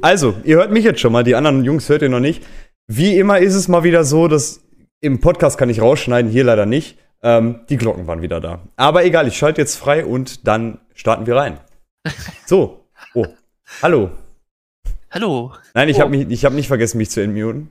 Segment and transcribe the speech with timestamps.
[0.00, 2.46] Also, ihr hört mich jetzt schon mal, die anderen Jungs hört ihr noch nicht.
[2.86, 4.60] Wie immer ist es mal wieder so, dass
[5.00, 6.98] im Podcast kann ich rausschneiden, hier leider nicht.
[7.22, 8.60] Ähm, die Glocken waren wieder da.
[8.76, 11.58] Aber egal, ich schalte jetzt frei und dann starten wir rein.
[12.46, 12.84] So.
[13.14, 13.26] Oh.
[13.82, 14.10] Hallo.
[15.10, 15.52] Hallo.
[15.74, 16.00] Nein, ich Oh.
[16.02, 17.70] habe mich, ich habe nicht vergessen, mich zu entmuten.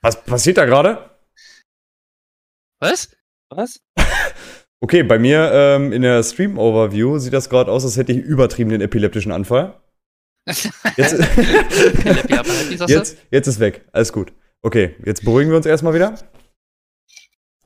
[0.00, 1.10] Was passiert da gerade?
[2.80, 3.10] Was?
[3.50, 3.80] Was?
[4.80, 8.70] Okay, bei mir ähm, in der Stream-Overview sieht das gerade aus, als hätte ich übertrieben
[8.70, 9.74] den epileptischen Anfall.
[10.96, 11.18] Jetzt,
[12.88, 13.84] jetzt, jetzt ist weg.
[13.92, 14.32] Alles gut.
[14.62, 16.14] Okay, jetzt beruhigen wir uns erstmal wieder.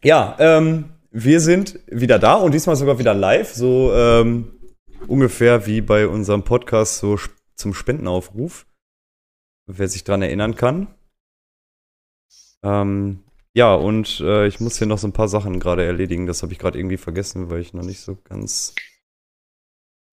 [0.03, 4.59] Ja, ähm, wir sind wieder da und diesmal sogar wieder live, so ähm,
[5.07, 7.19] ungefähr wie bei unserem Podcast so
[7.55, 8.67] zum Spendenaufruf.
[9.67, 10.89] Wer sich dran erinnern kann.
[12.63, 13.23] Ähm,
[13.55, 16.27] ja, und äh, ich muss hier noch so ein paar Sachen gerade erledigen.
[16.27, 18.75] Das habe ich gerade irgendwie vergessen, weil ich noch nicht so ganz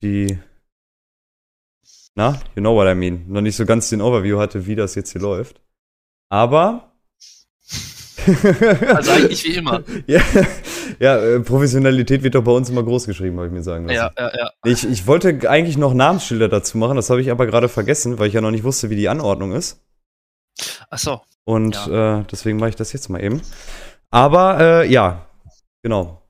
[0.01, 0.37] die.
[2.15, 3.25] Na, you know what I mean.
[3.27, 5.61] Noch nicht so ganz den Overview hatte, wie das jetzt hier läuft.
[6.29, 6.85] Aber.
[8.85, 9.81] Also eigentlich wie immer.
[10.07, 10.21] ja,
[10.99, 13.95] ja äh, Professionalität wird doch bei uns immer groß geschrieben, habe ich mir sagen lassen.
[13.95, 14.51] Ja, ja, ja.
[14.65, 18.27] Ich, ich wollte eigentlich noch Namensschilder dazu machen, das habe ich aber gerade vergessen, weil
[18.27, 19.81] ich ja noch nicht wusste, wie die Anordnung ist.
[20.89, 21.21] Ach so.
[21.45, 23.41] Und äh, deswegen mache ich das jetzt mal eben.
[24.11, 25.25] Aber äh, ja,
[25.81, 26.21] genau.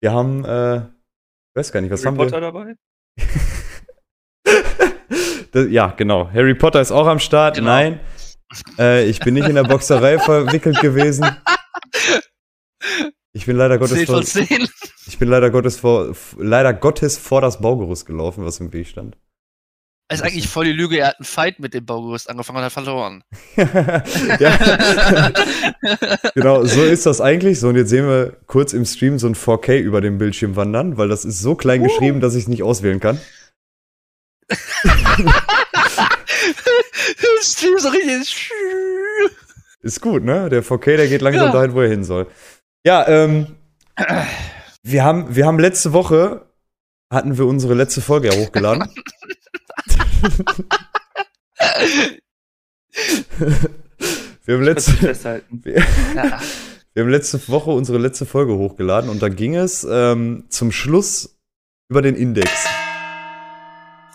[0.00, 2.40] Wir haben, äh, ich weiß gar nicht, was Harry haben Potter wir?
[2.40, 2.76] dabei?
[5.52, 6.30] Das, ja, genau.
[6.32, 7.56] Harry Potter ist auch am Start.
[7.56, 7.70] Genau.
[7.70, 8.00] Nein,
[8.78, 11.26] äh, ich bin nicht in der Boxerei verwickelt gewesen.
[13.32, 14.68] Ich bin leider Gottes 10 vor, von 10.
[15.06, 19.16] ich bin leider Gottes vor, leider Gottes vor das Baugerüst gelaufen, was im Weg stand.
[20.08, 20.98] Das ist eigentlich voll die Lüge.
[20.98, 23.24] Er hat einen Fight mit dem Baugerüst angefangen und hat verloren.
[26.34, 27.58] genau, so ist das eigentlich.
[27.58, 30.96] So, und jetzt sehen wir kurz im Stream so ein 4K über dem Bildschirm wandern,
[30.96, 33.20] weil das ist so klein geschrieben, dass ich es nicht auswählen kann.
[37.42, 38.50] Stream so richtig.
[39.82, 40.48] Ist gut, ne?
[40.48, 41.52] Der 4K, der geht langsam Ja.
[41.52, 42.26] dahin, wo er hin soll.
[42.84, 43.56] Ja, ähm,
[44.82, 46.46] wir haben, wir haben letzte Woche,
[47.10, 48.88] hatten wir unsere letzte Folge ja hochgeladen.
[54.44, 55.62] wir haben letzte, festhalten.
[56.14, 56.40] Ja.
[56.94, 61.38] Wir haben letzte Woche unsere letzte Folge hochgeladen und da ging es ähm, zum Schluss
[61.90, 62.50] über den Index.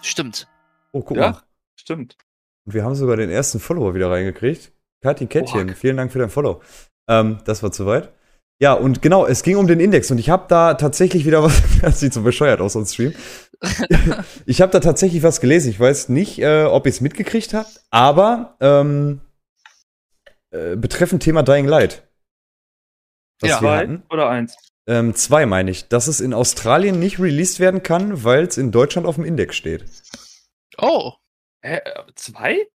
[0.02, 0.48] Stimmt.
[0.92, 1.32] Oh, guck Ja.
[1.32, 1.42] mal.
[1.76, 2.18] Stimmt.
[2.66, 4.72] Und wir haben sogar den ersten Follower wieder reingekriegt.
[5.04, 5.76] Kathi Kettchen, Oha.
[5.76, 6.62] vielen Dank für dein Follow.
[7.10, 8.14] Ähm, das war soweit.
[8.62, 11.60] Ja, und genau, es ging um den Index und ich habe da tatsächlich wieder was,
[11.82, 13.14] das sieht so bescheuert aus, so ein Stream.
[14.46, 15.70] ich habe da tatsächlich was gelesen.
[15.72, 19.22] Ich weiß nicht, äh, ob ihr es mitgekriegt habt, aber ähm,
[20.52, 22.08] äh, betreffend Thema Dying Light.
[23.40, 23.62] Was Ja.
[23.62, 24.04] wir hatten.
[24.12, 24.56] oder eins?
[24.92, 28.74] Ähm, zwei meine ich, dass es in Australien nicht released werden kann, weil es in
[28.74, 29.86] Deutschland auf dem Index steht.
[30.78, 31.14] Oh.
[31.62, 31.80] Äh,
[32.16, 32.68] zwei?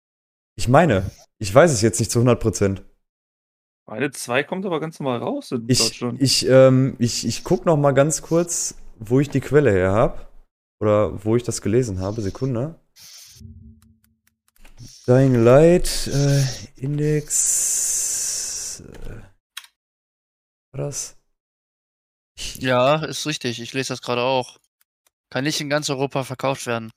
[0.55, 2.85] Ich meine, ich weiß es jetzt nicht zu 100 Prozent.
[3.85, 6.21] Meine zwei kommt aber ganz normal raus in Ich, Deutschland.
[6.21, 10.25] ich, ähm, ich, ich guck noch mal ganz kurz, wo ich die Quelle her habe.
[10.79, 12.21] Oder wo ich das gelesen habe.
[12.21, 12.79] Sekunde.
[15.05, 16.43] Dying Light, äh,
[16.77, 18.81] Index.
[18.85, 19.09] Äh,
[20.71, 21.14] war das?
[22.38, 23.62] Ja, ist richtig.
[23.62, 24.57] Ich lese das gerade auch.
[25.29, 26.91] Kann nicht in ganz Europa verkauft werden.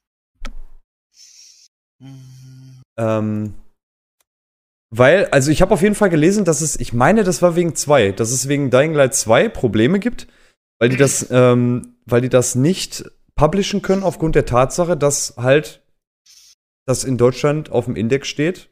[2.01, 3.55] Hm, Ähm,
[4.91, 7.75] weil, also ich habe auf jeden Fall gelesen, dass es, ich meine, das war wegen
[7.75, 10.27] zwei, dass es wegen Dying Light 2 Probleme gibt,
[10.81, 15.85] weil die das, ähm, weil die das nicht publishen können aufgrund der Tatsache, dass halt
[16.87, 18.71] das in Deutschland auf dem Index steht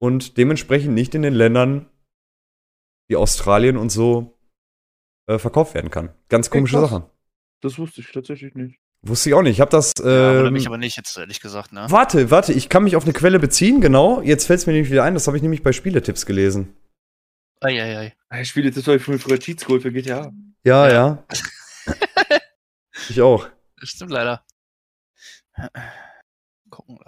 [0.00, 1.90] und dementsprechend nicht in den Ländern
[3.08, 4.37] wie Australien und so
[5.28, 6.10] äh, verkauft werden kann.
[6.28, 6.80] Ganz komische.
[6.80, 7.08] Sache.
[7.60, 8.78] Das wusste ich tatsächlich nicht.
[9.02, 9.52] Wusste ich auch nicht.
[9.52, 9.92] Ich habe das.
[9.98, 11.86] Ja, ähm, mich aber nicht jetzt, ehrlich gesagt, ne?
[11.88, 14.20] Warte, warte, ich kann mich auf eine Quelle beziehen, genau.
[14.22, 16.74] Jetzt fällt es mir nämlich wieder ein, das habe ich nämlich bei Spieletipps gelesen.
[17.60, 18.14] Eieiei.
[18.28, 20.32] Ah, Ich spiele jetzt zum Beispiel früher Cheat School für GTA.
[20.64, 20.92] Ja, Ja.
[20.92, 21.24] ja.
[23.08, 23.48] ich auch.
[23.80, 24.44] Das stimmt leider.
[26.70, 26.98] Gucken.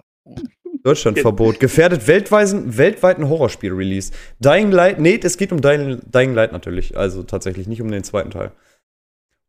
[0.83, 1.61] Deutschlandverbot.
[1.61, 4.13] Gefährdet weltweiten, weltweiten Horrorspiel-Release.
[4.39, 6.97] Dying Light, nee, es geht um Dying, Dying Light natürlich.
[6.97, 8.53] Also tatsächlich nicht um den zweiten Teil.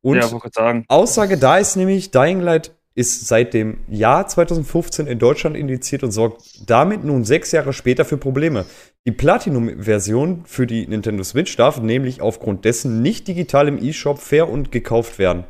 [0.02, 0.84] Und ja.
[0.88, 6.12] Aussage da ist nämlich, Dying Light ist seit dem Jahr 2015 in Deutschland indiziert und
[6.12, 8.66] sorgt damit nun sechs Jahre später für Probleme.
[9.06, 14.50] Die Platinum-Version für die Nintendo Switch darf nämlich aufgrund dessen nicht digital im eShop fair
[14.50, 15.46] und gekauft werden.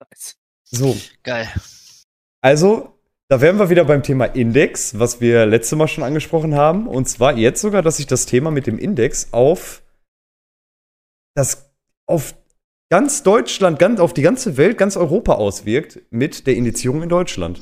[0.00, 0.36] Nice.
[0.64, 1.48] So, Geil.
[2.40, 2.94] also,
[3.28, 6.86] da wären wir wieder beim Thema Index, was wir letzte Mal schon angesprochen haben.
[6.86, 9.82] Und zwar jetzt sogar, dass sich das Thema mit dem Index auf
[11.34, 11.72] das
[12.06, 12.34] auf
[12.90, 17.60] ganz Deutschland, ganz auf die ganze Welt, ganz Europa auswirkt mit der Indizierung in Deutschland.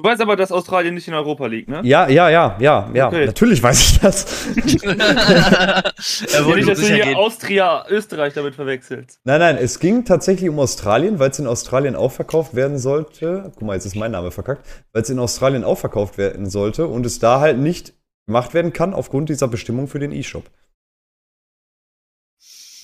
[0.00, 1.80] Du weißt aber, dass Australien nicht in Europa liegt, ne?
[1.82, 3.08] Ja, ja, ja, ja, ja.
[3.08, 3.26] Okay.
[3.26, 4.46] Natürlich weiß ich das.
[4.84, 5.82] er
[6.30, 7.16] Ja, wollte nicht, dass du hier gehen.
[7.16, 9.18] Austria, Österreich damit verwechselst.
[9.24, 13.50] Nein, nein, es ging tatsächlich um Australien, weil es in Australien auch verkauft werden sollte.
[13.56, 14.64] Guck mal, jetzt ist mein Name verkackt.
[14.92, 17.92] Weil es in Australien auch verkauft werden sollte und es da halt nicht
[18.26, 20.44] gemacht werden kann aufgrund dieser Bestimmung für den E-Shop.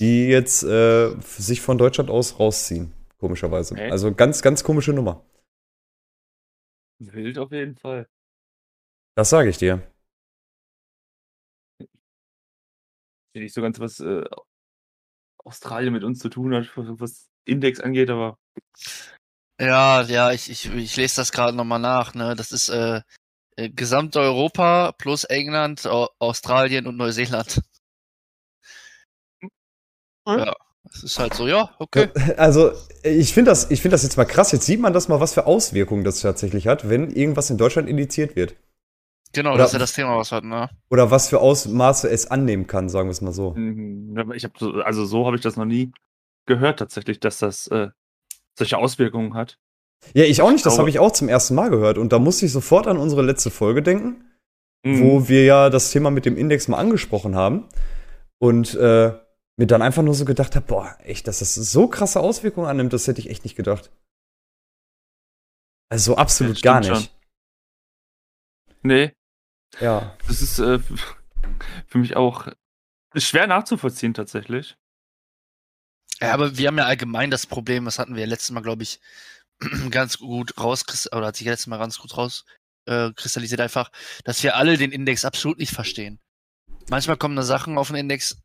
[0.01, 3.75] Die jetzt äh, sich von Deutschland aus rausziehen, komischerweise.
[3.77, 3.89] Hä?
[3.89, 5.23] Also ganz, ganz komische Nummer.
[6.99, 8.07] Wild auf jeden Fall.
[9.15, 9.81] Das sage ich dir.
[13.33, 14.23] Ich weiß nicht so ganz, was äh,
[15.43, 18.37] Australien mit uns zu tun hat, was Index angeht, aber
[19.59, 22.35] Ja, ja, ich, ich, ich lese das gerade nochmal nach, ne?
[22.35, 23.01] Das ist äh,
[23.57, 27.61] äh, Gesamteuropa plus England, Au Australien und Neuseeland.
[30.27, 30.45] Ja.
[30.45, 30.55] Ja,
[30.93, 32.09] es ist halt so, ja, okay.
[32.37, 32.71] Also,
[33.03, 34.51] ich finde das, ich find das jetzt mal krass.
[34.51, 37.89] Jetzt sieht man das mal, was für Auswirkungen das tatsächlich hat, wenn irgendwas in Deutschland
[37.89, 38.55] indiziert wird.
[39.33, 40.69] Genau, Oder- das ist ja das Thema, was wir hatten, ne?
[40.89, 43.51] Oder was für Ausmaße es annehmen kann, sagen wir es mal so.
[43.55, 45.91] Mhm, ich habe so, also so habe ich das noch nie
[46.45, 47.89] gehört tatsächlich, dass das äh,
[48.57, 49.57] solche Auswirkungen hat.
[50.13, 50.65] Ja, ich auch nicht.
[50.65, 51.97] Das habe ich auch zum ersten Mal gehört.
[51.97, 54.23] Und da musste ich sofort an unsere letzte Folge denken,
[54.83, 55.01] Mhm.
[55.03, 57.65] wo wir ja das Thema mit dem Index mal angesprochen haben.
[58.37, 59.13] Und äh,
[59.57, 62.93] mir dann einfach nur so gedacht habe, boah, echt, dass das so krasse Auswirkungen annimmt,
[62.93, 63.91] das hätte ich echt nicht gedacht.
[65.89, 67.11] Also so absolut Ja, gar nicht.
[68.81, 69.13] Nee,
[69.79, 70.15] Ja.
[70.27, 70.79] das ist äh,
[71.87, 72.47] für mich auch
[73.13, 74.75] ist schwer nachzuvollziehen tatsächlich.
[76.19, 78.83] Ja, aber wir haben ja allgemein das Problem, das hatten wir ja letztes Mal, glaube
[78.83, 78.99] ich,
[79.89, 83.91] ganz gut rauskristallisiert, oder hat sich letztes Mal ganz gut rauskristallisiert, äh, kristallisiert einfach,
[84.25, 86.19] dass wir alle den Index absolut nicht verstehen.
[86.89, 88.37] Manchmal kommen da Sachen auf den Index,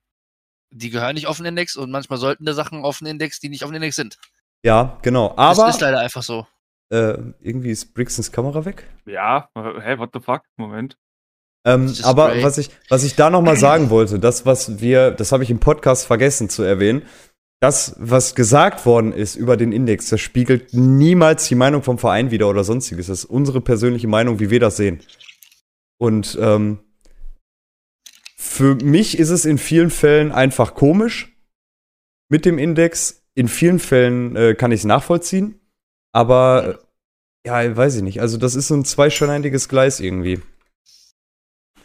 [0.70, 3.48] die gehören nicht auf den Index und manchmal sollten da Sachen auf den Index, die
[3.48, 4.18] nicht auf den Index sind.
[4.64, 5.28] Ja, genau.
[5.36, 6.46] Das Aber ist leider einfach so.
[6.92, 8.88] äh, irgendwie ist Brixens Kamera weg.
[9.06, 10.42] Ja, hä, what the fuck?
[10.56, 10.96] Moment.
[11.66, 12.42] Ähm, Das aber great.
[12.44, 15.50] was ich, was ich da noch mal sagen wollte, das, was wir, das habe ich
[15.50, 17.02] im Podcast vergessen zu erwähnen,
[17.60, 22.30] das, was gesagt worden ist über den Index, das spiegelt niemals die Meinung vom Verein
[22.30, 23.08] wider oder sonstiges.
[23.08, 25.00] Das ist unsere persönliche Meinung, wie wir das sehen.
[25.98, 26.78] Und ähm,
[28.40, 31.36] für mich ist es in vielen Fällen einfach komisch
[32.30, 33.22] mit dem Index.
[33.34, 35.60] In vielen Fällen äh, kann ich es nachvollziehen.
[36.12, 36.80] Aber
[37.44, 38.22] äh, ja, weiß ich nicht.
[38.22, 40.40] Also das ist so ein zweischneidiges Gleis irgendwie.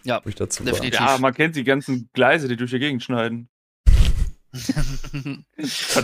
[0.06, 1.02] Ja, ich dazu definitiv.
[1.02, 3.50] Ja, man kennt die ganzen Gleise, die durch die Gegend schneiden.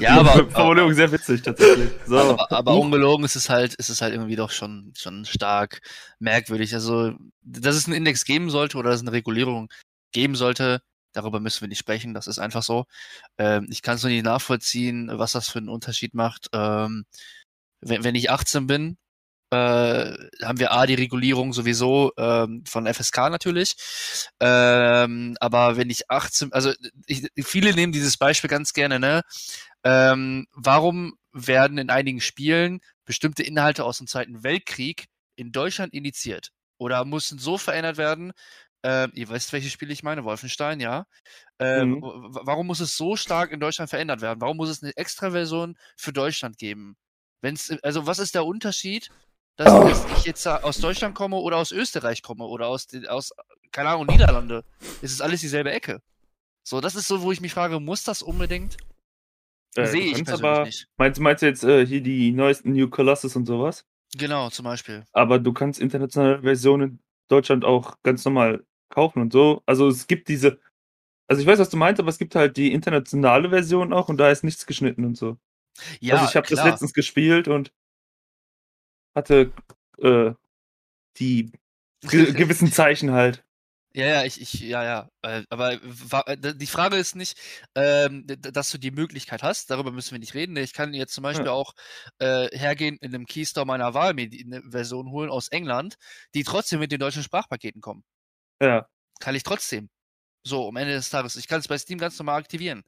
[0.01, 1.89] Ja, aber- Formulierung sehr witzig tatsächlich.
[2.06, 2.18] So.
[2.18, 5.81] Aber, aber ungelogen ist es halt, ist es halt irgendwie doch schon, schon stark
[6.19, 6.74] merkwürdig.
[6.74, 9.69] Also, dass es einen Index geben sollte oder dass es eine Regulierung
[10.12, 10.81] geben sollte,
[11.13, 12.13] darüber müssen wir nicht sprechen.
[12.13, 12.86] Das ist einfach so.
[13.38, 16.48] Ähm, ich kann es nur nicht nachvollziehen, was das für einen Unterschied macht.
[16.54, 17.06] Ähm,
[17.81, 18.98] wenn, wenn ich 18 bin,
[19.52, 19.56] äh,
[20.44, 23.75] haben wir A, die Regulierung sowieso ähm, von FSK natürlich.
[24.40, 26.74] Ähm, aber wenn ich 18, also
[27.06, 29.24] ich, viele nehmen dieses Beispiel ganz gerne, ne?
[29.84, 36.52] Ähm, warum werden in einigen Spielen bestimmte Inhalte aus dem Zweiten Weltkrieg in Deutschland indiziert?
[36.78, 38.31] Oder mussten so verändert werden?
[38.83, 41.06] Ähm, ihr wisst, welches Spiel ich meine, Wolfenstein, ja.
[41.60, 42.01] Ähm, Mhm.
[42.01, 44.42] Warum muss es so stark in Deutschland verändert werden?
[44.42, 46.98] Warum muss es eine extra Version für Deutschland geben?
[47.42, 49.10] Wenn's, also was ist der Unterschied,
[49.56, 53.31] dass, dass ich jetzt aus Deutschland komme oder aus Österreich komme oder aus, aus
[53.71, 54.64] keine Ahnung, Niederlande?
[55.02, 56.02] Es ist alles dieselbe Ecke.
[56.64, 58.78] So, das ist so, wo ich mich frage, muss das unbedingt?
[59.76, 60.88] Äh, Sehe ich persönlich aber, nicht.
[60.97, 63.85] Meinst, meinst du jetzt äh, hier die neuesten New Colossus und sowas?
[64.18, 65.06] Genau, zum Beispiel.
[65.14, 69.64] Aber du kannst internationale Versionen in Deutschland auch ganz normal kaufen und so.
[69.66, 70.60] Also es gibt diese.
[71.28, 74.18] Also ich weiß, was du meinst, aber es gibt halt die internationale Version auch und
[74.18, 75.38] da ist nichts geschnitten und so.
[76.02, 77.74] Ja, also ich habe das letztens gespielt und
[79.16, 79.52] hatte
[80.00, 80.33] äh,
[81.18, 81.52] die
[82.02, 83.44] ge gewissen Zeichen halt.
[83.94, 85.10] Ja, ja, ich, ich, ja, ja.
[85.21, 85.74] Äh, aber
[86.28, 87.38] äh, die Frage ist nicht,
[87.76, 90.56] ähm, dass du die Möglichkeit hast, darüber müssen wir nicht reden.
[90.56, 91.52] Ich kann jetzt zum Beispiel Ja.
[91.54, 91.74] auch
[92.19, 95.95] äh, hergehen in einem Keystore meiner Wahl mir eine Version holen aus England,
[96.36, 98.04] die trotzdem mit den deutschen Sprachpaketen kommen.
[98.61, 98.87] Ja.
[99.19, 99.89] Kann ich trotzdem.
[100.44, 101.35] So, am Ende des Tages.
[101.35, 102.83] Ich kann es bei Steam ganz normal aktivieren.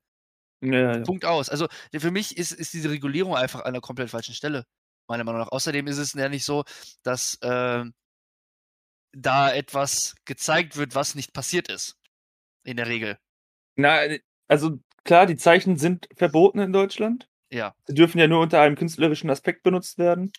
[0.61, 1.03] Ja, ja.
[1.03, 1.49] Punkt aus.
[1.49, 4.65] Also für mich ist, ist diese Regulierung einfach an der komplett falschen Stelle,
[5.07, 5.51] meiner Meinung nach.
[5.51, 6.63] Außerdem ist es ja nicht so,
[7.03, 7.93] dass ähm,
[9.11, 11.97] da etwas gezeigt wird, was nicht passiert ist.
[12.63, 13.17] In der Regel.
[13.75, 13.99] Na,
[14.47, 17.27] also klar, die Zeichen sind verboten in Deutschland.
[17.51, 17.75] Ja.
[17.85, 20.31] Sie dürfen ja nur unter einem künstlerischen Aspekt benutzt werden.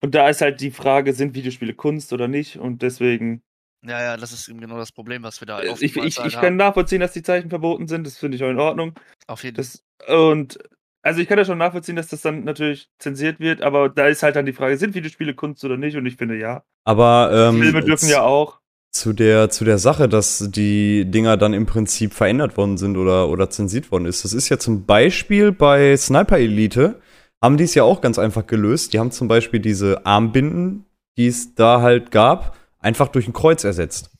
[0.00, 2.58] Und da ist halt die Frage, sind Videospiele Kunst oder nicht?
[2.58, 3.42] Und deswegen,
[3.86, 6.40] Ja, ja, das ist eben genau das Problem, was wir da äh, ich, ich, ich
[6.40, 8.06] kann nachvollziehen, dass die Zeichen verboten sind.
[8.06, 8.94] Das finde ich auch in Ordnung.
[9.26, 10.24] Auf jeden Fall.
[10.32, 10.58] Und
[11.02, 14.22] also ich kann ja schon nachvollziehen, dass das dann natürlich zensiert wird, aber da ist
[14.22, 15.96] halt dann die Frage, sind Videospiele Kunst oder nicht?
[15.96, 16.62] Und ich finde ja.
[16.84, 18.60] Aber ähm, Filme dürfen ja auch.
[18.90, 23.28] zu der, zu der Sache, dass die Dinger dann im Prinzip verändert worden sind oder,
[23.28, 24.24] oder zensiert worden ist.
[24.24, 27.00] Das ist ja zum Beispiel bei Sniper Elite,
[27.42, 28.94] haben die es ja auch ganz einfach gelöst.
[28.94, 30.86] Die haben zum Beispiel diese Armbinden,
[31.18, 34.10] die es da halt gab, einfach durch ein Kreuz ersetzt.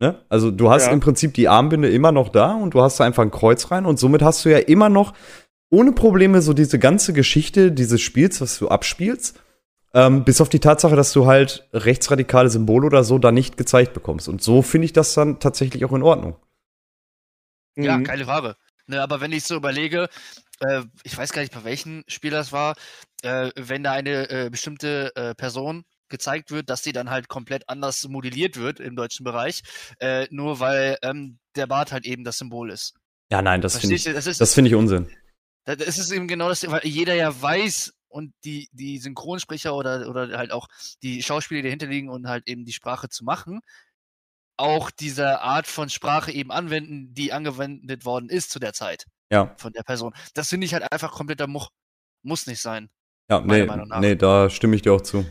[0.00, 0.24] Ne?
[0.28, 0.92] Also du hast Ja.
[0.92, 3.86] im Prinzip die Armbinde immer noch da und du hast da einfach ein Kreuz rein
[3.86, 5.14] und somit hast du ja immer noch
[5.70, 9.40] ohne Probleme so diese ganze Geschichte dieses Spiels, was du abspielst,
[9.94, 13.92] ähm, bis auf die Tatsache, dass du halt rechtsradikale Symbole oder so da nicht gezeigt
[13.94, 14.28] bekommst.
[14.28, 16.36] Und so finde ich das dann tatsächlich auch in Ordnung.
[17.76, 18.04] Ja, Mhm.
[18.04, 18.56] keine Frage.
[18.86, 20.08] Ne, aber wenn ich so überlege,
[20.60, 22.74] äh, ich weiß gar nicht, bei welchem Spiel das war,
[23.22, 27.68] äh, wenn da eine äh, bestimmte äh, Person gezeigt wird, dass die dann halt komplett
[27.68, 29.62] anders modelliert wird im deutschen Bereich,
[29.98, 32.94] äh, nur weil ähm, der Bart halt eben das Symbol ist.
[33.32, 34.04] Ja, nein, das finde ich?
[34.04, 35.10] Das ist, das finde ich Unsinn.
[35.64, 40.08] da- das ist eben genau das, weil jeder ja weiß und die, die Synchronsprecher oder,
[40.08, 40.68] oder halt auch
[41.02, 43.60] die Schauspieler, die dahinter liegen und halt eben die Sprache zu machen,
[44.58, 49.54] auch diese Art von Sprache eben anwenden, die angewendet worden ist zu der Zeit Ja,
[49.56, 50.12] von der Person.
[50.34, 51.70] Das finde ich halt einfach kompletter Much.
[52.22, 52.90] Muss nicht sein.
[53.30, 53.98] ja, nee, Meinung nach.
[54.00, 55.24] nee, da stimme ich dir auch zu.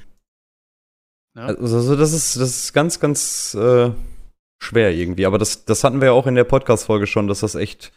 [1.35, 1.43] Ne?
[1.43, 3.91] Also, also das ist, das ist ganz, ganz äh,
[4.61, 5.25] schwer irgendwie.
[5.25, 7.91] Aber das, das hatten wir ja auch in der Podcast-Folge schon, dass das echt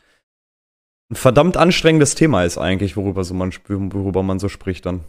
[1.11, 5.05] ein verdammt anstrengendes Thema ist eigentlich, worüber, so man, worüber man so spricht dann.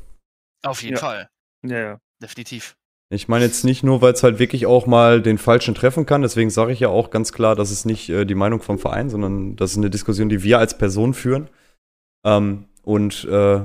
[0.64, 1.02] Auf jeden Ja.
[1.02, 1.30] Fall.
[1.66, 2.00] Ja, ja.
[2.22, 2.76] Definitiv.
[3.10, 6.24] Ich meine jetzt nicht nur, weil es halt wirklich auch mal den Falschen treffen kann,
[6.24, 9.10] deswegen sage ich ja auch ganz klar, das ist nicht äh, die Meinung vom Verein,
[9.10, 11.50] sondern das ist eine Diskussion, die wir als Person führen.
[12.26, 13.62] Ähm, und äh,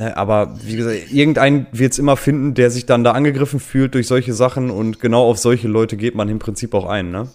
[0.00, 4.06] aber wie gesagt, irgendein wird es immer finden, der sich dann da angegriffen fühlt durch
[4.06, 7.30] solche Sachen und genau auf solche Leute geht man im Prinzip auch ein, ne?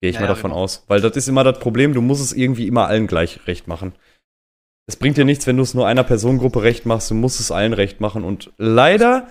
[0.00, 0.62] Gehe ich Ja, mal ja, davon genau.
[0.62, 0.84] aus.
[0.86, 3.92] Weil das ist immer das Problem, du musst es irgendwie immer allen gleich recht machen.
[4.86, 7.52] Es bringt dir nichts, wenn du es nur einer Personengruppe recht machst, du musst es
[7.52, 8.24] allen recht machen.
[8.24, 9.28] Und leider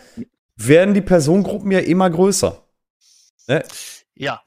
[0.56, 2.64] werden die Personengruppen ja immer größer.
[3.48, 3.64] Ne?
[4.16, 4.42] Ja,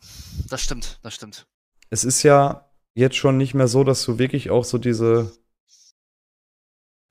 [0.48, 1.00] das stimmt.
[1.02, 1.46] Das stimmt.
[1.90, 5.32] Es ist ja jetzt schon nicht mehr so, dass du wirklich auch so diese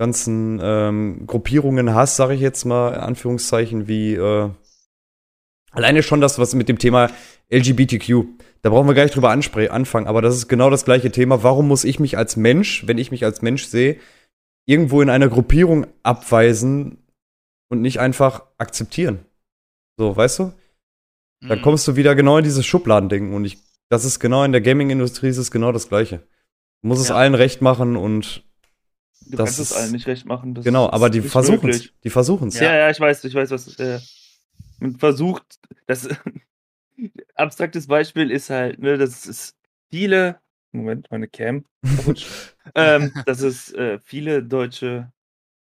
[0.01, 4.49] ganzen ähm, Gruppierungen hast, sage ich jetzt mal, in Anführungszeichen, wie äh,
[5.71, 7.11] alleine schon das, was mit dem Thema
[7.51, 8.25] LGBTQ,
[8.63, 11.43] da brauchen wir gar nicht drüber anfangen, aber das ist genau das gleiche Thema.
[11.43, 13.97] Warum muss ich mich als Mensch, wenn ich mich als Mensch sehe,
[14.65, 16.97] irgendwo in einer Gruppierung abweisen
[17.69, 19.19] und nicht einfach akzeptieren?
[19.99, 20.53] So, weißt du?
[21.47, 21.61] Dann Mhm.
[21.61, 25.29] kommst du wieder genau in dieses Schubladendenken und ich, das ist genau in der Gaming-Industrie
[25.29, 26.23] ist es genau das Gleiche.
[26.81, 27.15] Du musst es Ja.
[27.17, 28.43] allen recht machen und
[29.31, 30.53] Du Das kannst es ist- allen nicht recht machen.
[30.53, 31.89] Das genau, ist aber die nicht versuchen es.
[32.03, 32.59] Die versuchen es.
[32.59, 32.75] Ja.
[32.75, 33.75] ja, ich weiß, ich weiß, was.
[33.79, 33.99] Äh,
[34.79, 36.07] man versucht, das
[37.35, 39.55] abstraktes Beispiel ist halt, ne, dass es
[39.89, 40.39] viele,
[40.71, 41.65] Moment, meine Cam,
[42.75, 45.11] ähm, dass es äh, viele deutsche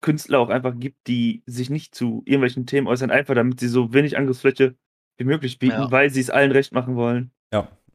[0.01, 3.93] Künstler auch einfach gibt, die sich nicht zu irgendwelchen Themen äußern, einfach damit sie so
[3.93, 4.75] wenig Angriffsfläche
[5.17, 5.91] wie möglich bieten, Ja.
[5.91, 7.31] weil sie es allen recht machen wollen,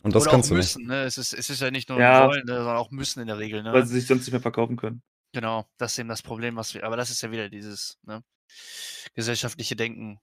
[0.04, 0.76] Und das Oder kannst auch du nicht.
[0.78, 1.04] müssen, ne?
[1.04, 2.28] Es ist, es ist ja nicht nur Ja.
[2.28, 3.74] wollen, sondern auch müssen in der Regel, ne?
[3.74, 5.02] weil sie sich sonst nicht mehr verkaufen können.
[5.38, 8.24] Genau, das ist eben das Problem, was wir, aber das ist ja wieder dieses ne,
[9.14, 10.20] gesellschaftliche Denken.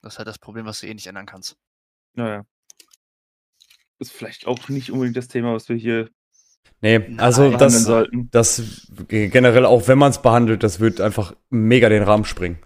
[0.00, 1.58] Das ist halt das Problem, was du eh nicht ändern kannst.
[2.14, 2.46] Naja.
[3.98, 6.08] Ist vielleicht auch nicht unbedingt das Thema, was wir hier
[6.80, 7.20] Nee, Nein.
[7.20, 8.30] also behandeln das, sollten.
[8.30, 12.58] das generell, auch wenn man es behandelt, das wird einfach mega den Rahmen springen.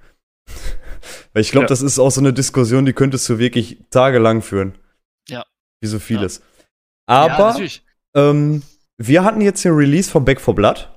[1.32, 1.68] Weil ich glaube, Ja.
[1.68, 4.78] das ist auch so eine Diskussion, die könntest du wirklich tagelang führen.
[5.28, 5.44] Ja.
[5.80, 6.42] Wie so vieles.
[7.08, 7.84] ja, Aber natürlich.
[8.14, 8.62] Ähm,
[8.98, 10.91] wir hatten jetzt den Release von Back for Blood,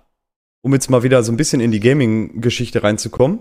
[0.66, 3.40] um jetzt mal wieder so ein bisschen in die Gaming-Geschichte reinzukommen.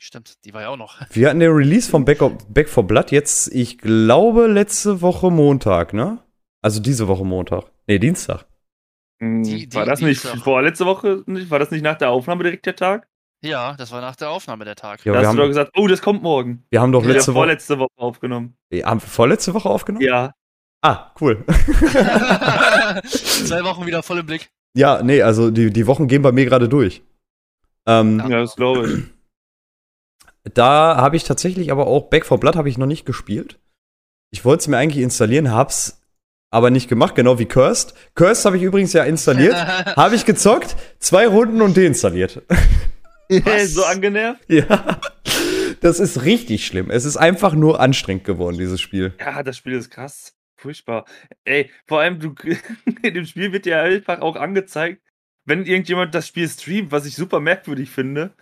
[0.00, 1.00] Stimmt, die war ja auch noch.
[1.10, 5.92] Wir hatten den Release von Back, Back for Blood jetzt, ich glaube, letzte Woche Montag,
[5.92, 6.18] ne?
[6.62, 7.64] Also diese Woche Montag.
[7.88, 8.46] Nee, Dienstag.
[9.20, 11.24] Hm, Die- die- war das nicht doch- vorletzte Woche?
[11.26, 13.08] War das nicht nach der Aufnahme direkt der Tag?
[13.44, 15.04] Ja, das war nach der Aufnahme der Tag.
[15.04, 16.62] Ja, da wir hast du doch haben, gesagt, oh, das kommt morgen.
[16.70, 17.38] wir haben doch Wir haben letzte Woche.
[17.40, 18.54] vorletzte Woche aufgenommen.
[18.70, 20.04] Wir haben vorletzte Woche aufgenommen?
[20.04, 20.32] Ja.
[20.80, 21.44] Ah, cool.
[23.04, 24.50] Zwei Wochen wieder voll im Blick.
[24.74, 27.02] Ja, nee, also die, die Wochen gehen bei mir gerade durch.
[27.86, 28.40] Ähm, Ja.
[28.40, 29.02] Das glaube ich.
[30.54, 33.60] Da habe ich tatsächlich aber auch Back for Blood habe ich noch nicht gespielt.
[34.32, 36.02] Ich wollte es mir eigentlich installieren, hab's
[36.50, 37.94] aber nicht gemacht, genau wie Cursed.
[38.14, 39.54] Cursed habe ich übrigens ja installiert,
[39.96, 42.42] habe ich gezockt, zwei Runden und deinstalliert.
[43.28, 43.72] Was?
[43.72, 44.42] so angenervt?
[44.48, 45.00] ja.
[45.80, 46.90] Das ist richtig schlimm.
[46.90, 49.14] Es ist einfach nur anstrengend geworden, dieses Spiel.
[49.18, 50.34] Ja, das Spiel ist krass.
[50.62, 51.04] Furchtbar.
[51.44, 52.34] Ey, vor allem, du,
[53.02, 55.02] in dem Spiel wird ja einfach auch angezeigt,
[55.44, 58.34] wenn irgendjemand das Spiel streamt, was ich super merkwürdig finde.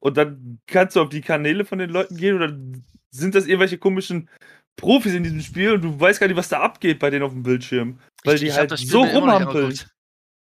[0.00, 2.56] Und dann kannst du auf die Kanäle von den Leuten gehen oder
[3.10, 4.30] sind das irgendwelche komischen
[4.76, 7.32] Profis in diesem Spiel und du weißt gar nicht, was da abgeht bei denen auf
[7.32, 7.98] dem Bildschirm.
[8.22, 9.74] Weil Ich- die ich halt das Spiel so rumhampeln.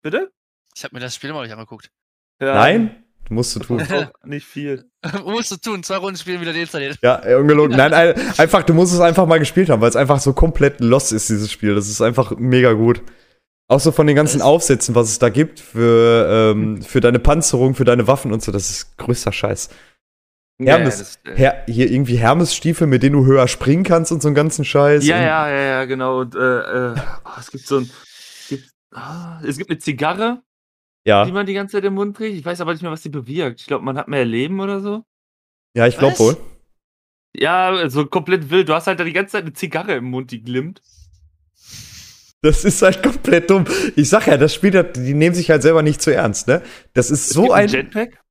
[0.02, 0.32] Bitte?
[0.74, 1.90] Ich habe mir das Spiel immer noch nicht angeguckt.
[2.40, 2.54] Ja.
[2.54, 3.01] Nein?
[3.28, 3.82] Musst du tun.
[4.24, 4.84] Nicht viel.
[5.24, 6.98] musst du tun, zwei Runden spielen wieder deinstalliert.
[7.02, 7.76] Ja, ungelogen.
[7.76, 10.80] Nein, ein, einfach, du musst es einfach mal gespielt haben, weil es einfach so komplett
[10.80, 11.74] lost ist, dieses Spiel.
[11.74, 13.02] Das ist einfach mega gut.
[13.68, 17.74] Auch so von den ganzen Aufsätzen, was es da gibt für, ähm, für deine Panzerung,
[17.74, 19.70] für deine Waffen und so, das ist größter Scheiß.
[20.60, 24.28] Hermes, das, äh, Her hier irgendwie Hermes-Stiefel, mit denen du höher springen kannst und so
[24.28, 25.04] einen ganzen Scheiß.
[25.06, 26.20] ja, ja, ja, ja, genau.
[26.20, 27.90] Und, äh, äh, oh, es gibt so ein.
[28.42, 30.42] Es gibt, ah, es gibt eine Zigarre,
[31.06, 32.36] die Ja, man die ganze Zeit im Mund trägt.
[32.36, 33.60] Ich weiß aber nicht mehr, was die bewirkt.
[33.60, 35.04] Ich glaube, man hat mehr Leben oder so.
[35.76, 36.36] ja ich glaube wohl.
[37.34, 38.68] Ja, so komplett wild.
[38.68, 40.82] Du hast halt die ganze Zeit eine Zigarre im Mund, die glimmt.
[42.42, 43.64] Das ist halt komplett dumm.
[43.94, 46.62] Ich sag ja, das Spiel, die nehmen sich halt selber nicht zu ernst, ne?
[46.92, 47.68] Das ist Es so gibt ein.
[47.68, 48.22] Jetpack.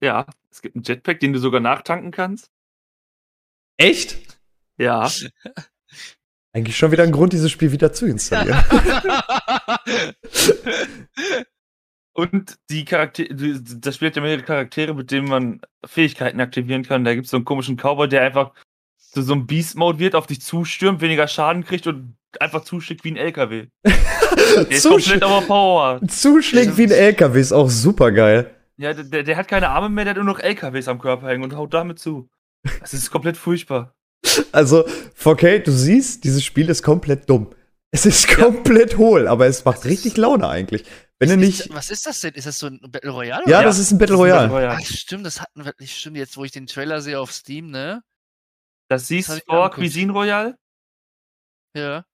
[0.00, 2.50] Ja, es gibt einen Jetpack, den du sogar nachtanken kannst.
[3.78, 4.38] Echt?
[4.78, 5.10] Ja.
[6.56, 8.58] Eigentlich schon wieder ein Grund, dieses Spiel wieder zu installieren.
[12.14, 17.04] Und die Charaktere, das Spiel hat ja mehrere Charaktere, mit denen man Fähigkeiten aktivieren kann.
[17.04, 18.52] Da gibt es so einen komischen Cowboy, der einfach
[18.96, 23.10] zu so einem Beast-Mode wird, auf dich zustürmt, weniger Schaden kriegt und einfach zuschickt wie
[23.10, 23.66] ein LKW.
[23.84, 23.92] Der
[24.70, 26.10] ist komplett overpowered.
[26.10, 28.50] Zuschlägt wie ein LKW ist auch super geil.
[28.78, 31.44] Ja, der, der hat keine Arme mehr, der hat nur noch LKWs am Körper hängen
[31.44, 32.30] und haut damit zu.
[32.80, 33.94] Das ist komplett furchtbar.
[34.52, 34.84] Also,
[35.18, 37.50] 4K, du siehst, dieses Spiel ist komplett dumm.
[37.90, 40.84] Es ist komplett hohl, aber es macht richtig Laune eigentlich.
[41.18, 41.72] Wenn du nicht.
[41.72, 42.34] Was ist das denn?
[42.34, 43.44] Ist das so ein Battle Royale?
[43.46, 44.70] Ja, das ist ein Battle Das ist Royale.
[44.78, 45.96] Ach, stimmt, das hatten wir nicht.
[45.96, 48.02] Stimmt, jetzt, wo ich den Trailer sehe auf Steam, ne?
[48.88, 49.70] Das siehst Das du vor.
[49.70, 50.56] Cuisine Royale.
[51.76, 52.04] Ja.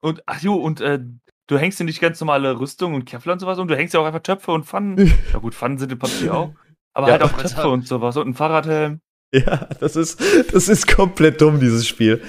[0.00, 1.00] Und, ach jo, und äh,
[1.46, 4.00] du hängst dir nicht ganz normale Rüstung und Kevlar und sowas und du hängst ja
[4.00, 4.96] auch einfach Töpfe und Pfannen.
[5.32, 6.52] ja gut, Pfannen sind im PUBG auch.
[6.94, 7.12] Aber Ja.
[7.12, 9.00] halt auch Töpfe und sowas und ein Fahrradhelm.
[9.34, 10.18] Ja, das ist,
[10.52, 12.22] das ist komplett dumm, dieses Spiel.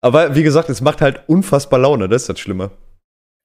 [0.00, 2.70] Aber wie gesagt, es macht halt unfassbar Laune, das ist das Schlimme.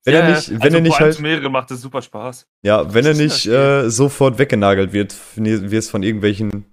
[0.06, 2.48] Wenn Ja, er nicht, wenn also er nicht halt, mehrere macht es super Spaß.
[2.64, 6.66] ja, wenn er nicht äh, sofort weggenagelt wird, wie es von irgendwelchen.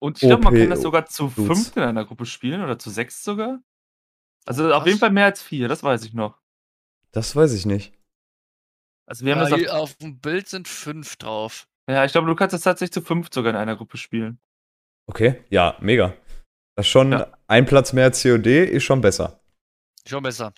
[0.00, 2.90] Und ich glaube, man kann das sogar zu fünft in einer Gruppe spielen oder zu
[2.90, 3.60] sechs sogar.
[4.46, 4.86] Also auf Krass.
[4.86, 6.40] jeden Fall mehr als vier, das weiß ich noch.
[7.12, 7.92] Das weiß ich nicht.
[9.06, 11.68] Also wir haben ja, das auf, auf dem Bild sind fünf drauf.
[11.88, 14.40] ja, ich glaube, du kannst das tatsächlich zu fünft sogar in einer Gruppe spielen.
[15.08, 16.14] Okay, ja, mega.
[16.76, 17.26] Das ist schon Ja.
[17.48, 19.40] ein Platz mehr als COD, ist schon besser.
[20.06, 20.52] Schon besser.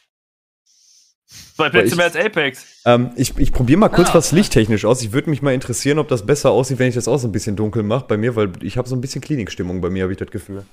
[1.55, 2.83] Zwei Plätze mehr als Apex.
[2.85, 4.15] Ähm, ich ich probiere mal kurz Ah.
[4.15, 5.01] was lichttechnisch aus.
[5.03, 7.33] Ich würde mich mal interessieren, ob das besser aussieht, wenn ich das auch so ein
[7.33, 10.13] bisschen dunkel mache bei mir, weil ich habe so ein bisschen Klinikstimmung bei mir, habe
[10.13, 10.67] ich das Gefühl.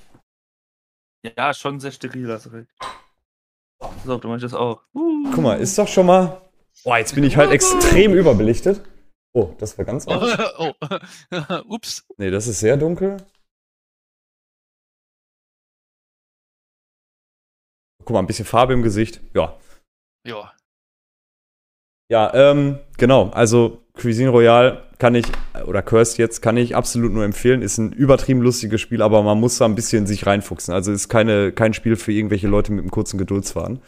[1.36, 2.68] Ja, schon sehr steril, hast du recht.
[4.04, 4.82] So, du meinst das auch.
[4.94, 5.30] Uh.
[5.32, 6.42] Guck mal, ist doch schon mal.
[6.84, 8.80] Boah, jetzt bin ich halt extrem überbelichtet.
[9.32, 10.54] Oh, das war ganz Oh, anders.
[11.68, 11.74] oh.
[11.74, 12.04] Ups.
[12.16, 13.18] Nee, das ist sehr dunkel.
[18.08, 19.20] Guck mal, ein bisschen Farbe im Gesicht.
[19.34, 19.58] Ja.
[20.26, 20.54] Ja.
[22.10, 23.28] Ja, ähm, genau.
[23.32, 25.26] Also Cuisine Royale kann ich,
[25.66, 27.60] oder Cursed jetzt, kann ich absolut nur empfehlen.
[27.60, 30.72] Ist ein übertrieben lustiges Spiel, aber man muss da ein bisschen sich reinfuchsen.
[30.72, 33.82] Also ist keine, kein Spiel für irgendwelche Leute mit einem kurzen Geduldsfaden.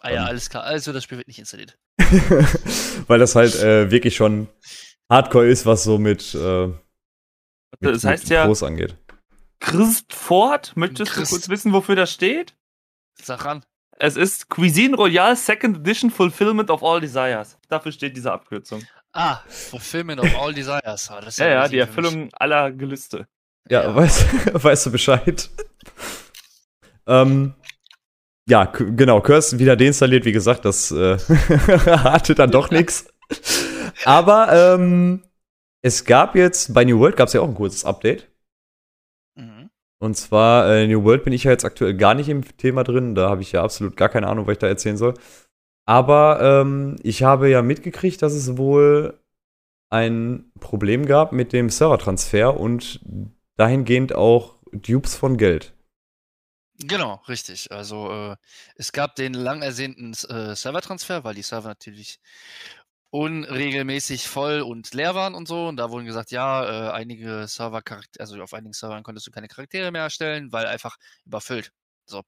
[0.00, 0.28] Ah ja, Ähm.
[0.28, 0.62] alles klar.
[0.62, 1.76] Also das Spiel wird nicht installiert.
[3.08, 4.46] Weil das halt äh, wirklich schon
[5.10, 6.76] Hardcore ist, was so mit, äh, mit,
[7.80, 8.96] Das heißt mit ja Groß angeht.
[9.58, 10.76] Christfort.
[10.76, 12.54] Möchtest Christ- du kurz wissen, wofür das steht?
[13.22, 13.64] Sag ran.
[13.98, 17.56] Es ist Cuisine Royale Second Edition Fulfillment of All Desires.
[17.68, 18.82] Dafür steht diese Abkürzung.
[19.12, 21.08] Ah, Fulfillment of All Desires.
[21.10, 21.78] Ah, das ist Ja, ja, wichtig die.
[21.78, 23.28] Erfüllung aller Gelüste.
[23.70, 23.94] Ja, Ja.
[23.94, 24.26] Weißt,
[24.64, 25.48] weißt du Bescheid?
[27.06, 27.54] ähm,
[28.48, 31.16] ja, genau, Curse wieder deinstalliert, wie gesagt, das äh,
[31.86, 33.06] hatte dann doch nichts.
[34.04, 35.22] Aber ähm,
[35.82, 38.28] es gab jetzt, bei New World gab es ja auch ein kurzes Update.
[40.04, 43.14] Und zwar, äh, New World bin ich ja jetzt aktuell gar nicht im Thema drin.
[43.14, 45.14] Da habe ich ja absolut gar keine Ahnung, was ich da erzählen soll.
[45.86, 49.18] Aber ähm, ich habe ja mitgekriegt, dass es wohl
[49.88, 53.00] ein Problem gab mit dem Servertransfer und
[53.56, 55.72] dahingehend auch Dupes von Geld.
[56.80, 57.72] Genau, richtig.
[57.72, 58.36] Also äh,
[58.76, 62.20] es gab den lang ersehnten äh, Servertransfer, weil die Server natürlich
[63.14, 65.68] unregelmäßig voll und leer waren und so.
[65.68, 67.80] Und da wurden gesagt, ja, äh, einige Server,
[68.18, 71.70] also auf einigen Servern konntest du keine Charaktere mehr erstellen, weil einfach überfüllt.
[72.06, 72.22] So.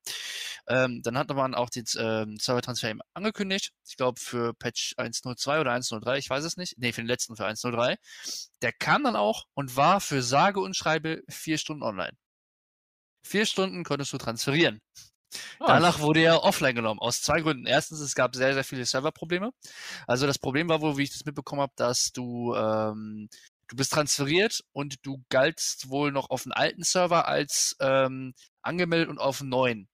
[0.68, 3.72] Ähm, dann hat man auch den ähm, Servertransfer eben angekündigt.
[3.85, 6.79] Ich glaube für Patch 1.02 oder 1.03, ich weiß es nicht.
[6.79, 7.96] Nee, für den letzten für 1.03.
[8.62, 12.16] Der kam dann auch und war für sage und schreibe vier Stunden online.
[13.25, 14.81] Vier Stunden konntest du transferieren.
[15.59, 17.67] Danach wurde er offline genommen, aus zwei Gründen.
[17.67, 19.51] Erstens, es gab sehr, sehr viele Serverprobleme.
[20.07, 23.29] Also das Problem war wohl, wie ich das mitbekommen habe, dass du, ähm,
[23.69, 29.09] du bist transferiert und du galtst wohl noch auf einen alten Server als ähm, angemeldet
[29.09, 29.89] und auf einen neuen.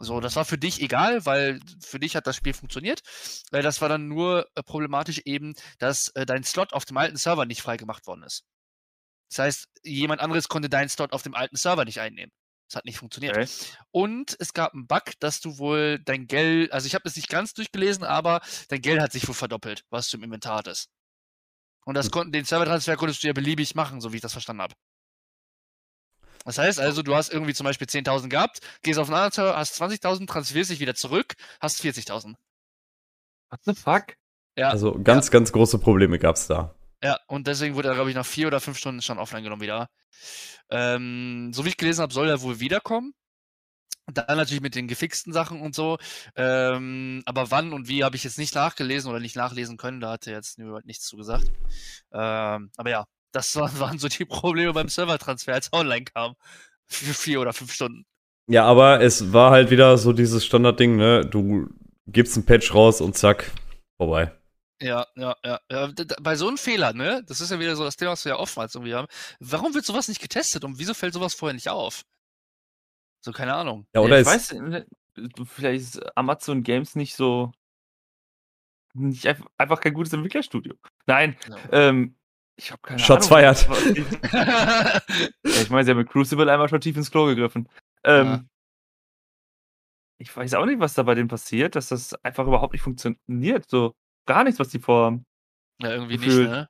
[0.00, 3.02] So, das war für dich egal, weil für dich hat das Spiel funktioniert.
[3.52, 7.16] Äh, das war dann nur äh, problematisch eben, dass äh, dein Slot auf dem alten
[7.16, 8.44] Server nicht freigemacht worden ist.
[9.30, 12.32] Das heißt, jemand anderes konnte deinen Slot auf dem alten Server nicht einnehmen.
[12.68, 13.36] Das hat nicht funktioniert.
[13.36, 13.46] Okay.
[13.90, 17.28] Und es gab einen Bug, dass du wohl dein Geld, also ich habe es nicht
[17.28, 20.88] ganz durchgelesen, aber dein Geld hat sich wohl verdoppelt, was du im Inventar hattest.
[21.84, 22.12] Und das Hm.
[22.12, 24.74] konnten, den Servertransfer konntest du ja beliebig machen, so wie ich das verstanden habe.
[26.44, 29.56] Das heißt also, du hast irgendwie zum Beispiel 10.000 gehabt, gehst auf einen anderen Server,
[29.56, 32.34] hast 20.000, transferierst dich wieder zurück, hast 40.000.
[33.50, 34.16] What the fuck?
[34.58, 36.74] Ja, Also ganz, ganz große Probleme gab's da.
[37.04, 39.60] Ja, und deswegen wurde er, glaube ich, nach vier oder fünf Stunden schon offline genommen
[39.60, 39.90] wieder.
[40.70, 43.12] Ähm, so wie ich gelesen habe, soll er wohl wiederkommen.
[44.06, 45.98] Dann natürlich mit den gefixten Sachen und so.
[46.34, 50.00] Ähm, aber wann und wie habe ich jetzt nicht nachgelesen oder nicht nachlesen können.
[50.00, 51.44] Da hatte jetzt New World nichts zu gesagt.
[52.10, 56.36] Ähm, aber ja, das waren, so die Probleme beim Servertransfer, als er online kam.
[56.86, 58.06] Für vier oder fünf Stunden.
[58.46, 61.26] Ja, aber es war halt wieder so dieses Standardding, ne?
[61.26, 61.68] Du
[62.06, 63.50] gibst einen Patch raus und zack,
[63.98, 64.32] vorbei.
[64.84, 65.34] Ja, ja,
[65.70, 65.90] ja.
[66.20, 67.22] bei so einem Fehler, ne?
[67.26, 69.08] Das ist ja wieder so das Thema, was wir ja oftmals irgendwie haben.
[69.40, 72.02] Warum wird sowas nicht getestet und wieso fällt sowas vorher nicht auf?
[73.24, 73.86] So, keine Ahnung.
[73.94, 74.86] Ja, oder ich weiß, ne,
[75.46, 77.52] vielleicht ist Amazon Games nicht so.
[78.92, 80.74] Nicht einfach, einfach kein gutes Entwicklerstudio.
[81.06, 81.56] Nein, Ja.
[81.72, 82.16] ähm,
[82.56, 83.44] ich habe keine Shots Ahnung.
[83.46, 83.84] was-
[84.32, 87.68] Ja, ich meine, sie haben mit Crucible einmal schon tief ins Klo gegriffen.
[88.04, 88.44] Ähm, Ja.
[90.18, 93.68] Ich weiß auch nicht, was da bei denen passiert, dass das einfach überhaupt nicht funktioniert.
[93.68, 93.94] So
[94.26, 95.24] gar nichts, was die vorhaben.
[95.80, 96.50] ja, irgendwie nicht, Gefühlt.
[96.50, 96.68] ne?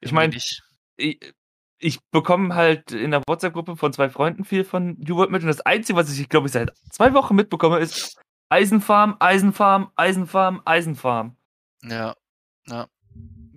[0.00, 0.62] Ich meine, nicht.
[0.96, 1.32] ich,
[1.78, 5.48] ich bekomme halt in der WhatsApp-Gruppe von zwei Freunden viel von New World mit und
[5.48, 11.36] das Einzige, was ich, glaube ich, seit zwei Wochen mitbekomme, ist Eisenfarm, Eisenfarm, Eisenfarm, Eisenfarm.
[11.82, 12.14] Ja,
[12.66, 12.86] ja.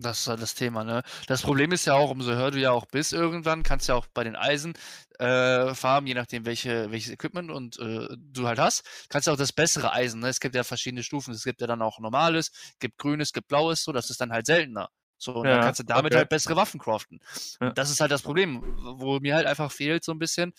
[0.06, 1.04] Das ist halt das Thema, ne?
[1.28, 4.08] Das Problem ist ja auch, umso höher du ja auch bist irgendwann, kannst ja auch
[4.13, 4.74] bei den Eisen
[5.20, 9.38] äh, farmen, je nachdem welche, welches Equipment und äh, du halt hast, kannst du auch
[9.38, 10.30] das bessere Eisen, ne?
[10.30, 13.84] Es gibt ja verschiedene Stufen, es gibt ja dann auch normales, gibt grünes, gibt blaues,
[13.84, 14.89] so, das ist dann halt seltener.
[15.18, 16.20] So, und dann Ja, kannst du damit okay.
[16.20, 17.20] halt bessere Waffen craften.
[17.62, 17.68] Ja.
[17.70, 18.62] Und das ist halt das Problem,
[19.00, 20.54] wo mir halt einfach fehlt so ein bisschen.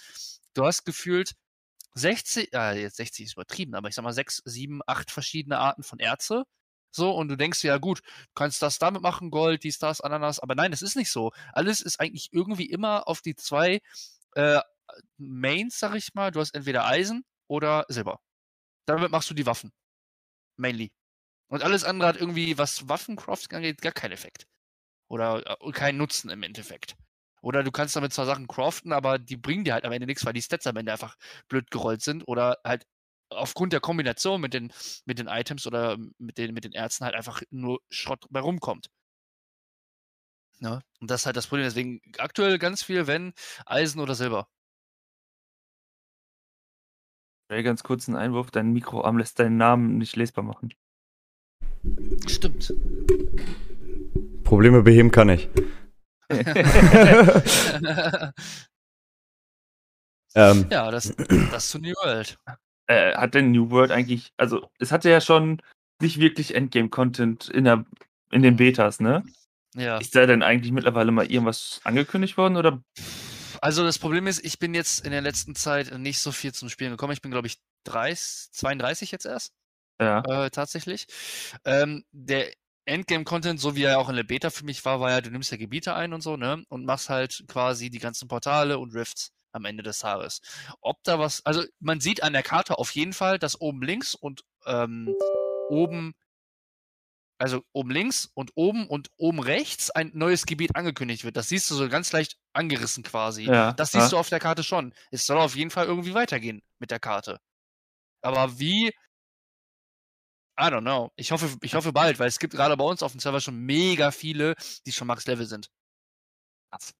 [0.54, 1.32] Du hast gefühlt
[1.94, 5.82] 60, äh, jetzt 60 ist übertrieben, aber ich sag mal 6, 7, 8 verschiedene Arten
[5.82, 6.44] von Erze.
[6.90, 10.40] So, und du denkst ja gut, du kannst das damit machen, Gold, dies, das, Ananas,
[10.40, 11.32] aber nein, das ist nicht so.
[11.52, 13.80] Alles ist eigentlich irgendwie immer auf die zwei
[14.34, 14.60] äh,
[15.18, 16.30] Mains, sag ich mal.
[16.30, 18.20] Du hast entweder Eisen oder Silber.
[18.86, 19.72] Damit machst du die Waffen.
[20.56, 20.92] Mainly.
[21.48, 24.46] Und alles andere hat irgendwie, was Waffencrafting angeht, gar keinen Effekt.
[25.08, 26.96] Oder äh, keinen Nutzen im Endeffekt.
[27.42, 30.24] Oder du kannst damit zwar Sachen craften, aber die bringen dir halt am Ende nichts,
[30.24, 31.16] weil die Stats am Ende einfach
[31.48, 32.86] blöd gerollt sind oder halt
[33.30, 34.72] aufgrund der Kombination mit den,
[35.04, 38.88] mit den Items oder mit den, mit den Ärzten halt einfach nur Schrott bei rumkommt.
[40.60, 40.82] Ne?
[41.00, 41.66] Und das ist halt das Problem.
[41.66, 43.34] Deswegen aktuell ganz viel, wenn
[43.66, 44.48] Eisen oder Silber.
[47.50, 50.74] Ray, ganz kurz einen Einwurf, dein Mikroarm lässt deinen Namen nicht lesbar machen.
[52.26, 52.72] Stimmt.
[54.42, 55.48] Probleme beheben kann ich.
[60.34, 61.14] ähm, ja, das,
[61.50, 62.36] das zu New World.
[62.86, 65.62] Äh, hat denn New World eigentlich, also es hatte ja schon
[66.00, 67.84] nicht wirklich Endgame-Content in, der,
[68.30, 69.24] in den Betas, ne?
[69.74, 69.98] Ja.
[69.98, 72.82] Ist da denn eigentlich mittlerweile mal irgendwas angekündigt worden oder?
[73.60, 76.68] Also das Problem ist, ich bin jetzt in der letzten Zeit nicht so viel zum
[76.68, 77.12] Spielen gekommen.
[77.12, 79.52] Ich bin, glaube ich, 30, 32 jetzt erst.
[80.00, 80.22] Ja.
[80.26, 81.06] äh, tatsächlich.
[81.64, 82.52] Ähm, der
[82.84, 85.50] Endgame-Content, so wie er auch in der Beta für mich war, war ja, du nimmst
[85.50, 86.64] ja Gebiete ein und so, ne?
[86.68, 90.40] Und machst halt quasi die ganzen Portale und Rifts am Ende des Tages.
[90.80, 94.14] Ob da was, also man sieht an der Karte auf jeden Fall, dass oben links
[94.14, 95.14] und ähm,
[95.70, 96.14] oben,
[97.38, 101.36] also oben links und oben und oben rechts ein neues Gebiet angekündigt wird.
[101.36, 103.44] Das siehst du so ganz leicht angerissen quasi.
[103.44, 104.10] Ja, Das siehst ja.
[104.10, 104.94] du auf der Karte schon.
[105.10, 107.40] Es soll auf jeden Fall irgendwie weitergehen mit der Karte.
[108.22, 108.92] Aber wie?
[110.58, 111.10] I don't know.
[111.16, 113.58] Ich hoffe, ich hoffe bald, weil es gibt gerade bei uns auf dem Server schon
[113.58, 114.54] mega viele,
[114.86, 115.68] die schon Max Level sind.
[116.70, 116.94] Krass.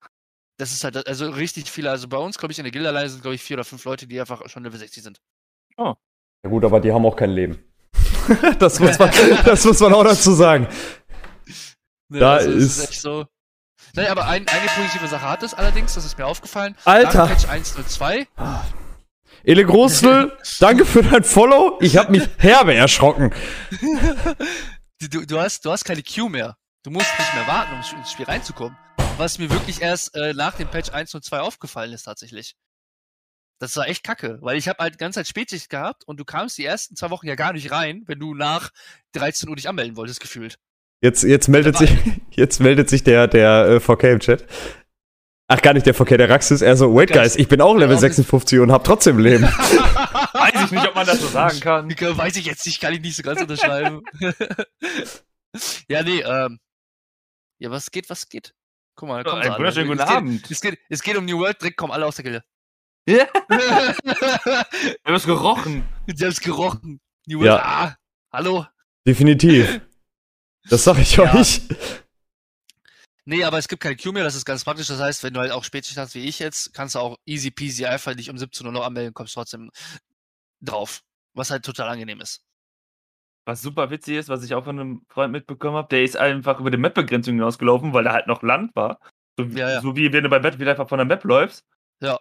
[0.59, 1.91] Das ist halt, also richtig viele.
[1.91, 3.85] Also bei uns, glaube ich, in der Guild alleine sind, glaube ich, vier oder fünf
[3.85, 5.21] Leute, die einfach schon Level 60 sind.
[5.79, 5.95] ja
[6.49, 7.63] gut, aber die haben auch kein Leben.
[8.59, 9.11] das, muss man,
[9.45, 10.67] das muss man auch dazu sagen.
[12.09, 13.27] Ne, Da also es ist- echt so.
[13.95, 16.77] Naja, aber ein, eine positive Sache hat es allerdings, das ist mir aufgefallen.
[16.85, 17.19] Alter.
[17.27, 18.27] Nach Patch 102
[19.43, 21.79] Ele Großel, danke für dein Follow.
[21.81, 23.33] Ich habe mich herbe erschrocken.
[25.01, 26.57] du, du, hast, du hast keine Queue mehr.
[26.83, 28.77] Du musst nicht mehr warten, um ins Spiel reinzukommen.
[29.19, 32.55] Was mir wirklich erst äh, nach dem Patch 1 und 2 aufgefallen ist, tatsächlich.
[33.59, 36.27] Das war echt kacke, weil ich habe halt die ganze Zeit Spätschicht gehabt und du
[36.27, 38.71] kamst die ersten zwei Wochen ja gar nicht rein, wenn du nach
[39.13, 40.59] 13 Uhr dich anmelden wolltest, gefühlt.
[41.01, 41.91] Jetzt, jetzt meldet sich,
[42.33, 44.47] jetzt meldet sich der, der äh, VK im Chat.
[45.49, 48.01] Ach, gar nicht der verkehrte Raxis, er so, wait guys, ich bin auch Level Ja,
[48.01, 49.45] 56 und hab trotzdem Leben.
[50.33, 51.89] Weiß ich nicht, ob man das so sagen kann.
[51.89, 54.03] Weiß ich jetzt nicht, kann ich nicht so ganz unterschreiben.
[55.89, 56.59] ja, nee, ähm.
[57.59, 58.53] Ja, was geht, was geht?
[58.97, 59.59] Guck mal, da sie Einen alle.
[59.59, 60.51] wunderschönen guten es geht, Abend.
[60.51, 62.45] Es geht, es geht um New World, direkt kommen alle aus der Gilde.
[63.09, 64.67] Ja, wir
[65.05, 65.85] haben es gerochen.
[66.09, 67.01] haben es gerochen.
[67.27, 67.63] New World, Ja.
[67.63, 67.97] ah,
[68.33, 68.67] hallo.
[69.07, 69.81] Definitiv.
[70.69, 71.33] Das sag ich Ja.
[71.33, 71.61] euch.
[73.25, 74.89] Nee, aber es gibt kein Queue mehr, das ist ganz praktisch.
[74.89, 77.53] Das heißt, wenn du halt auch Spätschicht hast wie ich jetzt, kannst du auch easy
[77.53, 79.71] peasy einfach dich um 17 Uhr noch anmelden, kommst trotzdem
[80.61, 81.03] drauf.
[81.35, 82.43] Was halt total angenehm ist.
[83.47, 86.59] Was super witzig ist, was ich auch von einem Freund mitbekommen habe, der ist einfach
[86.61, 88.99] über die Map-Begrenzung hinausgelaufen, weil da halt noch Land war.
[89.39, 89.81] So, wie- Ja, ja.
[89.81, 91.65] so wie wenn du bei Battlefield einfach von der Map läufst.
[92.01, 92.19] Ja.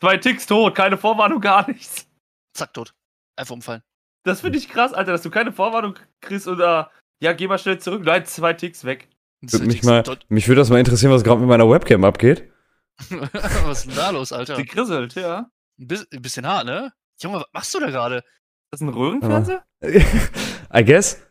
[0.00, 2.06] Zwei Ticks tot, keine Vorwarnung, gar nichts.
[2.54, 2.94] Zack, tot.
[3.36, 3.82] Einfach umfallen.
[4.24, 7.78] Das finde ich krass, Alter, dass du keine Vorwarnung kriegst oder ja, geh mal schnell
[7.78, 8.02] zurück.
[8.04, 9.08] Nein, zwei Ticks weg.
[9.40, 12.50] Würde mich, mal, mich würde das mal interessieren, was gerade mit meiner Webcam abgeht.
[13.08, 14.56] was ist denn da los, Alter?
[14.56, 15.50] Die krisselt, ja.
[15.80, 16.92] Ein bis- ein bisschen hart, ne?
[17.22, 18.22] Junge, was machst du da gerade?
[18.70, 19.64] Das ist ein Röhrenfernseher?
[20.74, 21.22] I guess.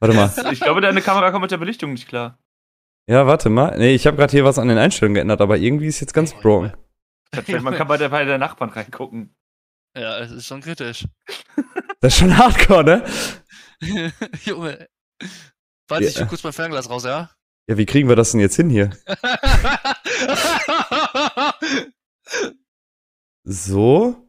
[0.00, 0.30] Warte mal.
[0.52, 2.38] Ich glaube, deine Kamera kommt mit der Belichtung nicht klar.
[3.06, 3.76] Ja, warte mal.
[3.78, 6.32] Nee, ich habe gerade hier was an den Einstellungen geändert, aber irgendwie ist jetzt ganz
[6.34, 6.72] Oh, broken.
[7.62, 9.34] Man kann bei der, bei der Nachbarn reingucken.
[9.96, 11.06] Ja, es ist schon kritisch.
[12.00, 13.04] Das ist schon hardcore, ne?
[14.44, 14.88] Junge.
[15.88, 16.20] Warte, ich Ja.
[16.20, 17.30] will kurz mein Fernglas raus, ja?
[17.66, 18.90] Ja, wie kriegen wir das denn jetzt hin hier?
[23.44, 24.26] So.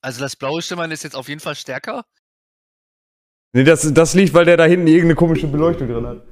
[0.00, 2.04] also das blaue Schimmern ist jetzt auf jeden Fall stärker.
[3.54, 6.22] Nee, das, das liegt, weil der da hinten irgendeine komische Beleuchtung drin hat.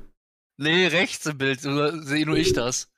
[0.58, 2.88] Nee, rechts im Bild, oder sehe nur ich das?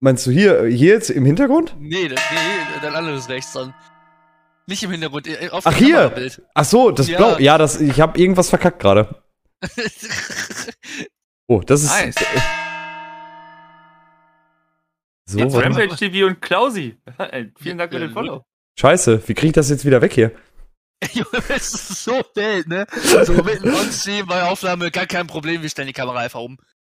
[0.00, 1.74] Meinst du hier, hier jetzt im Hintergrund?
[1.80, 3.72] Nee, das, nee, dein anderes rechts dann.
[4.66, 5.94] Nicht im Hintergrund, äh, auf Ach, dem hier!
[5.96, 6.42] Kamerabild.
[6.52, 7.16] Ach so, das Ja.
[7.16, 7.38] Blau.
[7.38, 9.22] Ja, das, ich habe irgendwas verkackt gerade.
[11.46, 11.90] Oh, das ist.
[11.90, 12.14] Nice.
[15.26, 15.54] So, Jetzt.
[15.54, 16.96] Rampage TV und Klausi.
[17.60, 18.44] Vielen Dank für den Follow.
[18.80, 20.32] Scheiße, wie krieg ich das jetzt wieder weg hier?
[21.12, 22.86] Junge, das ist so wild, ne?
[23.24, 26.58] So mitten on stream bei Aufnahme, gar kein Problem, wir stellen die Kamera einfach um.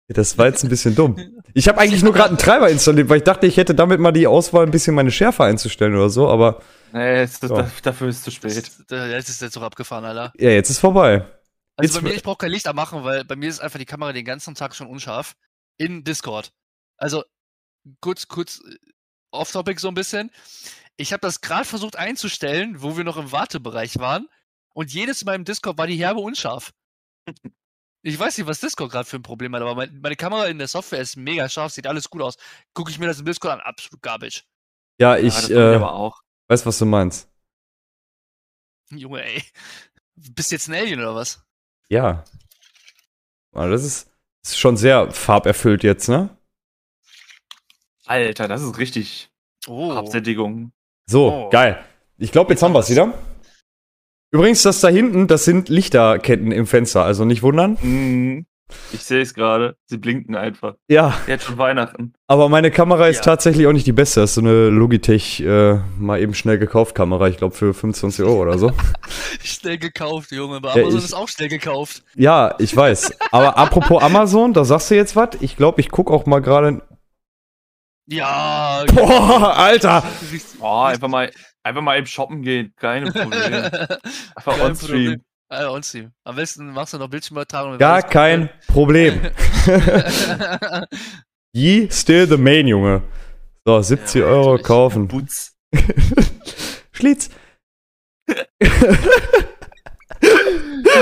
[0.09, 1.17] Das war jetzt ein bisschen dumm.
[1.55, 4.13] Ich habe eigentlich nur gerade einen Treiber installiert, weil ich dachte, ich hätte damit mal
[4.13, 6.61] die Auswahl, ein bisschen meine Schärfe einzustellen oder so, aber
[6.93, 7.49] Nee, es ist, Ja.
[7.49, 8.55] da- dafür ist es zu spät.
[8.89, 10.33] Das, jetzt ist der Zug abgefahren, Alter.
[10.37, 11.27] ja, jetzt ist vorbei.
[11.77, 13.85] Also Jetzt- bei mir, ich brauche kein Licht anmachen, weil bei mir ist einfach die
[13.87, 15.35] Kamera den ganzen Tag schon unscharf.
[15.79, 16.53] In Discord.
[16.99, 17.25] Also,
[18.01, 18.77] kurz, kurz äh,
[19.33, 20.31] off-topic so ein bisschen.
[20.97, 24.29] Ich habe das gerade versucht einzustellen, wo wir noch im Wartebereich waren.
[24.75, 26.73] Und jedes Mal im Discord war die herbe unscharf.
[28.03, 30.59] Ich weiß nicht, was Discord gerade für ein Problem hat, aber mein, meine Kamera in
[30.59, 32.37] der Software ist mega scharf, sieht alles gut aus.
[32.75, 34.45] Gucke ich mir das im Discord an, absolut garbage.
[35.01, 36.21] Ja, ja, ich das äh, äh, aber auch.
[36.49, 37.31] weiß, was du meinst.
[38.91, 39.43] Junge, ey.
[40.17, 41.43] Bist jetzt ein Alien oder was?
[41.89, 42.25] Ja.
[43.53, 44.11] Aber das ist,
[44.43, 46.37] ist schon sehr farberfüllt jetzt, ne?
[48.05, 49.31] Alter, das ist richtig
[49.67, 49.93] Oh.
[49.93, 50.74] Absättigung.
[51.07, 51.51] So, Oh.
[51.51, 51.79] geil.
[52.19, 53.13] Ich glaube, jetzt haben wir es wieder.
[54.33, 57.77] Übrigens, das da hinten, das sind Lichterketten im Fenster, also nicht wundern.
[57.81, 58.47] Mhm.
[58.93, 59.77] Ich sehe es gerade.
[59.87, 60.75] Sie blinken einfach.
[60.89, 62.15] Ja, Jetzt schon Weihnachten.
[62.27, 63.23] aber meine Kamera ist Ja.
[63.23, 64.21] tatsächlich auch nicht die beste.
[64.21, 68.25] Das ist so eine Logitech, äh, mal eben schnell gekauft Kamera, ich glaube für 25
[68.25, 68.73] Euro oder so.
[69.45, 70.61] Schnell gekauft, Junge.
[70.63, 72.03] Bei Ja, Amazon ich- ist auch schnell gekauft.
[72.17, 73.13] Ja, ich weiß.
[73.31, 75.29] Aber apropos Amazon, da sagst du jetzt was.
[75.41, 76.83] Ich glaube, ich guck auch mal gerade.
[78.07, 78.85] Ja.
[78.93, 80.03] Boah, Alter!
[80.61, 81.31] Oh, einfach mal,
[81.63, 82.73] einfach mal eben shoppen gehen.
[82.77, 83.71] Keine Probleme.
[84.37, 85.23] Einfach Kein on stream.
[85.49, 86.11] Ah, on-stream.
[86.25, 87.79] Am besten machst du noch Bildschirmübertragung.
[87.79, 89.21] Gar kein Problem.
[91.53, 93.03] Ye still the main, Junge.
[93.65, 95.07] So, 70 Ja, Euro kaufen.
[95.07, 95.55] Butz.
[96.93, 97.31] Schlitz.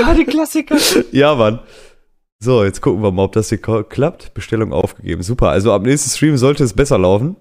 [0.05, 0.77] Ah, die Klassiker.
[1.11, 1.59] Ja, Mann.
[2.43, 4.33] So, jetzt gucken wir mal, ob das hier klappt.
[4.33, 5.23] Bestellung aufgegeben.
[5.23, 5.47] Super.
[5.49, 7.37] Also ab nächsten Stream sollte es besser laufen.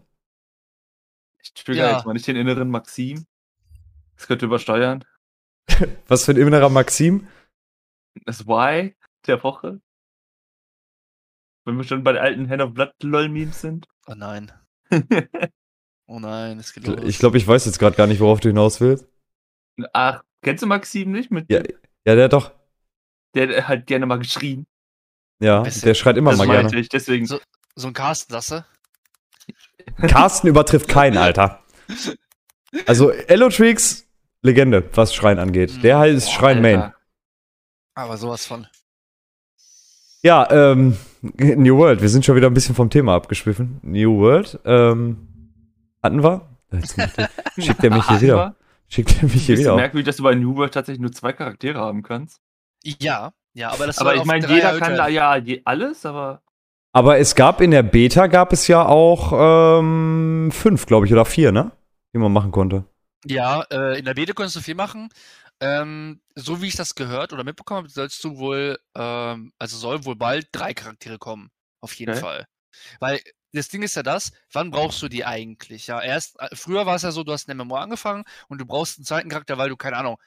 [1.43, 1.97] Ich trigger Ja.
[1.97, 3.27] jetzt mal nicht den inneren Maxim.
[4.17, 5.05] Das könnte übersteuern.
[6.07, 7.27] Was für ein innerer Maxim.
[8.27, 8.95] Das Y
[9.27, 9.81] der Woche.
[11.65, 13.88] Wenn wir schon bei den alten Hand of Blood LOL Memes sind.
[14.07, 14.53] oh nein.
[16.09, 17.01] Oh nein, es geht los.
[17.05, 19.09] Ich glaube, ich weiß jetzt gerade gar nicht, worauf du hinaus willst.
[19.95, 21.31] Ach, kennst du Maxim nicht?
[21.31, 21.62] Mit Ja.
[22.05, 22.53] Ja, der hat doch.
[23.35, 24.67] Der hat gerne mal geschrien.
[25.43, 25.83] Ja, Bisschen.
[25.83, 26.79] der schreit immer das mal gerne.
[26.79, 27.27] ich, deswegen.
[27.27, 27.41] So-
[27.75, 28.65] so ein Carsten, das du?
[30.07, 31.61] Carsten übertrifft keinen, Alter.
[32.87, 34.07] Also, Elotrix,
[34.43, 35.83] Legende, was Schreien angeht.
[35.83, 36.81] Der halt ist Boah, Schrein Main.
[36.81, 36.97] Alter.
[37.95, 38.67] Aber sowas von.
[40.23, 43.81] Ja, ähm, New World, wir sind schon wieder ein bisschen vom Thema abgeschwiffen.
[43.83, 45.29] New World, ähm,
[46.03, 46.49] hatten wir?
[46.71, 46.83] Der-
[47.59, 48.57] schickt er mich hier wieder.
[48.89, 49.73] Schickt er mich hier Ist wieder.
[49.73, 49.79] auf.
[49.81, 52.41] merkwürdig, dass du bei New World tatsächlich nur zwei Charaktere haben kannst.
[52.85, 56.43] Ja, ja, aber das aber ich meine, jeder kann da ja je, alles, aber
[56.93, 59.33] Aber es gab in der Beta gab es ja auch
[59.81, 61.73] ähm, fünf, glaube ich, oder vier, ne?
[62.15, 62.85] Die man machen konnte.
[63.25, 65.09] Ja, äh, in der Beta konntest du viel machen.
[65.61, 70.05] Ähm, so wie ich das gehört oder mitbekommen habe, sollst du wohl, ähm, also soll
[70.05, 71.51] wohl bald drei Charaktere kommen.
[71.81, 72.21] Auf jeden Okay.
[72.21, 72.47] Fall.
[73.01, 73.21] Weil
[73.53, 75.87] das Ding ist ja das, wann brauchst du die eigentlich?
[75.88, 78.67] Ja, erst, äh, früher war es ja so, du hast eine MMO angefangen und du
[78.67, 80.19] brauchst einen zweiten Charakter, weil du, keine Ahnung,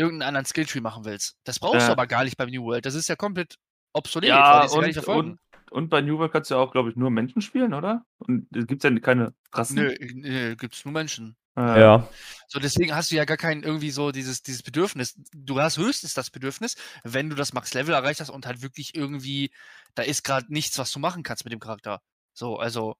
[0.00, 1.36] irgendeinen anderen Skilltree machen willst.
[1.44, 1.92] Das brauchst du Ja.
[1.92, 2.86] aber gar nicht beim New World.
[2.86, 3.56] Das ist ja komplett
[3.92, 5.38] obsolet, Ja, es ja und, und,
[5.70, 8.04] und bei New World kannst du ja auch, glaube ich, nur Menschen spielen, oder?
[8.18, 9.76] Und es gibt ja keine Rassen.
[9.76, 11.36] Nö, nö, gibt's nur Menschen.
[11.56, 12.08] Äh, Ja.
[12.48, 15.14] So, deswegen hast du ja gar kein irgendwie so dieses, dieses Bedürfnis.
[15.32, 19.52] Du hast höchstens das Bedürfnis, wenn du das Max-Level erreicht hast und halt wirklich irgendwie,
[19.94, 22.00] da ist gerade nichts, was du machen kannst mit dem Charakter.
[22.32, 22.96] So, also,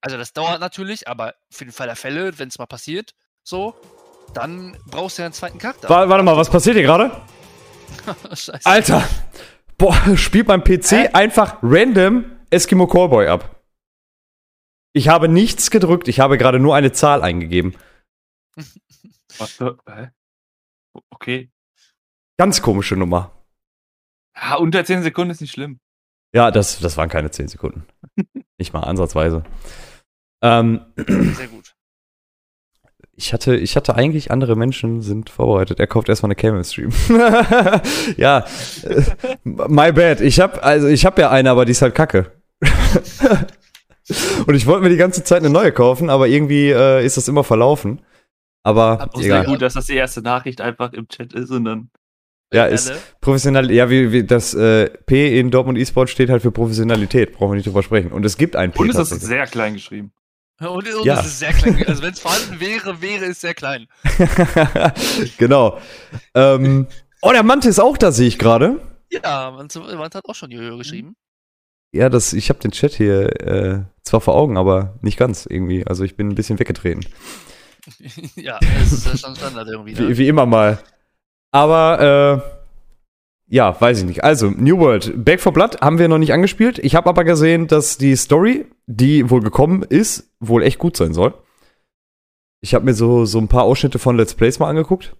[0.00, 3.14] also das dauert natürlich, aber für den Fall der Fälle, wenn es mal passiert,
[3.44, 3.74] so,
[4.34, 5.88] dann brauchst du ja einen zweiten Charakter.
[5.88, 7.10] Wa- Warte mal, was passiert hier gerade?
[8.30, 8.60] Scheiße.
[8.64, 9.08] Alter!
[9.78, 11.08] Boah, spielt mein PC Hä?
[11.12, 13.62] einfach random Eskimo Callboy ab.
[14.94, 17.74] Ich habe nichts gedrückt, ich habe gerade nur eine Zahl eingegeben.
[19.38, 20.10] Was, hä?
[21.10, 21.50] Okay.
[22.38, 23.32] Ganz komische Nummer.
[24.36, 25.78] Ja, unter 10 Sekunden ist nicht schlimm.
[26.34, 27.86] Ja, das, das waren keine 10 Sekunden.
[28.58, 29.44] Nicht mal ansatzweise.
[30.42, 31.61] Ähm, Sehr gut.
[33.22, 35.78] Ich hatte, ich hatte eigentlich andere Menschen sind vorbereitet.
[35.78, 36.90] Er kauft erstmal eine Cam im Stream.
[38.16, 38.44] ja,
[38.82, 39.02] äh,
[39.44, 40.20] my bad.
[40.20, 42.32] Ich habe also ich habe ja eine, aber die ist halt kacke.
[44.46, 47.28] Und ich wollte mir die ganze Zeit eine neue kaufen, aber irgendwie äh, ist das
[47.28, 48.02] immer verlaufen.
[48.64, 49.46] Aber sehr egal.
[49.46, 51.90] gut, dass das die erste Nachricht einfach im Chat ist und dann.
[52.52, 52.74] Ja, Alle?
[52.74, 53.70] ist professionell.
[53.70, 57.32] Ja, wie, wie das äh, P in Dortmund E-Sport steht halt für Professionalität.
[57.32, 58.12] Brauchen wir nicht drüber sprechen.
[58.12, 60.12] Und es gibt ein P Und es ist sehr klein geschrieben.
[60.60, 61.20] Und, und Ja.
[61.20, 61.84] es ist sehr klein.
[61.86, 63.88] Also wenn es vorhanden wäre, wäre es sehr klein.
[65.38, 65.78] genau.
[66.34, 66.86] ähm,
[67.20, 68.80] oh, der Mante ist auch da, sehe ich gerade.
[69.10, 71.16] Ja, man, man hat auch schon Jojo geschrieben.
[71.94, 75.86] Ja, das, ich habe den Chat hier äh, zwar vor Augen, aber nicht ganz irgendwie.
[75.86, 77.04] Also ich bin ein bisschen weggetreten.
[78.36, 79.92] ja, das ist schon Standard irgendwie.
[79.94, 80.08] Ne?
[80.08, 80.78] Wie, wie immer mal.
[81.50, 82.61] Aber äh,
[83.52, 84.24] ja, weiß ich nicht.
[84.24, 86.78] Also, New World, Back for Blood haben wir noch nicht angespielt.
[86.78, 91.12] Ich habe aber gesehen, dass die Story, die wohl gekommen ist, wohl echt gut sein
[91.12, 91.34] soll.
[92.62, 95.14] Ich habe mir so, so ein paar Ausschnitte von Let's Plays mal angeguckt.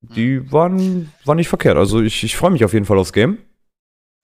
[0.00, 1.76] Die waren, waren nicht verkehrt.
[1.76, 3.38] Also ich, ich freue mich auf jeden Fall aufs Game.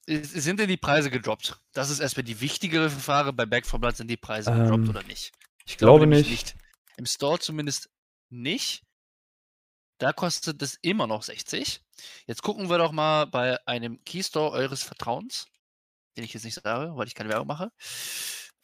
[0.09, 1.57] Sind denn die Preise gedroppt?
[1.71, 3.31] Das ist erstmal die wichtigere Frage.
[3.31, 5.31] Bei Back 4 Blood sind die Preise Ähm, gedroppt oder nicht?
[5.65, 6.55] Ich glaube nämlich nicht.
[6.97, 7.89] Im Store zumindest
[8.29, 8.83] nicht.
[9.99, 11.81] Da kostet es immer noch 60.
[12.25, 15.47] Jetzt gucken wir doch mal bei einem Keystore eures Vertrauens,
[16.15, 17.71] den ich jetzt nicht sage, weil ich keine Werbung mache.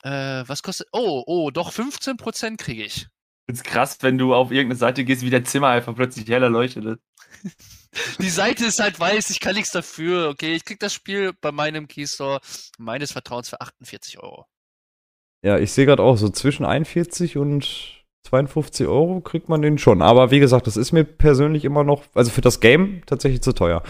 [0.03, 0.87] Äh, was kostet.
[0.91, 3.07] Oh, oh, doch 15% kriege ich.
[3.47, 6.99] Ist krass, wenn du auf irgendeine Seite gehst, wie dein Zimmer einfach plötzlich heller leuchtet.
[8.19, 10.29] Die Seite ist halt weiß, ich kann nichts dafür.
[10.29, 12.39] Okay, ich krieg das Spiel bei meinem Keystore
[12.77, 14.45] meines Vertrauens für 48 Euro.
[15.43, 20.01] Ja, ich sehe gerade auch so zwischen 41 und 52 Euro kriegt man den schon.
[20.01, 23.53] Aber wie gesagt, das ist mir persönlich immer noch, also für das Game tatsächlich zu
[23.53, 23.83] teuer.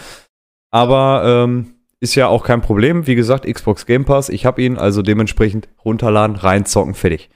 [0.71, 3.07] Aber ähm, ist ja auch kein Problem.
[3.07, 7.29] Wie gesagt, Xbox Game Pass, ich habe ihn, also dementsprechend runterladen, reinzocken, fertig.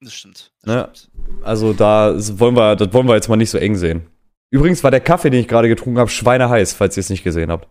[0.00, 0.52] Das stimmt.
[0.62, 0.90] Das Ja.
[0.94, 1.10] stimmt.
[1.44, 4.06] Also da wollen wir, das wollen wir jetzt mal nicht so eng sehen.
[4.50, 7.50] Übrigens war der Kaffee, den ich gerade getrunken habe, schweineheiß, falls ihr es nicht gesehen
[7.52, 7.68] habt.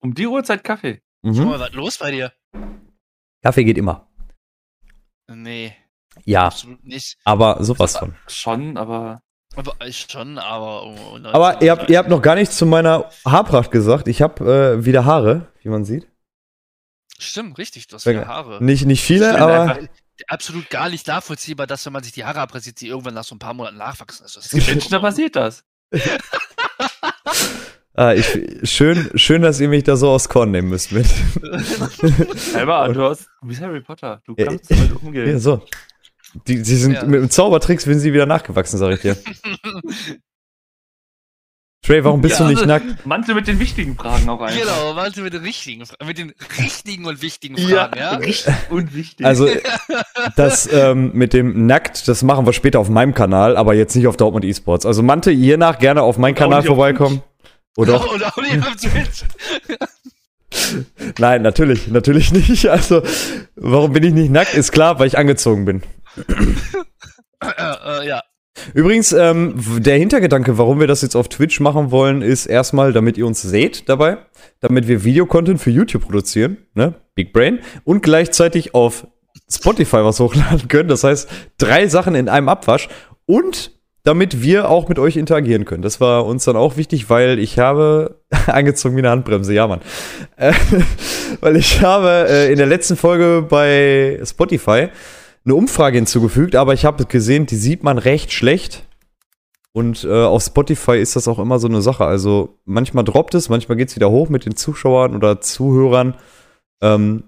[0.00, 1.00] Um die Uhrzeit Kaffee.
[1.24, 1.44] Schau Mhm.
[1.44, 2.32] mal, was los bei dir?
[3.42, 4.08] Kaffee geht immer.
[5.30, 5.74] Nee,
[6.24, 7.16] Ja, absolut nicht.
[7.24, 8.14] aber sowas von.
[8.26, 9.20] Schon, aber.
[9.56, 10.84] Aber schon, aber.
[10.86, 14.06] Oh, oh, Aber ihr habt, ihr habt noch gar nichts zu meiner Haarpracht gesagt.
[14.08, 16.06] Ich habe äh, wieder Haare, wie man sieht.
[17.18, 18.26] Stimmt, richtig, du hast geil.
[18.26, 18.62] Haare.
[18.62, 19.78] Nicht, nicht viele, Stimmt, aber einfach.
[20.26, 23.36] Absolut gar nicht nachvollziehbar, dass wenn man sich die Haare abrasiert, sie irgendwann nach so
[23.36, 24.24] ein paar Monaten nachwachsen.
[24.24, 25.64] Also, das Es gibt Menschen, da passiert das.
[27.94, 28.26] ah, ich,
[28.64, 31.06] schön, schön, dass ihr mich da so aus Korn nehmen müsst mit.
[32.36, 34.20] Selber, du, hast, du bist Harry Potter.
[34.24, 35.28] Du kannst damit umgehen.
[35.28, 35.62] ja, so.
[36.46, 37.04] Die, die sind Ja.
[37.04, 39.16] mit dem Zaubertricks sind sie wieder nachgewachsen, sag ich dir.
[41.82, 42.44] Trey, warum bist Ja.
[42.46, 43.06] du nicht nackt?
[43.06, 44.58] Manche mit den wichtigen Fragen auch einfach.
[44.60, 48.10] genau, warte mit den richtigen, mit den richtigen und wichtigen Fragen, ja?
[48.16, 49.24] richtig und wichtig.
[49.24, 49.48] Also,
[50.36, 54.06] das ähm, mit dem Nackt, das machen wir später auf meinem Kanal, aber jetzt nicht
[54.06, 54.84] auf Dortmund Esports.
[54.86, 57.22] Also, Mante, je nach gerne auf meinen Kanal vorbeikommen.
[57.76, 59.24] Oder auch, Und auch nicht auf Twitch.
[61.18, 62.66] nein, natürlich, natürlich nicht.
[62.66, 63.02] Also,
[63.54, 64.52] warum bin ich nicht nackt?
[64.54, 65.82] Ist klar, weil ich angezogen bin.
[66.16, 68.22] Äh, äh, ja.
[68.74, 73.16] Übrigens, ähm, der Hintergedanke, warum wir das jetzt auf Twitch machen wollen, ist erstmal, damit
[73.16, 74.18] ihr uns seht dabei,
[74.60, 76.94] damit wir Videocontent für YouTube produzieren, ne?
[77.14, 79.06] Big Brain, und gleichzeitig auf
[79.50, 80.88] Spotify was hochladen können.
[80.88, 81.28] Das heißt,
[81.58, 82.88] drei Sachen in einem Abwasch
[83.26, 83.72] und
[84.04, 85.82] damit wir auch mit euch interagieren können.
[85.82, 89.80] Das war uns dann auch wichtig, weil ich habe angezogen wie eine Handbremse, ja Mann.
[90.36, 90.52] Äh,
[91.40, 94.88] weil ich habe äh, in der letzten Folge bei Spotify
[95.48, 98.84] eine Umfrage hinzugefügt, aber ich habe gesehen, die sieht man recht schlecht.
[99.72, 102.04] Und äh, auf Spotify ist das auch immer so eine Sache.
[102.04, 106.16] Also manchmal droppt es, manchmal geht es wieder hoch mit den Zuschauern oder Zuhörern.
[106.82, 107.24] Ähm,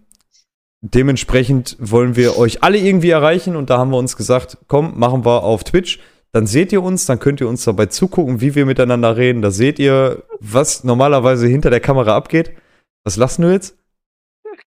[0.81, 5.25] dementsprechend wollen wir euch alle irgendwie erreichen und da haben wir uns gesagt, komm, machen
[5.25, 6.01] wir auf Twitch.
[6.33, 9.43] Dann seht ihr uns, dann könnt ihr uns dabei zugucken, wie wir miteinander reden.
[9.43, 12.53] Da seht ihr, was normalerweise hinter der Kamera abgeht.
[13.05, 13.77] Was lassen du jetzt?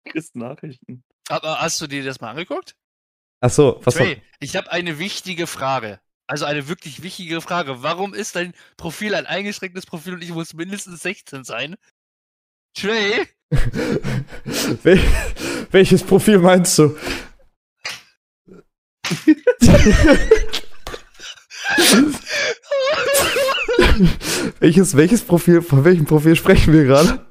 [0.06, 1.04] Chris Nachrichten.
[1.30, 2.76] Aber hast du dir das mal angeguckt?
[3.46, 6.00] Ach so, was Trey, ich habe eine wichtige Frage.
[6.28, 7.84] Also eine wirklich wichtige Frage.
[7.84, 11.76] Warum ist dein Profil ein eingeschränktes Profil und ich muss mindestens 16 sein?
[12.74, 13.28] Trey?
[14.84, 14.98] Wel
[15.72, 16.98] welches Profil meinst du?
[24.62, 27.26] welches, welches Profil, von welchem Profil sprechen wir gerade?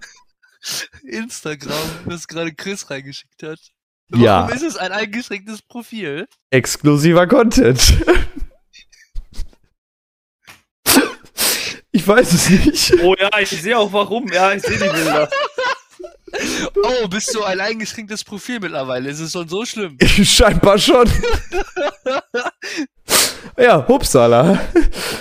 [1.04, 3.72] Instagram, das gerade Chris reingeschickt hat.
[4.14, 4.42] Ja.
[4.42, 6.28] Warum ist es ein eingeschränktes Profil?
[6.50, 7.94] Exklusiver Content.
[11.92, 12.94] ich weiß es nicht.
[13.02, 14.30] Oh ja, ich sehe auch warum.
[14.32, 15.28] Ja, ich sehe die Bilder.
[16.82, 19.10] Oh, bist du ein eingeschränktes Profil mittlerweile?
[19.10, 19.98] Ist es schon so schlimm?
[20.02, 21.06] Scheinbar schon.
[23.58, 24.58] ja, hupsala.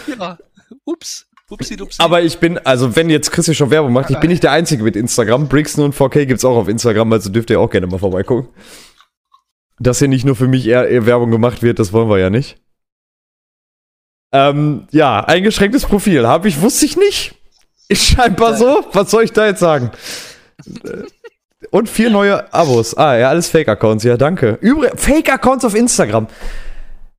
[0.08, 0.38] Ja.
[0.86, 1.28] Ups.
[1.52, 2.02] Upsi dupsi.
[2.02, 4.52] Aber ich bin, also wenn jetzt Chris hier schon Werbung macht, ich bin nicht der
[4.52, 5.48] Einzige mit Instagram.
[5.48, 8.50] Brixen und 4K gibt's auch auf Instagram, also dürft ihr auch gerne mal vorbeigucken.
[9.80, 12.30] Dass hier nicht nur für mich eher, eher Werbung gemacht wird, das wollen wir ja
[12.30, 12.58] nicht.
[14.32, 16.26] Ähm, ja, eingeschränktes Profil.
[16.28, 17.36] Habe ich, wusste ich nicht.
[17.90, 18.86] Ist scheinbar so.
[18.94, 19.92] Was soll ich da jetzt sagen?
[20.86, 21.04] Äh,
[21.70, 22.96] und vier neue Abos.
[22.96, 24.04] Ah, ja, alles Fake-Accounts.
[24.04, 24.58] Ja, danke.
[24.62, 26.28] Übrigens, Fake-Accounts auf Instagram.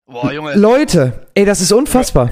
[0.06, 0.54] Boah, Junge.
[0.54, 2.30] Leute, ey, das ist unfassbar.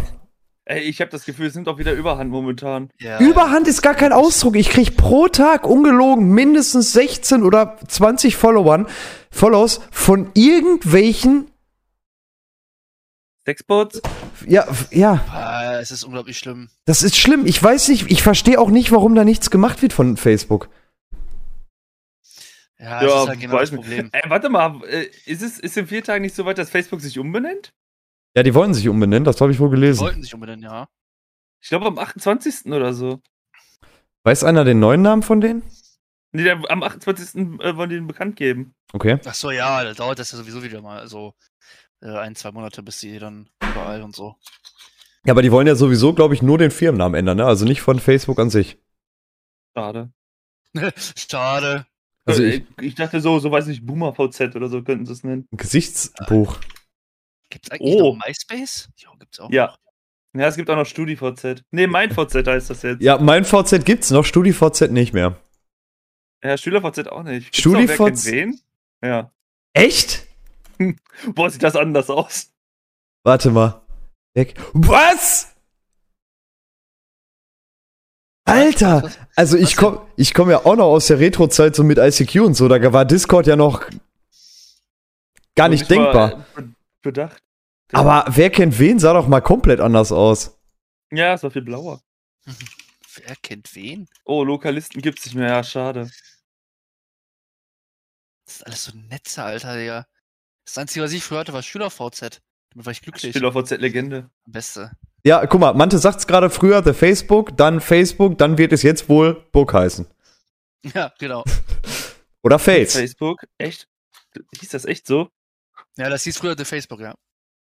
[0.70, 2.90] Ey, ich habe das Gefühl, es nimmt auch wieder Überhand momentan.
[3.00, 4.54] Ja, Überhand ist gar kein Ausdruck.
[4.54, 8.86] Ich krieg pro Tag ungelogen mindestens 16 oder 20 Followern,
[9.32, 11.50] Follows von irgendwelchen,
[13.44, 14.00] Sexbots?
[14.46, 16.68] ja, ja, Ah, es ist unglaublich schlimm.
[16.84, 17.46] das ist schlimm.
[17.46, 20.68] Ich weiß nicht, ich verstehe auch nicht, warum da nichts gemacht wird von Facebook.
[22.78, 23.80] Ja, das ist halt genau das weiß nicht.
[23.82, 24.08] Problem.
[24.12, 27.00] Ey, warte mal, äh, ist es ist in vier Tagen nicht so weit, dass Facebook
[27.00, 27.72] sich umbenennt?
[28.36, 30.00] Ja, die wollen sich umbenennen, das habe ich wohl Die gelesen.
[30.00, 30.88] wollten sich unbedingt, ja.
[31.62, 32.66] Ich glaube am 28.
[32.66, 33.20] oder so.
[34.24, 35.62] Weiß einer den neuen Namen von denen?
[36.32, 37.34] Nee, der, am 28.
[37.60, 38.74] äh, wollen die den bekannt geben.
[38.92, 39.18] Okay.
[39.24, 41.34] Ach so, ja, da dauert das ja sowieso wieder mal so
[42.02, 44.36] äh, ein, zwei Monate, bis die dann überall und so.
[45.26, 47.44] Ja, aber die wollen ja sowieso, glaube ich, nur den Firmennamen ändern, ne?
[47.46, 48.78] Also nicht von Facebook an sich.
[49.76, 50.12] Schade.
[51.16, 51.86] Schade.
[52.24, 55.12] Also Äh, ich, ich dachte so, so weiß nicht, Boomer VZ oder so könnten sie
[55.12, 55.46] es nennen.
[55.52, 55.56] ein
[57.50, 57.68] Gesichtsbuch.
[57.68, 58.14] Gibt's eigentlich Oh.
[58.16, 58.88] noch MySpace?
[58.96, 59.50] Jo, gibt's auch.
[59.50, 59.66] Ja.
[59.66, 60.40] noch.
[60.40, 61.64] Ja, es gibt auch noch StudiVZ.
[61.72, 63.02] Nee, mein VZ heißt das jetzt.
[63.02, 65.36] Ja, mein VZ gibt's noch, StudiVZ nicht mehr.
[66.42, 67.46] Ja, SchülerVZ auch nicht.
[67.52, 68.62] Gibt's StudiVZ?
[69.02, 69.30] Ja.
[69.72, 70.26] Echt?
[71.34, 72.52] Boah, sieht das anders aus.
[73.24, 73.82] Warte mal.
[74.34, 74.54] Weg.
[74.72, 75.54] Was?
[78.44, 79.10] Alter!
[79.36, 82.54] Also ich komme ich komm ja auch noch aus der Retro-Zeit so mit ICQ und
[82.54, 83.84] so, da war Discord ja noch
[85.54, 86.44] gar nicht ich denkbar.
[86.54, 86.64] war,
[87.02, 87.42] be- Bedacht.
[87.92, 90.58] Aber wer kennt wen, sah doch mal komplett anders aus.
[91.10, 92.02] Ja, es war viel blauer.
[93.16, 94.08] Wer kennt wen?
[94.24, 95.48] Oh, Lokalisten gibt's nicht mehr.
[95.48, 96.10] Ja, schade.
[98.46, 100.06] Das ist alles so Netze, Alter, Digga.
[100.64, 102.40] Das Einzige, was ich früher hatte, war SchülerVZ.
[102.70, 103.32] Damit war ich glücklich.
[103.32, 104.30] SchülerVZ-Legende.
[104.46, 104.92] Beste.
[105.24, 109.08] Ja, guck mal, Mante sagt's gerade früher, The Facebook, dann Facebook, dann wird es jetzt
[109.08, 110.06] wohl Book heißen.
[110.94, 111.44] Ja, genau.
[112.42, 112.94] Oder Face.
[112.94, 113.44] Facebook?
[113.58, 113.86] Echt?
[114.60, 115.28] Hieß das echt so?
[115.96, 117.14] Ja, das hieß früher The Facebook, ja.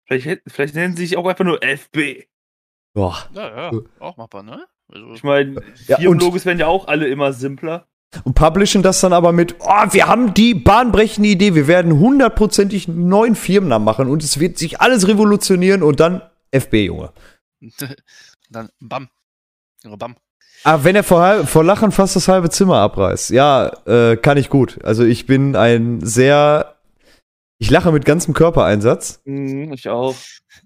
[0.06, 2.24] Vielleicht, vielleicht nennen sie sich auch einfach nur FB.
[2.94, 3.16] Boah.
[3.34, 3.80] Ja, ja.
[3.98, 4.66] Auch machbar, ne?
[4.92, 7.86] Also, Ich meine, Ja, Firmenlogos werden ja auch alle immer simpler.
[8.22, 12.86] Und publishen das dann aber mit, oh, wir haben die bahnbrechende Idee, wir werden hundertprozentig
[12.88, 17.12] einen neuen Firmennamen machen und es wird sich alles revolutionieren und dann FB, Junge.
[18.50, 19.08] dann bam.
[19.82, 20.16] Junge, bam.
[20.62, 24.38] Aber Ah, wenn er vor, vor Lachen fast das halbe Zimmer abreißt, ja, äh, kann
[24.38, 24.82] ich gut.
[24.84, 26.74] Also ich bin ein sehr,
[27.64, 30.14] ich lache mit ganzem Körpereinsatz Hm, ich auch.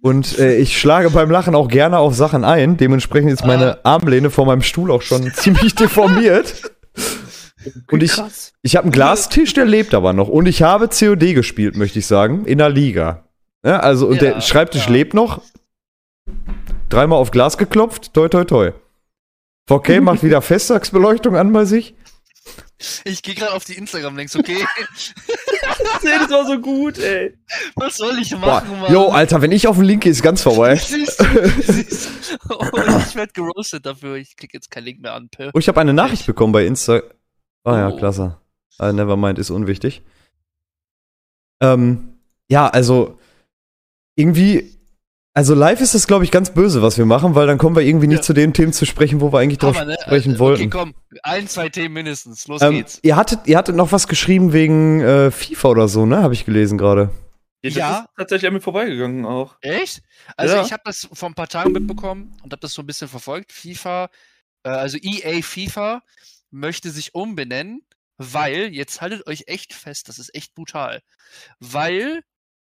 [0.01, 2.77] und äh, ich schlage beim Lachen auch gerne auf Sachen ein.
[2.77, 6.61] Dementsprechend ist meine Armlehne vor meinem Stuhl auch schon ziemlich deformiert.
[7.91, 8.53] Und ich, Krass.
[8.63, 10.29] ich habe einen Glastisch, der lebt aber noch.
[10.29, 13.25] Und ich habe COD gespielt, möchte ich sagen, in der Liga.
[13.65, 14.93] Ja, also, und Ja, der Schreibtisch ja.
[14.93, 15.43] lebt noch.
[16.89, 18.71] Dreimal auf Glas geklopft, toi, toi, toi.
[19.69, 21.95] 4K macht wieder Festtagsbeleuchtung an bei sich.
[23.05, 24.65] Ich gehe gerade auf die Instagram-Links, okay?
[25.63, 27.37] das war so gut, ey.
[27.75, 28.93] Was soll ich Boah, machen, Mann?
[28.93, 30.77] yo, Alter, wenn ich auf den Link gehe, ist ganz vorbei.
[30.77, 32.09] Siehst du, siehst
[32.49, 32.55] du.
[32.55, 32.71] Oh,
[33.09, 34.15] ich werde geroastet dafür.
[34.17, 35.29] Ich krieg jetzt keinen Link mehr an.
[35.29, 35.51] Pö.
[35.55, 37.03] Oh, ich habe eine Nachricht bekommen bei Insta.
[37.65, 37.97] Ah ja, Oh.
[37.97, 38.39] klasse.
[38.81, 40.03] Uh, nevermind, ist unwichtig.
[41.61, 43.19] Ähm, ja, also
[44.15, 44.78] irgendwie,
[45.39, 47.83] also live ist das, glaube ich, ganz böse, was wir machen, weil dann kommen wir
[47.85, 48.23] irgendwie nicht Ja.
[48.23, 49.97] zu den Themen zu sprechen, wo wir eigentlich drauf Hammer, ne?
[50.03, 50.63] sprechen Äh, wollten.
[50.63, 50.95] Okay, komm.
[51.23, 52.49] Ein, zwei Themen mindestens.
[52.49, 52.99] Los ähm, geht's.
[53.03, 56.23] ihr, hattet, ihr hattet noch was geschrieben wegen äh, FIFA oder so, ne?
[56.25, 57.11] Habe ich gelesen gerade.
[57.63, 58.01] Das Ja.
[58.01, 59.55] ist tatsächlich an mir vorbeigegangen auch.
[59.61, 60.03] Echt?
[60.37, 60.63] Also Ja.
[60.63, 63.53] ich habe das vor ein paar Tagen mitbekommen und habe das so ein bisschen verfolgt.
[63.53, 64.11] FIFA,
[64.65, 66.03] äh, also EA FIFA
[66.51, 67.83] möchte sich umbenennen,
[68.17, 71.01] weil, jetzt haltet euch echt fest, das ist echt brutal,
[71.61, 72.23] weil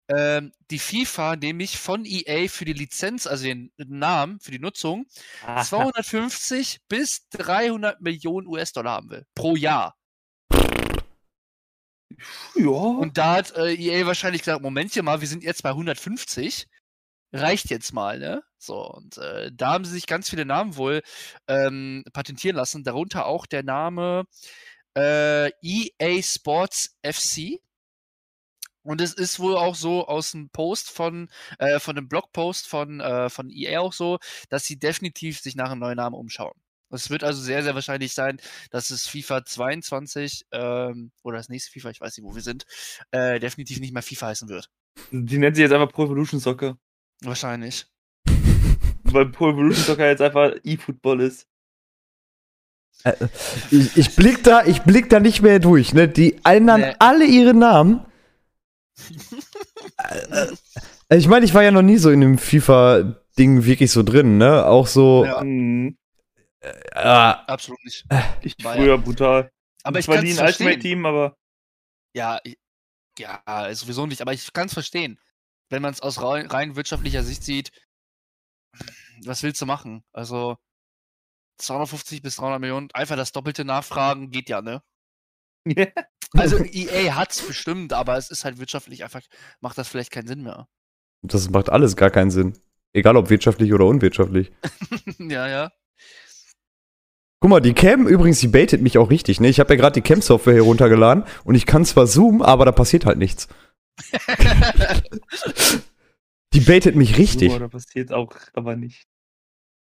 [0.10, 5.06] ähm, die FIFA nämlich von EA für die Lizenz, also den Namen, für die Nutzung,
[5.46, 9.26] 250 bis 300 Millionen US-Dollar haben will.
[9.36, 9.96] Pro Jahr.
[12.56, 12.70] Ja.
[12.70, 16.68] Und da hat äh, EA wahrscheinlich gesagt, Momentchen mal, wir sind jetzt bei 150.
[17.34, 18.42] Reicht jetzt mal, ne?
[18.58, 21.02] So, und äh, da haben sie sich ganz viele Namen wohl
[21.48, 24.24] ähm, patentieren lassen, darunter auch der Name
[24.98, 27.60] äh, EA Sports FC.
[28.88, 31.28] Und es ist wohl auch so aus dem Post von,
[31.60, 34.18] äh, von dem Blogpost von, äh, von EA auch so,
[34.48, 36.54] dass sie definitiv sich nach einem neuen Namen umschauen.
[36.90, 38.40] Es wird also sehr, sehr wahrscheinlich sein,
[38.72, 42.66] dass es FIFA 22 ähm, oder das nächste FIFA, ich weiß nicht, wo wir sind,
[43.12, 44.70] äh, definitiv nicht mehr FIFA heißen wird.
[45.12, 46.78] Die nennt sich jetzt einfach Pro Evolution Soccer.
[47.24, 47.88] Wahrscheinlich.
[49.04, 51.46] Weil Pro Evolution Soccer jetzt einfach E-Football ist.
[53.70, 56.08] Ich, ich blick da, ich blick da nicht mehr durch, ne?
[56.08, 56.96] Die ändern Nee.
[57.00, 58.06] alle ihre Namen.
[59.98, 60.48] Äh,
[61.10, 64.38] äh, ich meine, ich war ja noch nie so in dem FIFA-Ding wirklich so drin,
[64.38, 64.66] ne?
[64.66, 65.26] Auch so.
[65.26, 65.44] Ja.
[65.44, 65.98] Mhm.
[66.62, 66.72] äh,
[67.02, 68.06] Absolut nicht.
[68.42, 69.52] Ich War ja- früher brutal.
[69.84, 70.80] Aber ich Zwar kann nie ein Ultimate verstehen.
[70.82, 71.36] Team, aber
[72.14, 72.58] Ja, ich,
[73.20, 73.42] ja,
[73.74, 75.20] sowieso nicht, aber ich kann es verstehen.
[75.70, 77.72] Wenn man es aus rein, rein wirtschaftlicher Sicht sieht,
[79.24, 80.04] was willst du machen?
[80.14, 80.58] Also
[81.60, 84.82] 250 bis 300 Millionen, einfach das doppelte Nachfragen geht ja, ne?
[86.34, 89.22] Also EA hat's bestimmt, aber es ist halt wirtschaftlich einfach,
[89.60, 90.68] macht das vielleicht keinen Sinn mehr.
[91.22, 92.58] das macht alles gar keinen Sinn.
[92.94, 94.52] Egal ob wirtschaftlich oder unwirtschaftlich.
[95.20, 95.72] ja, ja.
[97.40, 99.48] Guck mal, die Cam übrigens, die baitet mich auch richtig, ne?
[99.48, 102.72] Ich habe ja gerade die Cam-Software hier runtergeladen und ich kann zwar zoomen, aber da
[102.72, 103.48] passiert halt nichts.
[106.54, 107.52] Die baitet mich richtig.
[107.52, 109.04] So, da passiert auch aber nicht.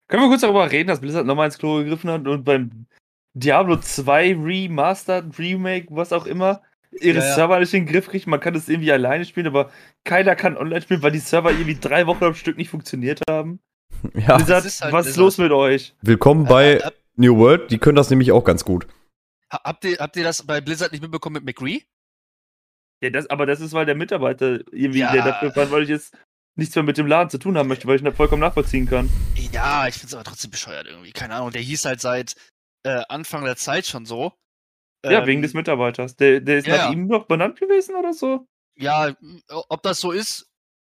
[0.09, 2.87] Können wir kurz darüber reden, dass Blizzard nochmal ins Klo gegriffen hat und beim
[3.35, 6.63] Diablo 2 Remastered, Remake, was auch immer,
[7.01, 7.35] ihre Ja, ja.
[7.35, 8.27] Server nicht in den Griff kriegt.
[8.27, 9.71] Man kann das irgendwie alleine spielen, aber
[10.05, 13.61] keiner kann online spielen, weil die Server irgendwie drei Wochen am Stück nicht funktioniert haben.
[14.15, 15.95] Ja, Blizzard, ist halt was ist los mit euch?
[16.03, 18.87] willkommen Äh, bei hab, New World, die können das nämlich auch ganz gut.
[19.51, 21.81] habt, ihr, habt ihr das bei Blizzard nicht mitbekommen mit McCree?
[23.03, 25.13] Ja, das, aber das ist, weil der Mitarbeiter irgendwie, Ja.
[25.13, 26.17] der dafür fand, weil ich jetzt
[26.57, 29.09] nichts mehr mit dem Laden zu tun haben möchte, weil ich ihn vollkommen nachvollziehen kann.
[29.53, 31.13] Ja, ich find's aber trotzdem bescheuert irgendwie.
[31.13, 32.35] Keine Ahnung, der hieß halt seit
[32.85, 34.33] äh, Anfang der Zeit schon so.
[35.05, 36.17] ja, Ähm, wegen des Mitarbeiters.
[36.17, 38.47] Der, der ist ja, nach ihm noch benannt gewesen oder so?
[38.77, 39.15] Ja,
[39.49, 40.49] ob das so ist,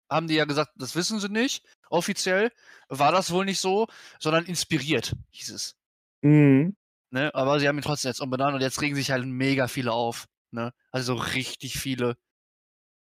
[0.10, 1.66] haben die ja gesagt, das wissen sie nicht.
[1.90, 2.52] Offiziell
[2.88, 3.88] war das wohl nicht so,
[4.20, 5.76] sondern inspiriert, hieß es.
[6.22, 6.76] Mhm.
[7.12, 7.34] Ne?
[7.36, 10.28] Aber sie haben ihn trotzdem jetzt umbenannt und jetzt regen sich halt mega viele auf.
[10.52, 10.74] Ne?
[10.92, 12.16] Also so richtig viele.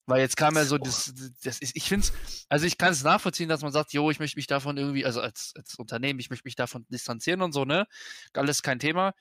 [0.09, 3.03] Weil jetzt kam ja so, das, das ist, ich finde es, also ich kann es
[3.03, 6.29] nachvollziehen, dass man sagt, jo, ich möchte mich davon irgendwie, also als, als Unternehmen, ich
[6.29, 7.85] möchte mich davon distanzieren und so, ne?
[8.33, 9.11] Alles kein Thema.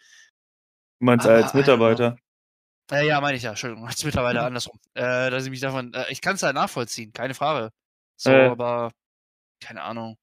[1.00, 2.16] Du meinst Aber, als Mitarbeiter.
[2.90, 4.80] Äh, ja, meine ich ja, Entschuldigung, jetzt mittlerweile andersrum.
[4.94, 7.70] Äh, dass ich mich davon, äh, ich kann es halt nachvollziehen, keine Frage.
[8.16, 8.48] So, Äh.
[8.48, 8.90] aber
[9.60, 10.16] keine Ahnung.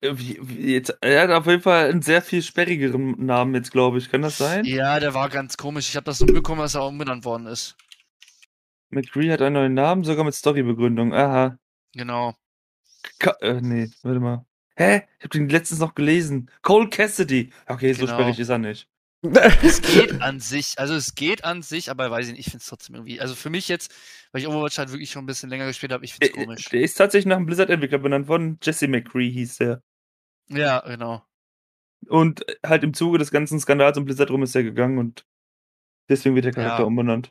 [0.00, 3.72] Äh, wie- wie Jetzt, er hat auf jeden Fall einen sehr viel sperrigeren Namen jetzt,
[3.72, 4.10] glaube ich.
[4.10, 4.64] Kann das sein?
[4.64, 5.88] Ja, der war ganz komisch.
[5.88, 7.76] Ich habe das nur bekommen, dass er umbenannt worden ist.
[8.90, 11.12] McCree hat einen neuen Namen, sogar mit Storybegründung.
[11.14, 11.58] Aha.
[11.94, 12.34] Genau.
[13.18, 14.46] Ka äh, nee, warte mal.
[14.76, 15.02] Hä?
[15.18, 16.50] Ich habe den letztens noch gelesen.
[16.62, 17.52] Cole Cassidy.
[17.66, 18.18] Okay, so Genau.
[18.18, 18.88] sperrig ist er nicht.
[19.62, 22.62] Es geht an sich, also es geht an sich, aber weiß ich nicht, ich finde
[22.62, 23.20] es trotzdem irgendwie.
[23.20, 23.92] Also für mich jetzt,
[24.32, 26.44] weil ich Overwatch halt wirklich schon ein bisschen länger gespielt habe, ich finde es Der,
[26.46, 26.64] komisch.
[26.70, 28.58] der ist tatsächlich nach einem Blizzard-Entwickler benannt worden.
[28.62, 29.82] Jesse McCree hieß der.
[30.48, 31.22] Ja, genau.
[32.08, 35.26] Und halt im Zuge des ganzen Skandals um Blizzard rum ist er gegangen und
[36.08, 36.86] deswegen wird der Charakter Ja.
[36.86, 37.30] umbenannt.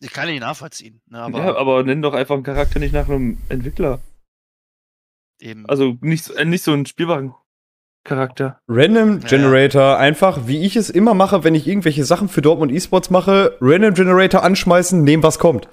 [0.00, 3.08] Ich kann ihn nachvollziehen, ne, aber, ja, aber nenn doch einfach einen Charakter nicht nach
[3.08, 4.00] einem Entwickler.
[5.40, 5.66] eben.
[5.66, 7.34] Also nicht, so- äh, nicht so einen spielbaren
[8.04, 8.60] Charakter.
[8.68, 9.28] Random Ja.
[9.28, 13.56] Generator, einfach wie ich es immer mache, wenn ich irgendwelche Sachen für Dortmund Esports mache,
[13.60, 15.68] Random Generator anschmeißen, nehmen was kommt.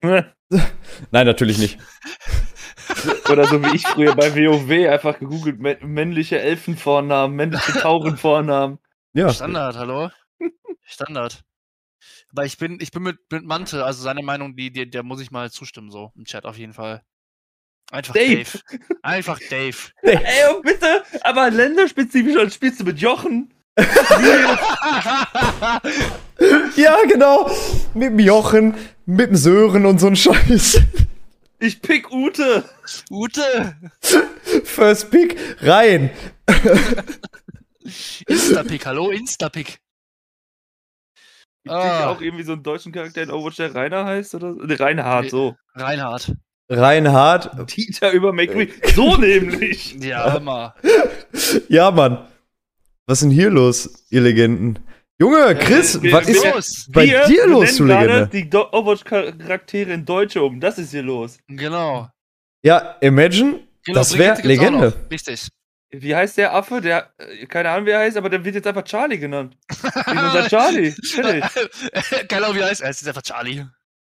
[0.02, 0.32] Nein,
[1.10, 1.78] natürlich nicht.
[3.30, 8.78] Oder so wie ich früher bei WoW einfach gegoogelt, mä- männliche Elfenvornamen, männliche Taurenvornamen.
[9.12, 9.30] Ja.
[9.30, 10.10] Standard, hallo?
[10.84, 11.42] Standard.
[12.30, 15.20] Aber ich bin, ich bin mit, mit Mante, also seine Meinung, die, die, der muss
[15.20, 17.02] ich mal zustimmen, so im Chat auf jeden Fall.
[17.90, 18.44] Einfach Dave.
[18.44, 18.58] Dave.
[19.02, 19.76] Einfach Dave.
[20.02, 23.52] Ey, und bitte, aber länderspezifisch, als spielst du mit Jochen.
[26.76, 27.50] Ja, genau.
[27.94, 28.74] Mit dem Jochen,
[29.06, 30.80] mit dem Sören und so ein Scheiß.
[31.58, 32.64] Ich pick Ute.
[33.10, 33.76] Ute!
[34.64, 36.10] First Pick rein.
[38.28, 39.80] Instapick, hallo, Instapick.
[41.68, 41.98] Ich Ah.
[41.98, 44.60] pick auch irgendwie so einen deutschen Charakter in Overwatch, der Rainer heißt oder so.
[44.62, 45.54] Nee, Reinhard, so.
[45.74, 46.32] Reinhard.
[46.70, 47.50] Reinhard.
[47.76, 48.68] Dieter über McCree.
[48.94, 49.94] So nämlich.
[50.00, 50.74] Ja, immer.
[51.68, 52.26] Ja, Mann.
[53.06, 54.78] Was ist denn hier los, ihr Legenden?
[55.20, 56.86] Junge, Chris, wir- was ist los?
[56.92, 58.50] bei Wir dir los, du gerade Legende?
[58.50, 60.60] die Overwatch-Charaktere in Deutsche um.
[60.60, 61.38] Das ist hier los.
[61.48, 62.08] Genau.
[62.62, 64.92] Ja, Imagine, genau Das wär Brigitte gibt's auch Legende.
[65.10, 65.48] Richtig.
[65.90, 66.82] Wie heißt der Affe?
[66.82, 69.56] Der, äh, keine Ahnung, wie er heißt, aber der wird jetzt einfach Charlie genannt.
[69.70, 70.92] Wie unser Charlie.
[72.28, 72.82] Keine Ahnung, wie er heißt.
[72.82, 73.64] Er ist einfach Charlie.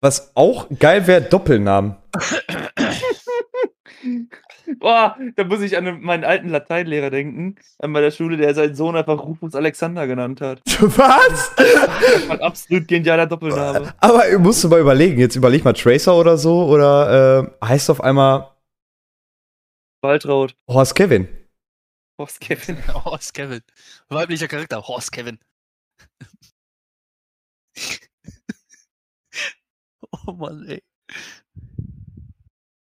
[0.01, 1.95] was auch geil wäre, Doppelnamen.
[4.79, 8.95] Boah, da muss ich an meinen alten Lateinlehrer denken, an meiner Schule, der seinen Sohn
[8.95, 10.61] einfach Rufus Alexander genannt hat.
[10.65, 11.51] Was?
[12.29, 13.93] Ein absolut genialer Doppelname.
[13.99, 18.01] Aber musst du mal überlegen, jetzt überleg mal Tracer oder so, oder äh, heißt auf
[18.01, 18.51] einmal
[20.01, 20.55] Waltraud.
[20.67, 21.27] Horst Kevin.
[22.19, 22.77] Horst Kevin.
[23.05, 23.61] Horst Kevin.
[24.09, 25.39] Weiblicher Charakter, Horst Kevin.
[30.27, 30.83] oh Mann, ey.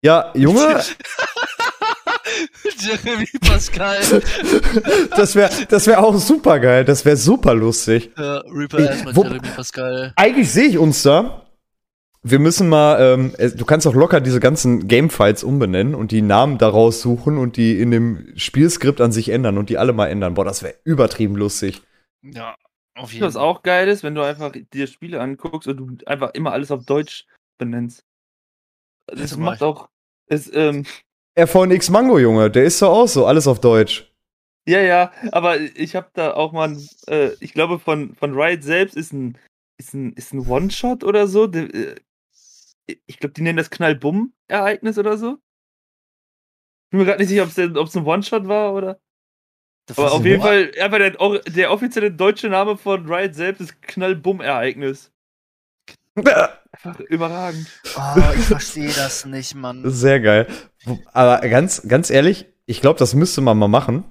[0.04, 0.84] Ja, Junge,
[2.78, 4.02] Jeremy Pascal.
[5.16, 6.84] das wäre das wär auch super geil.
[6.84, 8.12] Das wäre super lustig.
[8.18, 10.12] Ja, Reaper erstmal Jeremy Pascal.
[10.16, 11.41] Eigentlich sehe ich uns da.
[12.24, 16.59] Wir müssen mal, ähm, du kannst auch locker diese ganzen Gamefights umbenennen und die Namen
[16.59, 20.36] daraus suchen und die in dem Spielskript an sich ändern und die alle mal ändern.
[20.36, 21.82] Boah, das wäre übertrieben lustig.
[22.22, 22.55] Ja,
[22.95, 26.32] auf jeden Was auch geil ist, wenn du einfach dir Spiele anguckst und du einfach
[26.36, 27.26] immer alles auf Deutsch
[27.57, 28.03] benennst.
[29.07, 29.89] Das zum macht auch.
[30.28, 30.86] Es, ähm,
[31.39, 34.11] RVNX Mango, Junge, der ist doch auch so, alles auf Deutsch.
[34.67, 38.63] ja, ja, aber ich habe da auch mal, ein, äh, ich glaube, von, von Riot
[38.63, 39.38] selbst ist ein,
[39.78, 41.47] ist ein, ist ein One-Shot oder so.
[41.47, 41.95] Der, äh,
[42.86, 45.38] ich glaube, die nennen das Knallbumm-Ereignis oder so.
[46.86, 49.00] Ich bin mir gerade nicht sicher, ob es ein One-Shot war oder.
[49.90, 50.48] Aber Was auf jeden das?
[50.48, 55.12] Fall, einfach der, der offizielle deutsche Name von Riot selbst ist Knallbumm-Ereignis.
[56.16, 57.68] Einfach überragend.
[57.96, 59.82] Oh, ich verstehe das nicht, Mann.
[59.90, 60.48] Sehr geil.
[61.14, 64.04] Aber ganz, ganz ehrlich, ich glaube, das müsste man mal machen.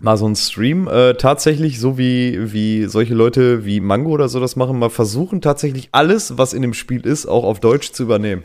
[0.00, 4.38] Mal so ein Stream, äh, tatsächlich, so wie, wie solche Leute wie Mango oder so
[4.38, 8.04] das machen, mal versuchen, tatsächlich alles, was in dem Spiel ist, auch auf Deutsch zu
[8.04, 8.44] übernehmen.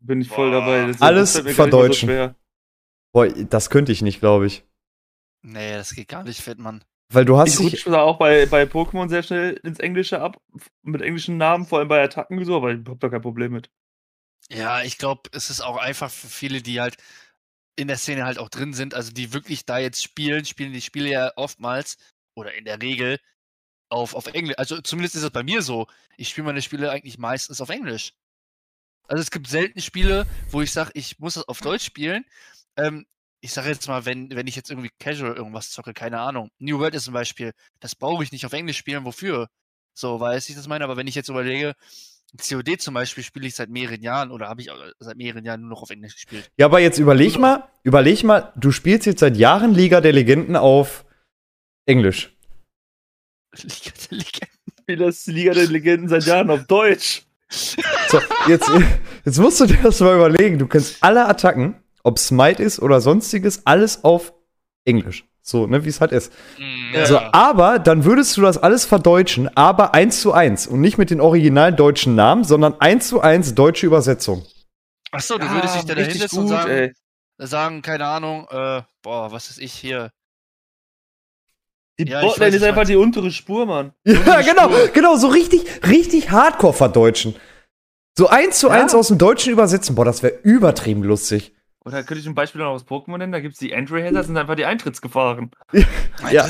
[0.00, 0.60] Bin ich voll Boah.
[0.60, 0.86] dabei.
[0.86, 2.08] Das, Alles verdeutschen.
[2.08, 2.34] schwer.
[3.12, 4.64] Boah, das könnte ich nicht, glaube ich.
[5.42, 6.82] Nee, das geht gar nicht fit, Mann.
[7.12, 10.38] Weil du hast Ich rutsche da auch bei, bei Pokémon sehr schnell ins Englische ab,
[10.82, 13.70] mit englischen Namen, vor allem bei Attacken so, aber ich hab da kein Problem mit.
[14.50, 16.96] Ja, ich glaube, es ist auch einfach für viele, die halt
[17.76, 20.80] in der Szene halt auch drin sind, also die wirklich da jetzt spielen, spielen die
[20.80, 21.96] Spiele ja oftmals
[22.34, 23.18] oder in der Regel
[23.88, 24.58] auf, auf Englisch.
[24.58, 25.86] Also zumindest ist es bei mir so.
[26.16, 28.12] Ich spiele meine Spiele eigentlich meistens auf Englisch.
[29.08, 32.24] Also es gibt selten Spiele, wo ich sage, ich muss das auf Deutsch spielen.
[32.76, 33.06] Ähm,
[33.40, 36.50] ich sage jetzt mal, wenn, wenn ich jetzt irgendwie casual irgendwas zocke, keine Ahnung.
[36.58, 39.48] New World ist zum Beispiel, das brauche ich nicht auf Englisch spielen, wofür?
[39.94, 41.74] So, weiß ich das meine, aber wenn ich jetzt überlege,
[42.36, 45.70] COD zum Beispiel spiele ich seit mehreren Jahren oder habe ich seit mehreren Jahren nur
[45.70, 46.50] noch auf Englisch gespielt.
[46.56, 50.56] Ja, aber jetzt überleg mal, überleg mal, du spielst jetzt seit Jahren Liga der Legenden
[50.56, 51.04] auf
[51.86, 52.36] Englisch.
[53.62, 54.48] Liga der Legenden.
[54.86, 57.22] Wie das Liga der Legenden seit Jahren auf Deutsch.
[57.48, 58.70] So, jetzt,
[59.24, 60.58] jetzt musst du dir das mal überlegen.
[60.58, 64.34] Du kennst alle Attacken, ob Smite ist oder sonstiges, alles auf
[64.84, 65.24] Englisch.
[65.46, 66.32] So, ne, wie es halt ist.
[66.94, 67.04] Ja.
[67.04, 71.10] So, aber dann würdest du das alles verdeutschen, aber eins zu eins und nicht mit
[71.10, 74.46] den originalen deutschen Namen, sondern eins zu eins deutsche Übersetzung.
[75.12, 76.92] Achso, du würdest dich da dahin richtig setzen und gut, sagen, ey.
[77.38, 80.10] sagen, keine Ahnung, äh, boah, was ist ich hier?
[82.00, 82.88] Die Ja, Botlane weiß, ist einfach weiß.
[82.88, 83.92] die untere Spur, Mann.
[84.06, 87.36] Ja, genau, genau, so richtig, richtig hardcore verdeutschen.
[88.16, 88.74] So eins zu Ja.
[88.74, 89.94] eins aus dem Deutschen übersetzen.
[89.94, 91.53] Boah, das wäre übertrieben lustig.
[91.86, 93.32] Oder könnte ich ein Beispiel noch aus Pokémon nennen?
[93.32, 95.50] Da gibt es die Entry-Header, das sind einfach die Eintrittsgefahren.
[96.30, 96.46] Ja.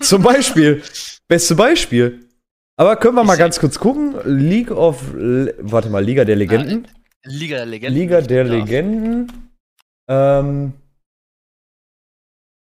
[0.00, 0.82] Zum Beispiel.
[1.26, 2.28] Beste Beispiel.
[2.76, 4.16] Aber können wir mal ganz kurz gucken.
[4.24, 5.14] League of.
[5.14, 6.86] Le warte mal, Liga der Legenden.
[7.24, 7.98] Liga der Legenden.
[7.98, 8.52] Liga der Ja.
[8.52, 9.50] Legenden.
[10.08, 10.74] Ähm.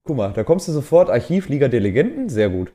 [0.07, 1.11] Guck mal, da kommst du sofort.
[1.11, 2.31] Archiv Liga der Legenden.
[2.31, 2.73] Sehr gut.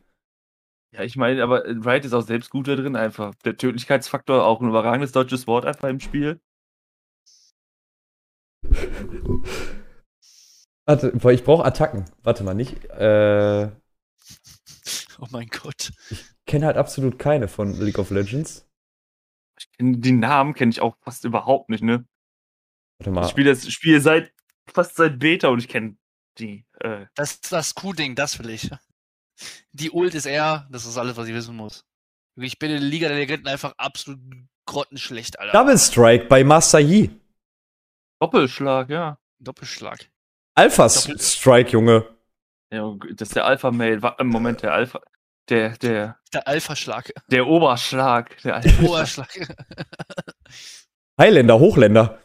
[0.95, 3.33] Ja, ich meine, aber Riot ist auch selbst gut da drin einfach.
[3.43, 6.39] Der Tödlichkeitsfaktor, auch ein überragendes deutsches Wort einfach im Spiel.
[10.85, 12.05] Warte, boah, ich brauche Attacken.
[12.23, 12.83] Warte mal, nicht.
[12.85, 13.69] Äh.
[15.19, 15.91] Oh mein Gott.
[16.45, 18.67] Kenne halt absolut keine von League of Legends.
[19.57, 22.05] Ich kenn, die Namen kenne ich auch fast überhaupt nicht, ne?
[22.99, 23.23] Warte mal.
[23.25, 24.33] Ich spiele das Spiel seit
[24.67, 25.95] fast seit Beta und ich kenne
[26.37, 26.65] die.
[26.79, 28.69] Äh, Das ist das Q-Ding, das will ich.
[29.71, 31.85] Die Ult ist er, das ist alles, was ich wissen muss.
[32.35, 34.19] Ich bin in der Liga der Legenden einfach absolut
[34.65, 35.53] grottenschlecht, Alter.
[35.53, 37.11] Double Strike bei Master Yi.
[38.23, 39.17] Doppelschlag, ja.
[39.39, 39.99] Doppelschlag.
[40.55, 42.05] Alpha Doppel- Strike, Junge.
[42.71, 42.95] ja.
[43.15, 44.01] Das ist der Alpha-Mail.
[44.01, 45.01] Wa- Im Moment der Alpha.
[45.49, 47.11] Der, der, Der Alpha-Schlag.
[47.27, 48.37] der Oberschlag.
[48.43, 49.27] Der, Alpha Oberschlag.
[51.19, 52.19] Highlander, Hochländer.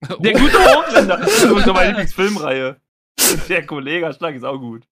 [0.18, 1.18] der gute Hochländer.
[1.18, 2.80] Das ist meine Lieblingsfilmreihe.
[3.48, 4.84] Der Kollegerschlag ist auch gut.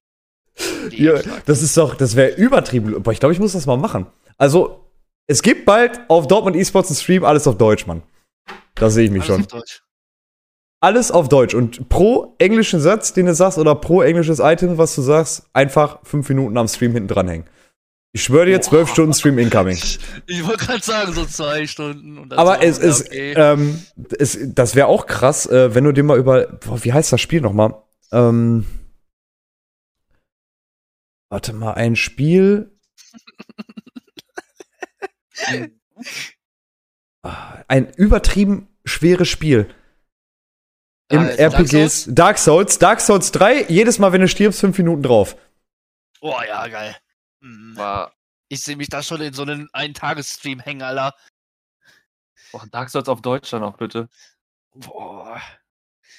[0.90, 2.94] Ja, das ist doch, das wäre übertrieben.
[2.94, 4.06] Aber ich glaube, ich muss das mal machen.
[4.38, 4.88] Also,
[5.26, 8.02] es gibt bald auf Dortmund Esports einen Stream, alles auf Deutsch, Mann.
[8.76, 9.40] Da sehe ich mich Alles schon.
[9.42, 9.82] auf Deutsch.
[10.80, 11.54] Alles auf Deutsch.
[11.54, 16.00] Und pro englischen Satz, den du sagst, oder pro englisches Item, was du sagst, einfach
[16.04, 17.46] fünf Minuten am Stream hinten dranhängen.
[18.12, 18.88] Ich schwöre dir, zwölf.
[18.88, 19.76] Stunden Stream incoming.
[20.26, 22.32] Ich wollte gerade sagen, so zwei Stunden.
[22.32, 23.34] Aber es ist, okay.
[23.36, 23.82] ähm,
[24.18, 27.20] es, das wäre auch krass, äh, wenn du dir mal über, boah, wie heißt das
[27.20, 27.74] Spiel nochmal?
[28.12, 28.64] Ähm,
[31.28, 32.70] warte mal, ein Spiel.
[37.22, 39.68] Ah, ein übertrieben schweres Spiel.
[41.08, 42.06] Im Ah, Dark RPGs.
[42.10, 42.78] Dark Souls.
[42.78, 45.36] Dark Souls 3, jedes Mal, wenn du stirbst, fünf Minuten drauf.
[46.20, 46.96] Oh ja, geil.
[47.40, 47.76] Mhm.
[47.76, 48.12] War
[48.48, 51.14] Ich sehe mich da schon in so einen Ein-Tages-Stream hängen, Alter.
[52.52, 54.08] oh, Dark Souls auf Deutsch dann auch bitte.
[54.74, 55.40] Boah.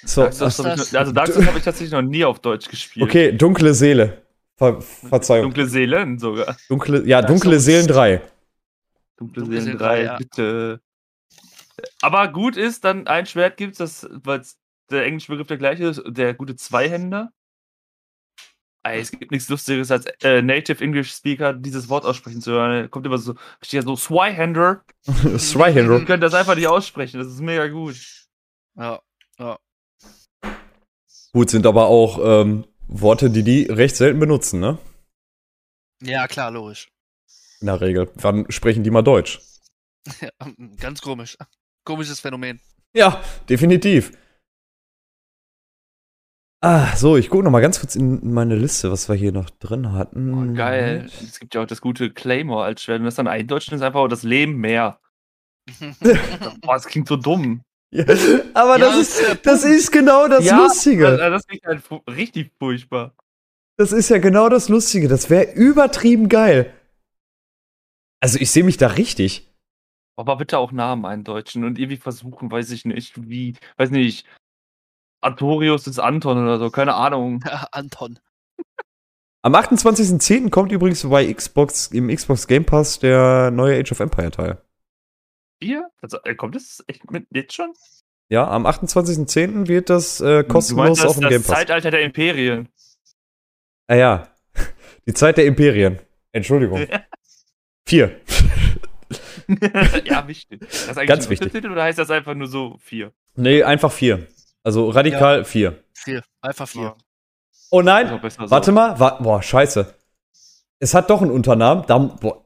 [0.03, 0.95] So, Dark Souls hab ich das?
[0.95, 3.05] also Dark Souls habe ich tatsächlich noch nie auf Deutsch gespielt.
[3.09, 4.21] okay, dunkle Seele.
[4.57, 5.43] Ver Verzeihung.
[5.45, 6.55] Dunkle Seelen sogar.
[6.69, 7.65] Dunkle, ja, Dark dunkle Souls.
[7.65, 8.21] Seelen 3.
[9.17, 10.17] Dunkle, Dunkle Seelen Seelen 3, drei, ja.
[10.17, 10.81] bitte.
[12.01, 14.41] Aber gut ist, dann ein Schwert gibt es, weil
[14.89, 17.31] der englische Begriff der gleiche ist, der gute Zweihänder.
[18.83, 22.89] Es gibt nichts Lustigeres als äh, Native English Speaker dieses Wort aussprechen zu hören.
[22.89, 24.83] Kommt immer so richtig so Swihänder.
[25.37, 25.97] Swihänder.
[25.99, 27.19] Ihr könnt das einfach nicht aussprechen.
[27.19, 27.97] Das ist mega gut.
[28.75, 29.01] Ja.
[29.39, 29.59] ja.
[31.33, 34.77] Gut, sind aber auch ähm, Worte, die die recht selten benutzen, ne?
[36.01, 36.89] Ja, klar, logisch.
[37.59, 38.09] In der Regel.
[38.15, 39.39] Wann sprechen die mal Deutsch?
[40.21, 40.29] Ja,
[40.79, 41.37] ganz komisch.
[41.83, 42.61] Komisches Phänomen.
[42.93, 44.13] Ja, definitiv.
[46.61, 49.49] Ah, so, ich gucke noch mal ganz kurz in meine Liste, was wir hier noch
[49.49, 50.33] drin hatten.
[50.33, 51.05] Oh, geil.
[51.05, 52.99] Es gibt ja auch das gute Claymore als Schwert.
[52.99, 54.99] Wenn das dann eindeutschen ist, einfach das Leben mehr.
[56.61, 57.61] Boah, das klingt so dumm.
[57.93, 58.03] Ja,
[58.53, 61.03] aber das, Ja, ist, ist ja das ist genau das Lustige.
[61.03, 63.13] Das, das klingt halt richtig furchtbar.
[63.77, 65.07] Das ist ja genau das Lustige.
[65.07, 66.73] Das wäre übertrieben geil.
[68.19, 69.53] Also, ich sehe mich da richtig.
[70.17, 74.25] Aber bitte auch Namen eindeutschen und irgendwie versuchen, weiß ich nicht, wie, weiß nicht,
[75.21, 77.43] Artorius ist Anton oder so, keine Ahnung.
[77.71, 78.19] Anton.
[79.41, 80.49] Am 28.10.
[80.49, 84.61] kommt übrigens bei Xbox, im Xbox Game Pass der neue Age of Empire Teil.
[85.61, 85.89] Hier?
[86.01, 87.71] Also, äh, kommt das echt mit jetzt schon?
[88.29, 89.67] Ja, am 28.10.
[89.67, 91.57] wird das äh, kostenlos meinst, das, auf dem Game das Pass.
[91.59, 92.67] Zeitalter der Imperien.
[93.87, 94.27] Ah ja.
[95.07, 95.99] Die Zeit der Imperien.
[96.33, 96.85] Entschuldigung.
[97.87, 98.19] Vier.
[100.03, 100.59] ja, wichtig.
[100.59, 101.47] Das ist eigentlich Ganz ein wichtig.
[101.47, 103.13] Untertitel oder heißt das einfach nur so vier?
[103.35, 104.27] Nee, einfach vier.
[104.67, 105.81] Also radikal vier.
[105.93, 106.21] Vier.
[106.41, 106.81] Alpha 4.
[106.81, 106.97] Ja,
[107.69, 108.51] Oh nein, auch besser so.
[108.51, 108.99] warte mal.
[108.99, 109.95] Wa boah, scheiße.
[110.79, 111.85] Es hat doch einen Unternamen.
[111.87, 112.45] Da, boah,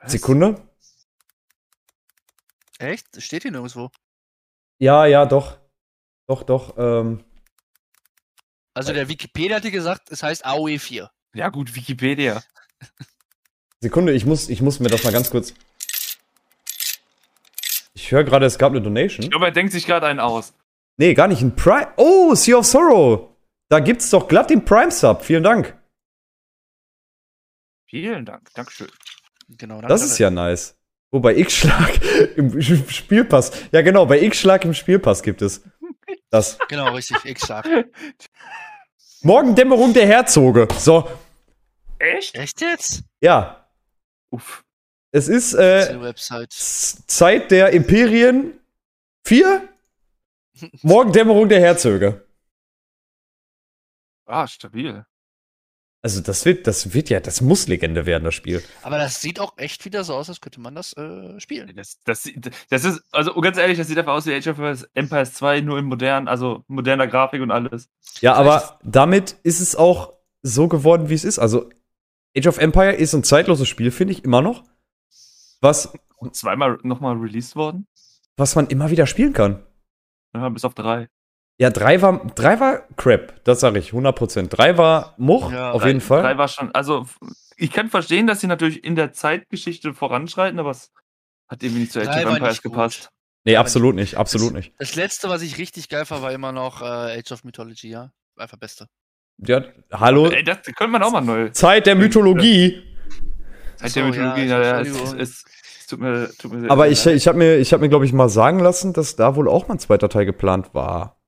[0.00, 0.12] Was?
[0.12, 0.60] Sekunde.
[2.78, 3.06] Echt?
[3.22, 3.90] Steht hier nirgendwo.
[4.78, 5.56] Ja, ja, doch.
[6.26, 6.74] Doch, doch.
[6.76, 7.24] Ähm,
[8.74, 11.10] Also der Wikipedia hatte gesagt, es heißt AOE 4.
[11.32, 12.42] Ja, gut, Wikipedia.
[13.80, 15.54] Sekunde, ich muss, ich muss mir das mal ganz kurz.
[17.94, 19.24] Ich höre gerade, es gab eine Donation.
[19.24, 20.52] Ich glaube, er denkt sich gerade einen aus.
[20.98, 21.40] Nee, gar nicht.
[21.42, 21.88] Ein Prime.
[21.96, 23.30] Oh, Sea of Sorrow.
[23.70, 25.22] Da gibt's doch glatt den Prime Sub.
[25.24, 25.76] Vielen Dank.
[27.88, 28.88] Vielen Dank, Dankeschön.
[29.48, 29.80] Genau.
[29.80, 30.76] Das ist ja nice.
[31.10, 32.00] Oh, bei X-Schlag
[32.36, 33.50] im Spielpass.
[33.72, 35.62] Ja, genau, bei X-Schlag im Spielpass gibt es
[36.30, 36.58] das.
[36.68, 37.24] Genau, richtig.
[37.24, 37.66] X-Schlag.
[39.22, 40.68] Morgendämmerung der Herzoge.
[40.78, 41.08] So,
[41.98, 42.34] Echt?
[42.34, 43.02] Echt jetzt?
[43.20, 43.66] ja.
[44.30, 44.62] Uff.
[45.10, 46.14] Es ist äh,
[46.50, 48.60] Zeit der Imperien
[49.24, 49.66] 4.
[50.82, 52.26] Morgendämmerung der Herzöge.
[54.26, 55.04] Ah, stabil.
[56.00, 58.62] Also, das wird, das wird ja, das muss Legende werden, das Spiel.
[58.82, 61.74] Aber das sieht auch echt wieder so aus, als könnte man das äh, spielen.
[61.74, 64.86] Das, das, sieht- das ist, also ganz ehrlich, das sieht einfach aus wie Age of
[64.94, 67.88] Empires 2, nur in modern, also moderner Grafik und alles.
[68.20, 71.40] Ja, aber damit ist es auch so geworden, wie es ist.
[71.40, 71.68] Also,
[72.36, 74.62] Age of Empire ist ein zeitloses Spiel, finde ich, immer noch.
[75.60, 77.88] Was, Und zweimal nochmal released worden.
[78.36, 79.64] was man immer wieder spielen kann.
[80.34, 81.08] Ja, bis auf drei.
[81.60, 84.48] Ja, drei war, drei war Crap, das sage ich, 100%.
[84.48, 86.22] Drei war Much, Ja, auf Drei- jeden Fall.
[86.22, 87.06] Drei war schon, also
[87.56, 90.92] ich kann verstehen, dass sie natürlich in der Zeitgeschichte voranschreiten, aber es
[91.48, 92.72] hat irgendwie nicht zu Age of Empires nicht gut.
[92.72, 93.08] gepasst.
[93.44, 94.72] nee, absolut nicht, absolut nicht.
[94.78, 98.12] Das letzte, was ich richtig geil fand, war immer noch äh, Age of Mythology, ja.
[98.36, 98.86] Einfach beste.
[99.38, 101.48] Ja, hallo, Ey, das könnte man auch mal neu.
[101.50, 102.82] Zeit der Mythologie.
[103.76, 105.44] Seit so, der Mythologie, ja, ja, ja, es, es
[105.88, 107.16] tut mir, tut mir sehr, Aber ich, leid.
[107.16, 109.68] ich habe mir, ich hab mir glaube ich, mal sagen lassen, dass da wohl auch
[109.68, 111.20] mal ein zweiter Teil geplant war.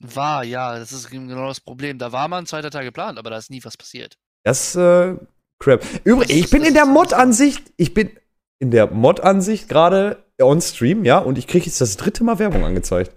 [0.00, 1.98] War, ja, das ist genau das Problem.
[1.98, 4.18] Da war mal ein zweiter Teil geplant, aber da ist nie was passiert.
[4.42, 5.16] Das, äh,
[5.58, 5.82] crap.
[6.04, 8.10] Übrigens, Das ich bin in der Mod-Ansicht, ich bin
[8.58, 12.64] in der Mod-Ansicht gerade on Stream, ja, und ich kriege jetzt das dritte Mal Werbung
[12.64, 13.14] angezeigt.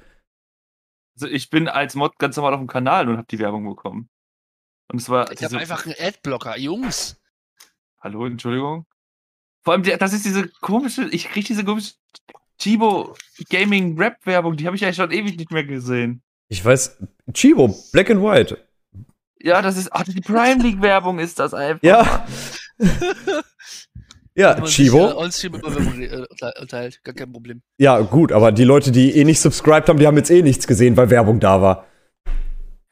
[1.16, 4.10] Also ich bin als Mod ganz normal auf dem Kanal und habe die Werbung bekommen.
[4.90, 7.20] Und es war Ich habe einfach einen Adblocker, Jungs.
[8.00, 8.86] Hallo, Entschuldigung.
[9.68, 11.96] Vor allem, das ist diese komische, ich kriege diese komische
[12.58, 13.18] Chibo
[13.50, 16.22] Gaming Rap Werbung, die habe ich ja schon ewig nicht mehr gesehen.
[16.48, 16.98] Ich weiß,
[17.34, 18.66] Chibo, Black and White.
[19.42, 21.84] Ja, das ist, ach, die Prime League Werbung ist das einfach.
[21.84, 22.26] Ja.
[24.36, 25.10] Ja, äh, Chibo.
[25.10, 27.62] Äh, unter- unterhält, gar kein Problem.
[27.78, 30.66] Ja, gut, aber die Leute, die eh nicht subscribed haben, die haben jetzt eh nichts
[30.68, 31.88] gesehen, weil Werbung da war.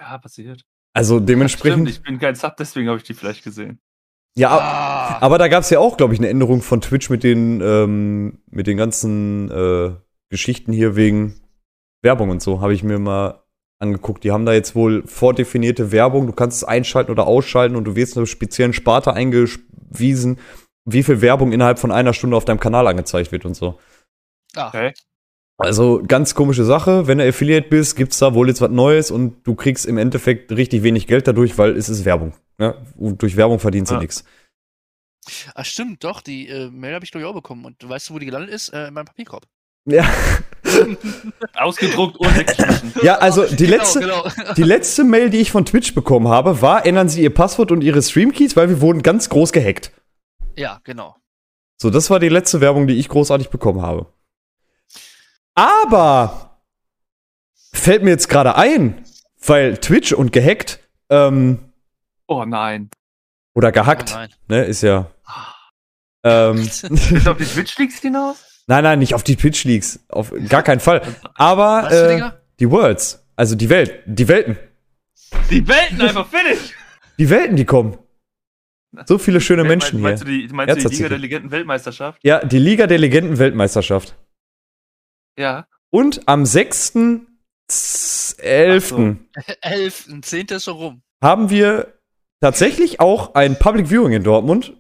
[0.02, 0.66] Ja, passiert.
[0.94, 1.88] Also Stimmt, dementsprechend.
[1.90, 3.80] ich bin kein Sub, deswegen habe ich die vielleicht gesehen.
[4.38, 7.24] Ja, Ah, aber da gab es ja auch, glaube ich, eine Änderung von Twitch mit
[7.24, 9.92] den, ähm, mit den ganzen äh,
[10.30, 11.40] Geschichten hier wegen
[12.04, 13.44] Werbung und so, habe ich mir mal
[13.80, 14.24] angeguckt.
[14.24, 16.28] Die haben da jetzt wohl vordefinierte Werbung.
[16.28, 20.40] Du kannst es einschalten oder ausschalten und du wirst einer speziellen Sparte eingewiesen,
[20.86, 23.80] wie viel Werbung innerhalb von einer Stunde auf deinem Kanal angezeigt wird und so.
[24.56, 24.94] ah, Okay.
[25.58, 27.08] Also ganz komische Sache.
[27.08, 30.52] Wenn du Affiliate bist, gibt's da wohl jetzt was Neues und du kriegst im Endeffekt
[30.52, 32.34] richtig wenig Geld dadurch, weil es ist Werbung.
[32.58, 32.76] Ne?
[32.98, 34.02] Und durch Werbung verdienst du Ja.
[34.02, 34.26] nichts.
[35.56, 37.64] ah, stimmt, doch, die äh, Mail habe ich glaube ich auch bekommen.
[37.66, 38.70] Und du weißt, wo die gelandet ist?
[38.70, 39.46] Äh, in meinem Papierkorb.
[39.88, 40.04] Ja.
[41.54, 42.94] Ausgedruckt und weggeschmissen.
[43.04, 44.24] ja, also die Genau, letzte, Genau.
[44.58, 47.82] die letzte Mail, die ich von Twitch bekommen habe, war, ändern Sie Ihr Passwort und
[47.84, 49.92] Ihre Streamkeys, weil wir wurden ganz groß gehackt.
[50.58, 51.16] ja, genau.
[51.82, 54.08] So, das war die letzte Werbung, die ich großartig bekommen habe.
[55.56, 56.60] Aber
[57.74, 59.04] fällt mir jetzt gerade ein,
[59.46, 60.80] weil Twitch und gehackt
[61.10, 61.60] ähm,
[62.28, 62.90] Oh nein.
[63.54, 64.30] oder Oh, gehackt, nein.
[64.48, 65.12] ne, ist ja.
[66.24, 68.64] Ähm, Ist auf die Twitch Leaks hinaus?
[68.68, 71.02] nein, nein, nicht auf die Twitch Leaks, auf gar keinen Fall.
[71.36, 74.58] Aber äh, die Worlds, also die Welt, die Welten,
[75.52, 76.74] Die Welten einfach finish!
[77.20, 77.98] die Welten, die kommen.
[79.06, 80.32] So viele schöne Menschen meinst, hier.
[80.32, 82.20] Meinst du die, meinst du die Liga der Legenden Weltmeisterschaft?
[82.24, 84.16] Ja, die Liga der Legenden Weltmeisterschaft.
[85.38, 85.68] Ja.
[85.90, 89.18] Und am 6.11.
[89.62, 91.02] Elf, ein Zehntel ist schon rum.
[91.24, 91.94] haben wir
[92.42, 94.74] tatsächlich auch ein Public Viewing in Dortmund.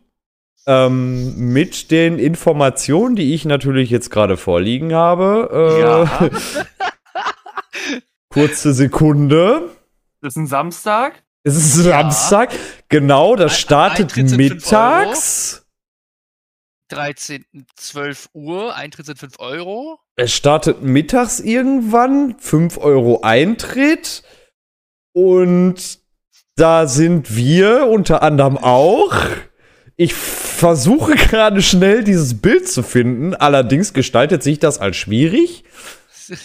[0.68, 5.50] Ähm, mit den Informationen, die ich natürlich jetzt gerade vorliegen habe.
[5.54, 6.30] Äh, Ja.
[8.30, 9.70] Kurze Sekunde.
[10.22, 11.24] Das ist ein Samstag.
[11.44, 12.02] Es ist Ja.
[12.02, 12.52] Samstag.
[12.90, 15.66] Genau, das startet Eintritt mittags.
[16.90, 17.46] 13,
[17.76, 20.00] 12 Uhr, Eintritt sind 5 Euro.
[20.16, 22.36] Es startet mittags irgendwann.
[22.40, 24.24] 5 Euro Eintritt.
[25.14, 26.00] Und
[26.56, 29.14] da sind wir unter anderem auch.
[29.98, 33.34] Ich versuche gerade schnell dieses Bild zu finden.
[33.34, 35.64] Allerdings gestaltet sich das als schwierig.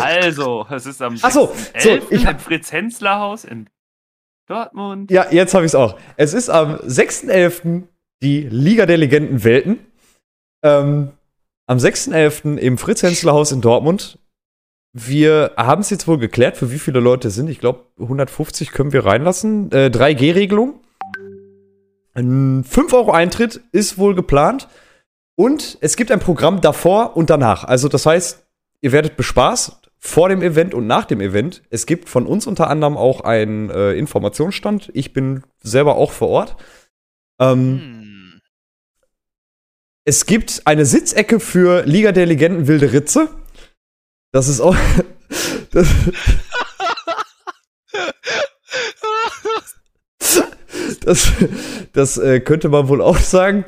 [0.00, 2.02] Also, es ist am Ach so, so, 6.11.
[2.10, 3.70] ich im Fritz-Hensler-Haus in
[4.48, 5.10] Dortmund.
[5.10, 5.98] Ja, jetzt habe ich es auch.
[6.16, 7.84] Es ist am 6.11.
[8.20, 9.78] die Liga der Legenden Welten.
[10.64, 11.12] Ähm,
[11.68, 12.56] am 6.11.
[12.56, 14.18] im Fritz-Hensler-Haus in Dortmund.
[14.94, 17.48] Wir haben es jetzt wohl geklärt, für wie viele Leute es sind.
[17.48, 19.70] Ich glaube, 150 können wir reinlassen.
[19.70, 20.80] Äh, 3G-Regelung.
[22.14, 24.66] 5 Euro Eintritt ist wohl geplant.
[25.36, 27.62] Und es gibt ein Programm davor und danach.
[27.64, 28.44] Also, das heißt,
[28.80, 31.62] ihr werdet bespaßt vor dem Event und nach dem Event.
[31.70, 34.90] Es gibt von uns unter anderem auch einen äh, Informationsstand.
[34.94, 36.56] Ich bin selber auch vor Ort.
[37.38, 37.97] Ähm, Hm.
[40.08, 43.28] Es gibt eine Sitzecke für Liga der Legenden Wilde Ritze.
[44.32, 44.74] Das ist auch.
[45.70, 45.86] Das,
[51.02, 51.32] das,
[51.92, 53.66] das äh, könnte man wohl auch sagen.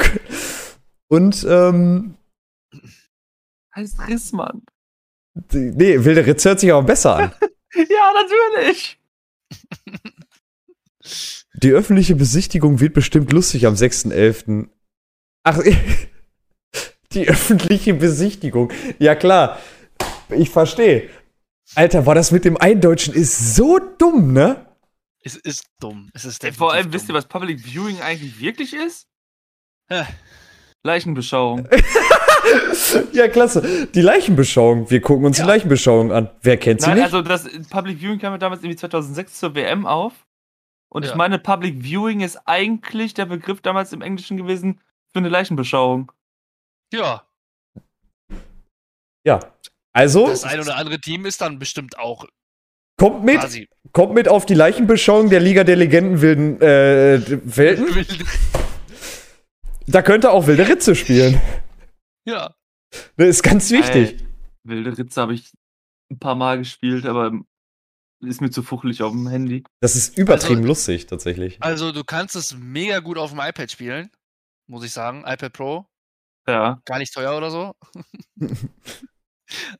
[1.08, 2.16] Und ähm,
[3.76, 4.62] Heißt Rissmann.
[5.52, 7.32] nee, Wilde Ritze hört sich aber besser an.
[7.74, 8.98] Ja, natürlich.
[11.62, 14.70] Die öffentliche Besichtigung wird bestimmt lustig am 6.11.
[15.44, 15.60] Ach,
[17.12, 18.72] die öffentliche Besichtigung.
[18.98, 19.58] Ja, klar.
[20.30, 21.08] Ich verstehe.
[21.74, 24.66] Alter, war das mit dem Eindeutschen ist so dumm, ne?
[25.22, 26.08] Es ist dumm.
[26.14, 29.06] Es ist Ey, Vor allem, wisst ihr, was Public Viewing eigentlich wirklich ist?
[30.82, 31.68] Leichenbeschauung.
[33.12, 33.86] ja, klasse.
[33.94, 34.90] Die Leichenbeschauung.
[34.90, 35.44] Wir gucken uns Ja.
[35.44, 36.30] die Leichenbeschauung an.
[36.42, 37.04] Wer kennt sie Nein, nicht?
[37.04, 40.12] also das Public Viewing kam ja damals irgendwie 2006 zur WM auf.
[40.88, 41.16] Und ich Ja.
[41.16, 44.80] meine, Public Viewing ist eigentlich der Begriff damals im Englischen gewesen
[45.12, 46.10] für eine Leichenbeschauung.
[46.92, 47.26] Ja,
[49.26, 49.40] ja.
[49.92, 52.24] Also, das ein oder andere Team ist dann bestimmt auch
[52.96, 58.06] kommt mit, quasi kommt mit auf die Leichenbeschauung der Liga der Legenden wilden äh, Welten.
[59.86, 61.40] Da könnte auch Wilde Ritze spielen.
[62.24, 62.54] ja.
[63.16, 64.20] Das ist ganz wichtig.
[64.20, 64.26] Ey,
[64.62, 65.50] Wilde Ritze habe ich
[66.12, 67.32] ein paar Mal gespielt, aber
[68.20, 69.64] ist mir zu fuchelig auf dem Handy.
[69.80, 71.60] Das ist übertrieben Also- lustig, tatsächlich.
[71.60, 74.10] Also du kannst es mega gut auf dem iPad spielen,
[74.68, 75.24] muss ich sagen.
[75.26, 75.86] iPad Pro,
[76.50, 76.80] Ja.
[76.84, 77.74] gar nicht teuer oder so.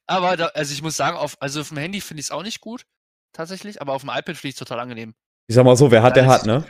[0.06, 2.42] aber da, also ich muss sagen, auf, also auf dem Handy finde ich es auch
[2.42, 2.84] nicht gut,
[3.32, 5.14] tatsächlich, aber auf dem iPad finde ich es total angenehm.
[5.46, 6.64] Ich sag mal so, wer hat, der Da hat, ist ne?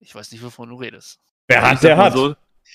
[0.00, 1.20] Ich weiß nicht, wovon du redest.
[1.46, 2.14] Wer hat, der hat.
[2.14, 2.34] So,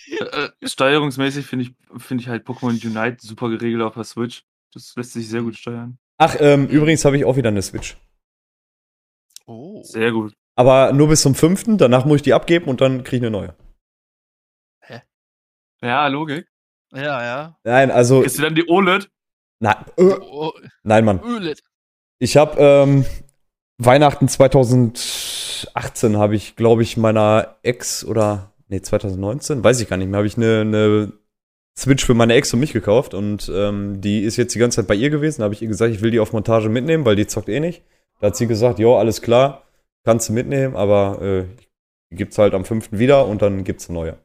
[0.10, 4.44] äh, steuerungsmäßig finde ich, finde ich halt Pokémon Unite super geregelt auf der Switch.
[4.74, 5.98] Das lässt sich sehr gut steuern.
[6.18, 7.98] Ach, ähm, übrigens habe ich auch wieder eine Switch.
[9.46, 9.82] Oh.
[9.84, 10.34] Sehr gut.
[10.56, 13.32] Aber nur bis zum fünften, danach muss ich die abgeben und dann kriege ich eine
[13.32, 13.56] neue.
[15.82, 16.48] Ja, Logik.
[16.94, 17.58] Ja, ja.
[17.64, 18.24] Nein, also.
[18.24, 19.10] Du dann die OLED?
[19.60, 20.16] Na, äh,
[20.84, 21.22] nein, Mann.
[21.24, 21.62] Ölet.
[22.20, 23.06] Ich habe ähm,
[23.78, 30.10] Weihnachten 2018 habe ich, glaube ich, meiner Ex oder nee 2019, weiß ich gar nicht
[30.10, 31.14] mehr, habe ich eine, eine
[31.78, 34.88] Switch für meine Ex und mich gekauft und ähm, die ist jetzt die ganze Zeit
[34.88, 35.42] bei ihr gewesen.
[35.42, 37.60] Da habe ich ihr gesagt, ich will die auf Montage mitnehmen, weil die zockt eh
[37.60, 37.84] nicht.
[38.20, 39.64] Da hat sie gesagt, jo, alles klar,
[40.04, 41.46] kannst du mitnehmen, aber äh,
[42.12, 42.94] die gibt's halt am 5.
[42.94, 44.18] wieder und dann gibt's eine neue.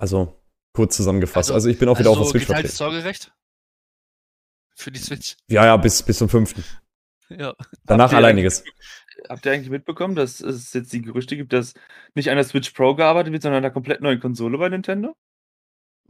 [0.00, 0.40] Also
[0.72, 1.50] kurz zusammengefasst.
[1.50, 2.68] Also, Also- ich bin auch wieder auf der Also Switch vertreten.
[2.74, 3.32] Sorgerecht?
[4.74, 5.36] Für die Switch.
[5.46, 6.54] Ja, ja, bis, bis zum 5.
[7.28, 7.54] Ja.
[7.84, 8.64] Danach Habt ihr alleiniges.
[9.28, 11.74] Habt ihr eigentlich mitbekommen, dass es jetzt die Gerüchte gibt, dass
[12.14, 15.14] nicht an der Switch Pro gearbeitet wird, sondern an einer komplett neuen Konsole bei Nintendo?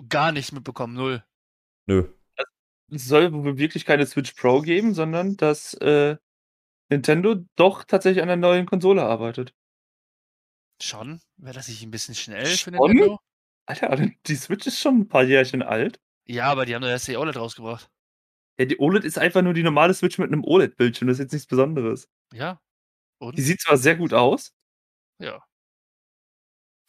[0.09, 1.25] Gar nicht mitbekommen, null.
[1.87, 2.09] Nö.
[2.93, 6.17] Es soll wohl wirklich keine Switch Pro geben, sondern dass äh,
[6.91, 9.53] Nintendo doch tatsächlich an einer neuen Konsole arbeitet.
[10.81, 11.21] Schon?
[11.37, 12.75] Wäre das nicht ein bisschen schnell für Schon?
[12.75, 13.19] Nintendo?
[13.67, 16.01] Alter, die Switch ist schon ein paar Jährchen alt.
[16.27, 17.89] Ja, aber die haben doch erst die OLED rausgebracht.
[18.59, 21.09] Ja, die OLED ist einfach nur die normale Switch mit einem OLED-Bildschirm.
[21.09, 22.09] Das ist jetzt nichts Besonderes.
[22.33, 22.61] Ja.
[23.19, 23.37] Und?
[23.39, 24.53] Die sieht zwar sehr gut aus.
[25.21, 25.43] ja.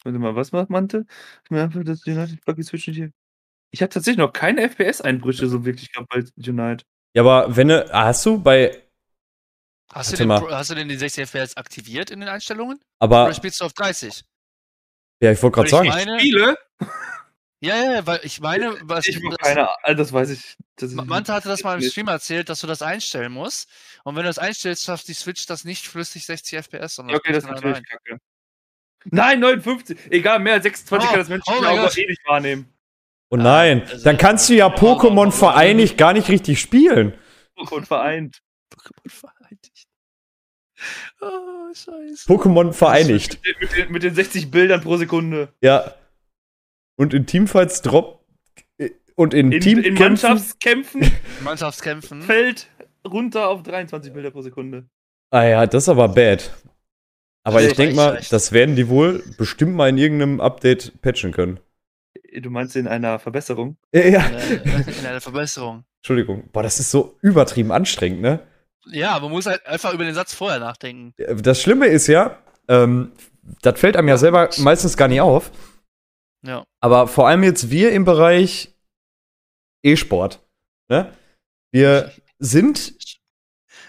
[0.04, 1.06] Warte mal, was macht Mante?
[1.44, 3.12] Ich meine einfach, dass United Buggy Switch nicht hier.
[3.70, 6.84] Ich habe tatsächlich noch keine FPS-Einbrüche so wirklich gehabt bei Unite.
[7.14, 8.82] Ja, aber wenn du, ah, hast du bei,
[9.92, 10.40] Hast du, den, mal.
[10.50, 12.80] Hast du denn die 60 FPS aktiviert in den Einstellungen?
[12.98, 14.24] aber, Oder spielst du auf 30?
[15.22, 16.56] Ja, ich wollte gerade Weil ich sagen, meine- Spiele?
[17.64, 20.56] Ja, ja, ja, weil ich meine, was Ich habe das- keine Ahnung, das weiß ich.
[20.74, 21.88] Das ist Ma- Mante hatte das mal im.
[21.88, 23.70] Stream erzählt, dass du das einstellen musst.
[24.02, 27.32] Und wenn du das einstellst, schafft die Switch das nicht flüssig 60 FPS, sondern Okay,
[27.32, 27.84] das ist natürlich rein.
[27.84, 28.18] kacke.
[29.04, 29.96] Nein, 59.
[30.10, 31.98] Egal, mehr als 26 Oh, kann das menschliche oh mein Auge Gott.
[31.98, 32.66] eh nicht wahrnehmen.
[33.30, 37.16] oh nein, also- dann kannst du ja Pokémon vereinigt gar nicht richtig spielen.
[37.54, 38.40] Und vereint.
[38.74, 39.41] Pokémon vereinigt.
[41.20, 42.28] Oh, scheiße.
[42.30, 43.38] Pokémon vereinigt.
[43.44, 45.48] Mit, mit, den, mit den 60 Bildern pro Sekunde.
[45.62, 45.94] Ja.
[46.96, 48.24] Und in Teamfights Drop
[48.78, 51.10] äh, und in, In, Team in Mannschaftskämpfen
[51.44, 52.22] Mannschaftskämpfen.
[52.22, 52.68] fällt
[53.06, 54.86] runter auf 23 Bilder pro Sekunde.
[55.30, 56.50] Ah ja, das ist aber bad.
[57.44, 58.32] Aber Das ich denke echt mal, schlecht.
[58.32, 61.58] das werden die wohl bestimmt mal in irgendeinem Update patchen können.
[62.40, 63.76] Du meinst in einer Verbesserung?
[63.94, 64.26] Ja, ja.
[64.28, 64.54] Äh,
[65.00, 65.84] in einer Verbesserung.
[66.00, 66.48] Entschuldigung.
[66.52, 68.40] Boah, das ist so übertrieben anstrengend, ne?
[68.86, 71.14] Ja, man muss halt einfach über den Satz vorher nachdenken.
[71.42, 73.12] Das Schlimme ist ja, ähm,
[73.62, 75.50] das fällt einem ja selber meistens gar nicht auf.
[76.44, 76.64] Ja.
[76.80, 78.74] Aber vor allem jetzt wir im Bereich
[79.82, 80.40] E-Sport.
[80.88, 81.12] Ne?
[81.70, 82.94] Wir sind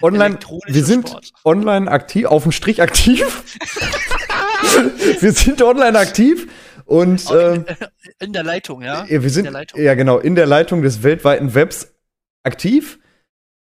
[0.01, 1.33] online, wir sind Sport.
[1.43, 3.43] online aktiv, auf dem Strich aktiv.
[5.19, 6.47] wir sind online aktiv
[6.85, 9.05] und ähm, in, in der Leitung, ja?
[9.05, 9.81] ja, wir sind der Leitung.
[9.81, 11.93] ja genau in der Leitung des weltweiten Webs
[12.43, 12.99] aktiv.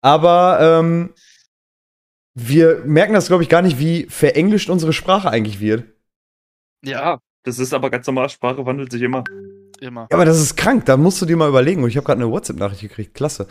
[0.02, 1.14] Aber ähm,
[2.34, 5.84] wir merken das, glaube ich, gar nicht, wie verenglischt unsere Sprache eigentlich wird.
[6.84, 9.24] Ja, Das ist aber ganz normal, Sprache wandelt sich immer.
[9.80, 10.02] immer.
[10.10, 11.82] Ja, aber das ist krank, da musst du dir mal überlegen.
[11.82, 13.46] Und ich habe gerade eine WhatsApp-Nachricht gekriegt, klasse.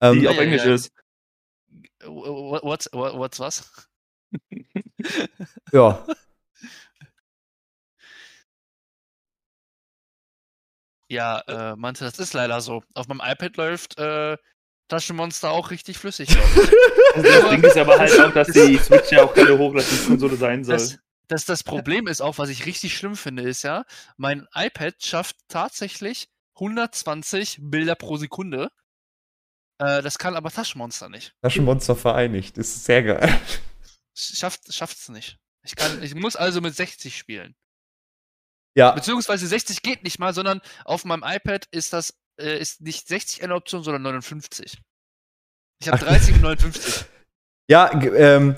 [0.00, 0.74] Ähm, Die ja, auf ja, Englisch ja.
[0.74, 0.92] ist.
[2.04, 3.88] What, what's, what, what's was?
[5.72, 6.04] ja.
[11.08, 12.82] Ja, äh, meinte, das ist leider so.
[12.94, 14.36] Auf meinem iPad läuft äh,
[14.90, 16.28] Taschenmonster auch richtig flüssig.
[17.12, 20.62] Also das Ding ist aber halt auch, dass die Switch ja auch keine Hochleistungskonsole sein
[20.62, 20.76] soll.
[20.76, 23.84] Das, das, das Problem ist auch, was ich richtig schlimm finde, ist ja,
[24.16, 28.70] mein iPad schafft tatsächlich 120 Bilder pro Sekunde.
[29.78, 31.34] Äh, das kann aber Taschenmonster nicht.
[31.42, 33.40] Taschenmonster vereinigt, das ist sehr geil.
[34.14, 35.38] Schafft schafft's nicht.
[35.64, 37.56] Ich kann, ich muss also mit 60 spielen.
[38.76, 43.08] Ja, Beziehungsweise 60 geht nicht mal, sondern auf meinem iPad ist das äh, ist nicht
[43.08, 44.78] 60 eine Option, sondern 59.
[45.80, 46.08] Ich habe Ach.
[46.08, 47.04] 30 und 59.
[47.68, 48.56] ja, ähm,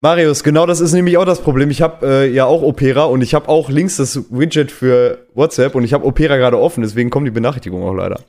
[0.00, 1.70] Marius, genau das ist nämlich auch das Problem.
[1.70, 5.76] Ich habe äh, ja auch Opera und ich habe auch links das Widget für WhatsApp
[5.76, 8.20] und ich habe Opera gerade offen, deswegen kommen die Benachrichtigungen auch leider.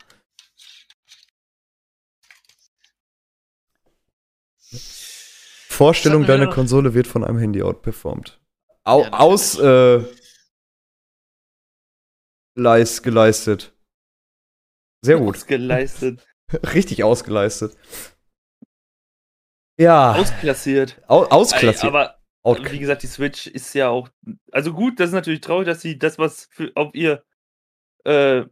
[5.73, 8.39] Vorstellung, deine Konsole wird von einem Handy outperformed.
[8.83, 10.03] Au, Ja, aus äh,
[12.55, 13.72] leis, geleistet.
[15.03, 15.45] Sehr gut.
[15.47, 16.25] Geleistet.
[16.73, 17.77] Richtig ausgeleistet.
[19.77, 21.01] Ja, Ausklassiert.
[21.07, 21.83] au, ausklassiert.
[21.83, 24.09] Aber Out wie gesagt, die Switch ist ja auch.
[24.51, 27.23] Also gut, das ist natürlich traurig, dass sie das, was für, auf ihr
[28.05, 28.43] äh,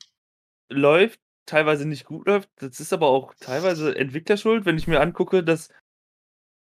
[0.69, 2.49] läuft, teilweise nicht gut läuft.
[2.55, 5.69] Das ist aber auch teilweise Entwicklerschuld, wenn ich mir angucke, dass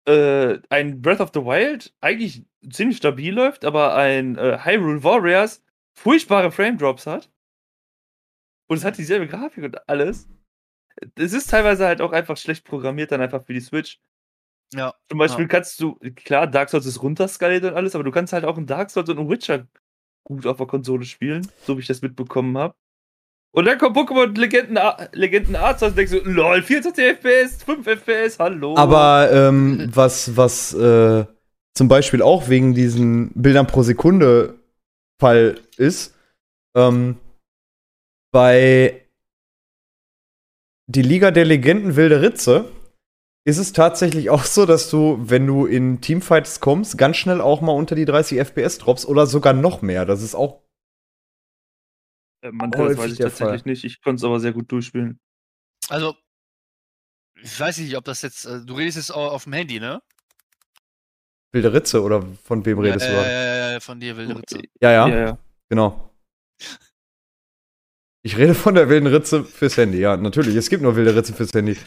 [0.05, 5.63] äh, ein Breath of the Wild eigentlich ziemlich stabil läuft, aber ein äh, Hyrule Warriors
[5.93, 7.31] furchtbare Frame Drops hat.
[8.73, 10.27] Und es hat dieselbe Grafik und alles.
[11.13, 13.99] Es ist teilweise halt auch einfach schlecht programmiert, dann einfach für die Switch.
[14.73, 14.95] Ja.
[15.09, 18.45] Zum Beispiel kannst du, klar, Dark Souls ist runterskaliert und alles, aber du kannst halt
[18.45, 19.67] auch ein Dark Souls und ein Witcher
[20.23, 22.73] gut auf der Konsole spielen, so wie ich das mitbekommen habe.
[23.51, 24.79] Und dann kommt Pokémon Legenden,
[25.11, 28.75] Legenden Arzt und denkst du, lol, 24 FPS, 5 FPS, hallo.
[28.75, 31.25] Aber ähm, was, was äh,
[31.75, 34.55] zum Beispiel auch wegen diesen Bildern pro Sekunde
[35.19, 36.15] Fall ist,
[36.75, 37.17] ähm,
[38.33, 39.07] bei
[40.87, 42.69] die Liga der Legenden Wilde Ritze
[43.45, 47.61] ist es tatsächlich auch so, dass du, wenn du in Teamfights kommst, ganz schnell auch
[47.61, 50.05] mal unter die 30 FPS droppst oder sogar noch mehr.
[50.05, 50.61] Das ist auch
[52.41, 53.71] Äh, man, das weiß ich tatsächlich Fall.
[53.71, 53.83] nicht.
[53.85, 55.19] Ich konnte es aber sehr gut durchspielen.
[55.89, 56.15] Also,
[57.41, 58.45] ich weiß nicht, ob das jetzt.
[58.45, 60.01] äh, Du redest jetzt au- auf dem Handy, ne?
[61.53, 63.75] Wilde Ritze oder von wem redest du gerade?
[63.75, 64.61] äh, von dir, Wilde Ritze.
[64.81, 65.37] Ja, ja, ja, ja.
[65.69, 66.09] genau.
[68.23, 70.55] Ich rede von der wilden Ritze fürs Handy, ja, natürlich.
[70.55, 71.77] Es gibt nur wilde Ritze fürs Handy.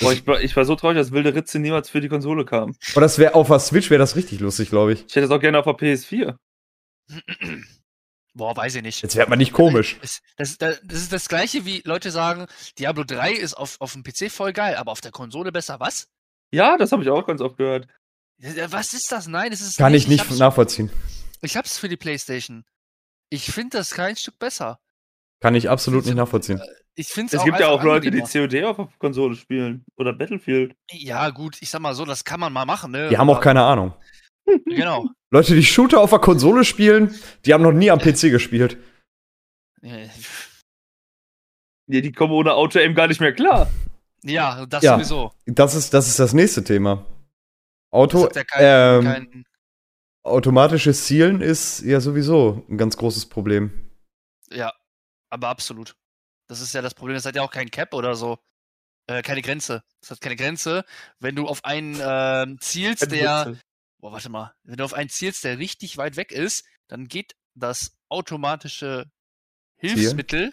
[0.00, 2.74] Boah, ich, war, ich war so traurig, dass Wilde Ritze niemals für die Konsole kam.
[2.92, 5.04] Aber das wäre auf der Switch wäre das richtig lustig, glaube ich.
[5.06, 6.36] Ich hätte es auch gerne auf der PS4.
[8.34, 9.02] Boah, weiß ich nicht.
[9.02, 9.98] Jetzt wird man nicht komisch.
[10.00, 12.46] Das, das, das, das ist das gleiche, wie Leute sagen,
[12.78, 15.80] Diablo 3 ist auf, auf dem PC voll geil, aber auf der Konsole besser.
[15.80, 16.08] Was?
[16.50, 17.86] Ja, das habe ich auch ganz oft gehört.
[18.38, 19.26] Was ist das?
[19.26, 20.90] Nein, das ist Kann ich nicht hab's, nachvollziehen.
[21.42, 22.64] Ich hab's für die Playstation.
[23.30, 24.78] Ich finde das kein Stück besser.
[25.40, 26.60] Kann ich absolut nicht nachvollziehen.
[26.96, 28.20] Ich finde Es gibt ja auch Leute, die.
[28.20, 29.84] COD auf der Konsole spielen.
[29.96, 30.74] Oder Battlefield.
[30.90, 33.08] Ja, gut, ich sag mal so, das kann man mal machen, ne?
[33.08, 33.94] Die haben auch keine Ahnung.
[34.66, 35.06] Genau.
[35.30, 37.14] Leute, die Shooter auf der Konsole spielen,
[37.44, 38.78] die haben noch nie am PC gespielt.
[39.80, 40.08] Äh,
[41.86, 43.70] Ja, die kommen ohne Auto-Aim gar nicht mehr klar.
[44.24, 44.94] Ja, das Ja.
[44.94, 45.32] sowieso.
[45.46, 47.06] Das ist, das ist das nächste Thema.
[47.92, 49.44] Auto, Das hat ja kein, ähm, kein,
[50.22, 53.90] automatisches Zielen ist ja sowieso ein ganz großes Problem.
[54.50, 54.72] Ja,
[55.30, 55.96] aber absolut.
[56.48, 57.14] Das ist ja das Problem.
[57.14, 58.38] Das hat ja auch kein Cap oder so.
[59.06, 59.82] Äh, keine Grenze.
[60.00, 60.84] Das hat keine Grenze.
[61.18, 63.56] Wenn du auf einen ähm, zielst, der.
[63.98, 64.54] Boah, warte mal.
[64.64, 69.10] Wenn du auf einen zielst, der richtig weit weg ist, dann geht das automatische
[69.76, 70.52] Hilfsmittel,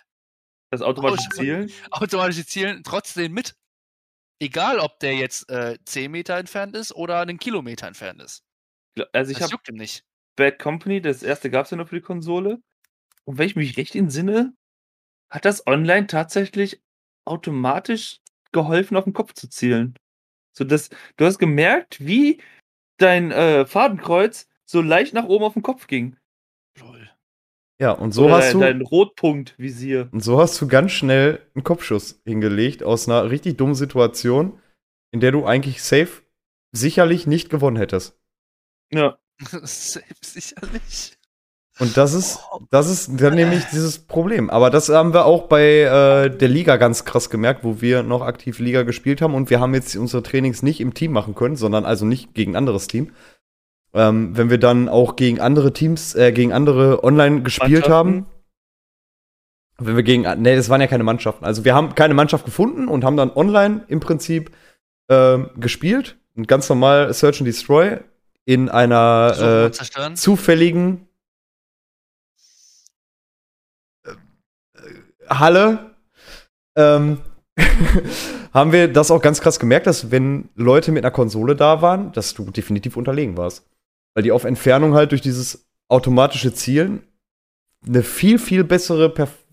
[0.69, 1.71] Das automatische Zielen.
[1.91, 3.55] automatische Zielen, trotzdem mit.
[4.39, 8.43] Egal, ob der jetzt äh, 10 Meter entfernt ist oder einen Kilometer entfernt ist.
[9.13, 10.03] Also ich das habe juckt ihm nicht.
[10.35, 12.61] Bad Company, das erste gab es ja nur für die Konsole.
[13.25, 14.53] Und wenn ich mich recht entsinne,
[15.29, 16.81] hat das online tatsächlich
[17.25, 18.21] automatisch
[18.51, 19.95] geholfen, auf den Kopf zu zielen.
[20.55, 22.41] So dass du hast gemerkt, wie
[22.97, 26.17] dein äh, Fadenkreuz so leicht nach oben auf den Kopf ging.
[26.79, 27.09] Lol.
[27.79, 28.59] Ja, und so Oder hast dein, du.
[28.59, 30.09] dein Rotpunkt-Visier.
[30.11, 34.59] Und so hast du ganz schnell einen Kopfschuss hingelegt aus einer richtig dummen Situation,
[35.11, 36.23] in der du eigentlich safe
[36.75, 38.16] sicherlich nicht gewonnen hättest.
[38.91, 39.17] Ja.
[39.63, 41.17] Sicherlich.
[41.79, 42.39] Und das ist,
[42.71, 44.49] das ist dann nämlich dieses Problem.
[44.49, 48.23] Aber das haben wir auch bei äh, der Liga ganz krass gemerkt, wo wir noch
[48.23, 51.55] aktiv Liga gespielt haben und wir haben jetzt unsere Trainings nicht im Team machen können,
[51.55, 53.11] sondern also nicht gegen ein anderes Team.
[53.93, 58.25] Ähm, wenn wir dann auch gegen andere Teams, äh, gegen andere online gespielt haben,
[59.77, 61.45] wenn wir gegen, nee, das waren ja keine Mannschaften.
[61.45, 64.51] Also wir haben keine Mannschaft gefunden und haben dann online im Prinzip
[65.09, 66.17] ähm, gespielt.
[66.35, 67.99] Und ganz normal Search and Destroy
[68.47, 69.35] in einer
[69.67, 71.05] und äh, zufälligen
[74.05, 75.95] äh, äh, Halle
[76.77, 77.19] ähm,
[78.53, 82.13] haben wir das auch ganz krass gemerkt, dass wenn Leute mit einer Konsole da waren,
[82.13, 83.67] dass du definitiv unterlegen warst.
[84.15, 87.05] Weil die auf Entfernung halt durch dieses automatische Zielen
[87.85, 89.43] eine viel, viel bessere Perf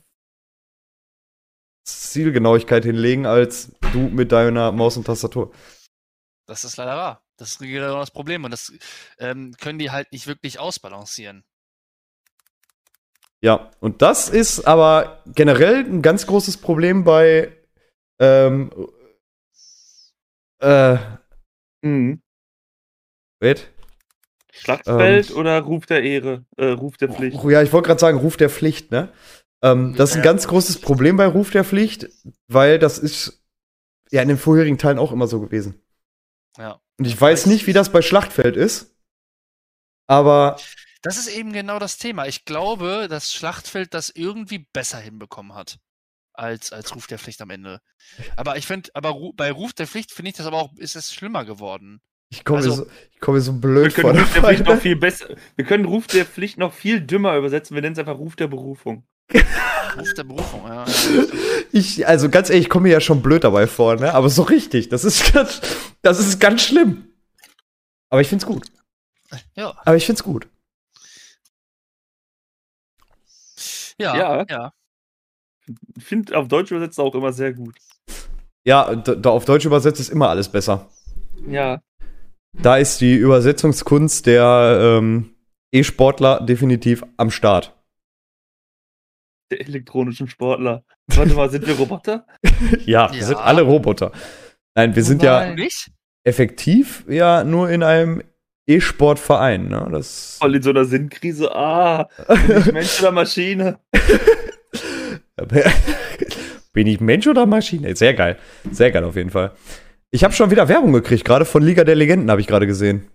[1.84, 5.52] Zielgenauigkeit hinlegen als du mit deiner Maus und Tastatur.
[6.46, 7.23] Das ist leider wahr.
[7.36, 8.72] Das ist genau das Problem und das
[9.18, 11.44] ähm, können die halt nicht wirklich ausbalancieren.
[13.42, 17.52] Ja, und das ist aber generell ein ganz großes Problem bei
[18.18, 18.70] ähm,
[20.60, 20.96] äh,
[21.82, 22.22] Mhm.
[23.40, 23.70] wait.
[24.52, 25.36] Schlachtfeld Ähm.
[25.36, 26.46] oder Ruf der Ehre?
[26.56, 27.42] Äh, Ruf der Pflicht.
[27.44, 29.12] Ja, ich wollte gerade sagen, Ruf der Pflicht, ne?
[29.62, 32.08] Ähm, das ist ein ganz großes Problem bei Ruf der Pflicht,
[32.48, 33.42] weil das ist
[34.10, 35.83] ja in den vorherigen Teilen auch immer so gewesen.
[36.58, 36.80] Ja.
[36.98, 38.94] Und ich weiß nicht, wie das bei Schlachtfeld ist,
[40.06, 40.56] aber
[41.02, 42.26] Das ist eben genau das Thema.
[42.26, 45.78] Ich glaube, dass Schlachtfeld das irgendwie besser hinbekommen hat.
[46.36, 47.80] Als, als Ruf der Pflicht am Ende.
[48.36, 50.96] Aber ich finde, aber Ru bei Ruf der Pflicht finde ich das aber auch, ist
[50.96, 52.00] es schlimmer geworden.
[52.28, 54.02] ich komme Also- mir, so, ich komm mir so Wir blöd vor.
[54.12, 54.80] können Ruf der Pflicht noch dabei.
[54.80, 55.36] viel besser.
[55.54, 57.74] Wir können Ruf der Pflicht noch viel dümmer übersetzen.
[57.76, 59.06] Wir nennen es einfach Ruf der Berufung.
[59.98, 60.84] Ruf der Berufung, ja.
[61.72, 64.14] Ich, also ganz ehrlich, ich komme mir ja schon blöd dabei vor, ne?
[64.14, 65.60] Aber so richtig, das ist ganz,
[66.02, 67.08] das ist ganz schlimm.
[68.10, 68.66] Aber ich find's gut.
[69.56, 70.46] Ja, Aber ich find's gut.
[73.98, 74.44] ja, Ja.
[74.48, 74.72] ja.
[75.96, 77.74] Ich finde auf Deutsch übersetzt auch immer sehr gut.
[78.64, 80.88] Ja, da, da auf Deutsch übersetzt ist immer alles besser.
[81.48, 81.80] Ja.
[82.52, 85.34] Da ist die Übersetzungskunst der ähm,
[85.72, 87.74] E-Sportler definitiv am Start.
[89.58, 90.84] Der elektronischen Sportler.
[91.06, 92.26] Warte mal, sind wir Roboter?
[92.86, 93.26] Ja, wir Ja.
[93.26, 94.10] sind alle Roboter.
[94.74, 95.54] Nein, wir sind Oh ja nein.
[95.54, 95.90] Nicht?
[96.24, 98.22] effektiv ja nur in einem
[98.66, 99.68] E-Sport-Verein.
[99.68, 99.88] Ne?
[99.92, 101.54] Das Voll in so einer Sinnkrise.
[101.54, 102.08] Ah,
[102.46, 103.78] bin ich Mensch oder Maschine?
[106.72, 107.94] Bin ich Mensch oder Maschine?
[107.94, 108.36] Sehr geil.
[108.72, 109.52] Sehr geil auf jeden Fall.
[110.10, 113.08] Ich habe schon wieder Werbung gekriegt, gerade von Liga der Legenden habe ich gerade gesehen.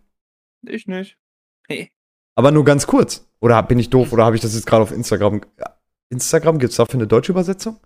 [0.66, 1.18] Ich nicht.
[1.68, 1.92] Hey.
[2.36, 3.28] Aber nur ganz kurz.
[3.42, 4.14] Oder bin ich doof?
[4.14, 5.42] Oder habe ich das jetzt gerade auf Instagram?
[6.10, 7.80] Instagram, gibt es dafür eine deutsche Übersetzung?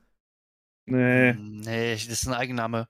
[0.86, 1.34] Nee.
[1.34, 2.88] Nee, das ist ein Eigenname.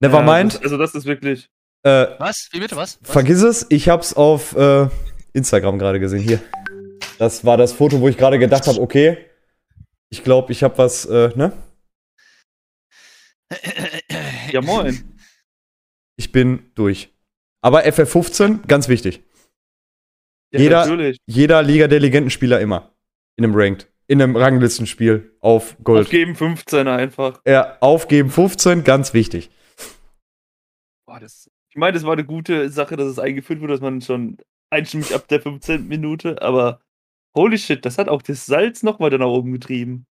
[0.00, 0.54] Nevermind.
[0.54, 1.48] Ja, also das ist wirklich.
[1.84, 2.48] äh, Was?
[2.52, 2.98] Wie bitte, was?
[3.02, 3.10] was?
[3.10, 4.88] vergiss es, ich hab's auf äh,
[5.32, 6.20] Instagram gerade gesehen.
[6.22, 6.40] Hier.
[7.18, 9.26] Das war das Foto, wo ich gerade gedacht habe, okay,
[10.10, 11.52] ich glaube, ich habe was, äh, ne?
[14.52, 15.18] Ja, moin.
[16.16, 17.12] Ich bin durch.
[17.60, 19.22] Aber FF15, ganz wichtig.
[20.52, 21.18] Ja, Jeder- Natürlich.
[21.26, 22.94] Jeder Liga der Legendenspieler immer.
[23.36, 23.88] In einem Ranked.
[24.10, 26.06] In einem Ranglistenspiel auf Gold.
[26.06, 27.42] Aufgeben 15 einfach.
[27.46, 29.50] Ja, aufgeben 15, ganz wichtig.
[31.06, 34.00] Boah, das, ich meine, das war eine gute Sache, dass es eingeführt wurde, dass man
[34.00, 34.38] schon
[34.70, 35.86] einstimmig ab der 15.
[35.86, 36.80] Minute, aber
[37.36, 40.06] holy shit, das hat auch das Salz noch weiter nach oben getrieben.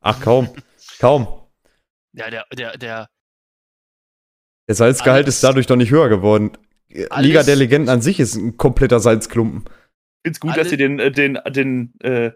[0.00, 0.48] Ach, kaum.
[0.98, 1.26] kaum.
[2.12, 3.08] Ja, der, der, der,
[4.68, 6.52] Der Salzgehalt Alles- ist dadurch doch nicht höher geworden.
[6.90, 9.64] Liga Alles- der Legenden an sich ist ein kompletter Salzklumpen.
[9.66, 9.72] Ich
[10.26, 12.32] find's gut, Alle- dass sie den, äh, den, den, äh,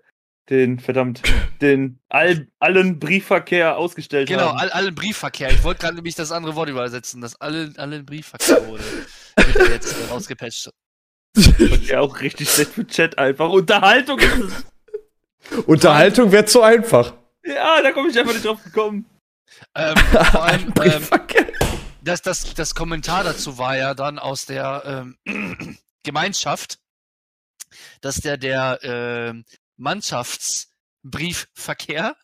[0.53, 1.23] den, verdammt,
[1.63, 4.59] den all, allen Briefverkehr ausgestellt genau, haben.
[4.59, 5.51] all, allen Briefverkehr.
[5.51, 8.85] Ich wollte gerade nämlich das andere Wort übersetzen, dass alle, allen Briefverkehr wurde.
[9.37, 10.71] Wird ja jetzt äh, rausgepatcht.
[11.35, 13.49] Und ja auch richtig schlecht für Chat einfach.
[13.49, 14.39] Unterhaltung ist
[15.51, 15.65] es.
[15.65, 17.15] Unterhaltung wäre zu einfach.
[17.45, 19.07] Ja, da komme ich einfach nicht drauf gekommen.
[19.75, 21.47] Ähm, vor allem, ähm, Briefverkehr.
[22.03, 26.79] das, das, das Kommentar dazu war ja dann aus der ähm, Gemeinschaft,
[28.03, 29.45] dass der der ähm,
[29.83, 32.17] Mannschaftsbriefverkehr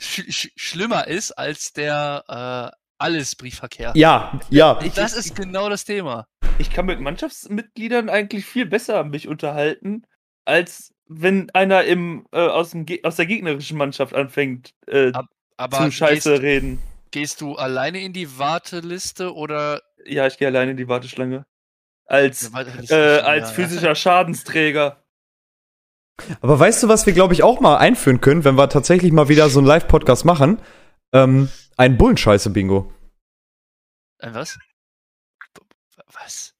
[0.00, 3.92] sch sch schlimmer ist als der äh, Alles-Briefverkehr.
[3.94, 4.78] Ja, ja.
[4.94, 6.26] Das ist genau das Thema.
[6.58, 10.06] ich kann mit Mannschaftsmitgliedern eigentlich viel besser mich unterhalten,
[10.46, 15.26] als wenn einer im, äh, aus, dem aus der gegnerischen Mannschaft anfängt äh, Ab-
[15.56, 16.82] Aber zu Scheiße gehst, reden.
[17.10, 21.44] gehst du alleine in die Warteliste oder Ja, ich gehe alleine in die Warteschlange.
[22.06, 23.52] Als, Warteliste äh, als ja, ja.
[23.68, 25.02] physischer Schadensträger.
[26.40, 29.28] Aber weißt du, was wir, glaube ich, auch mal einführen können, wenn wir tatsächlich mal
[29.28, 30.60] wieder so einen Live-Podcast machen?
[31.12, 32.92] Ähm, ein Bullenscheiße-Bingo.
[34.18, 34.58] Ein was?
[36.12, 36.54] Was?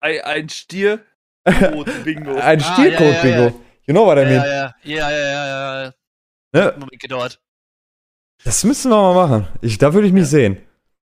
[0.00, 1.04] Ein, ein Stier.
[2.04, 2.34] Bingo.
[2.40, 3.38] Ein Ah, Stiercode-Bingo.
[3.38, 3.52] ja, ja,
[3.86, 4.34] You know what I Ja, mean?
[4.42, 5.92] ja, ja, ja, ja, ja, ja.
[6.52, 6.72] Ne?
[6.74, 7.40] Moment gedauert.
[8.44, 9.48] Das müssen wir mal machen.
[9.62, 10.28] Ich, da würde ich mich Ja.
[10.28, 10.62] sehen.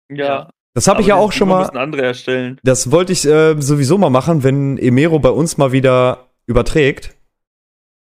[0.09, 0.49] ja.
[0.73, 1.59] Das habe ich ja auch schon mal.
[1.63, 2.57] müssen andere erstellen.
[2.63, 7.15] Das wollte ich äh, sowieso mal machen, wenn Emero bei uns mal wieder überträgt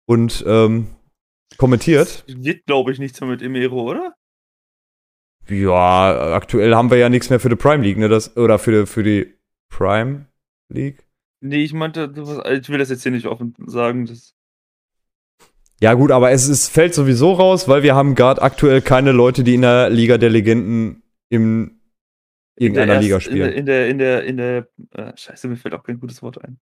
[0.07, 0.89] und ähm,
[1.57, 2.25] kommentiert.
[2.27, 4.15] Wird, glaube ich, nichts mehr mit Emero, oder?
[5.49, 8.09] Ja, aktuell haben wir ja nichts mehr für die Prime League, ne?
[8.09, 9.35] Das, oder für die, für die
[9.69, 10.27] Prime
[10.69, 11.05] League.
[11.41, 14.07] Nee, ich meinte, ich will das jetzt hier nicht offen sagen.
[14.07, 14.35] Das,
[15.81, 19.43] Ja, gut, aber es ist, fällt sowieso raus, weil wir haben gerade aktuell keine Leute,
[19.43, 21.81] die in der Liga der Legenden in
[22.57, 23.53] irgendeiner Liga spielen.
[23.53, 26.23] In der, in der, in der, in der äh, scheiße, mir fällt auch kein gutes
[26.23, 26.61] Wort ein.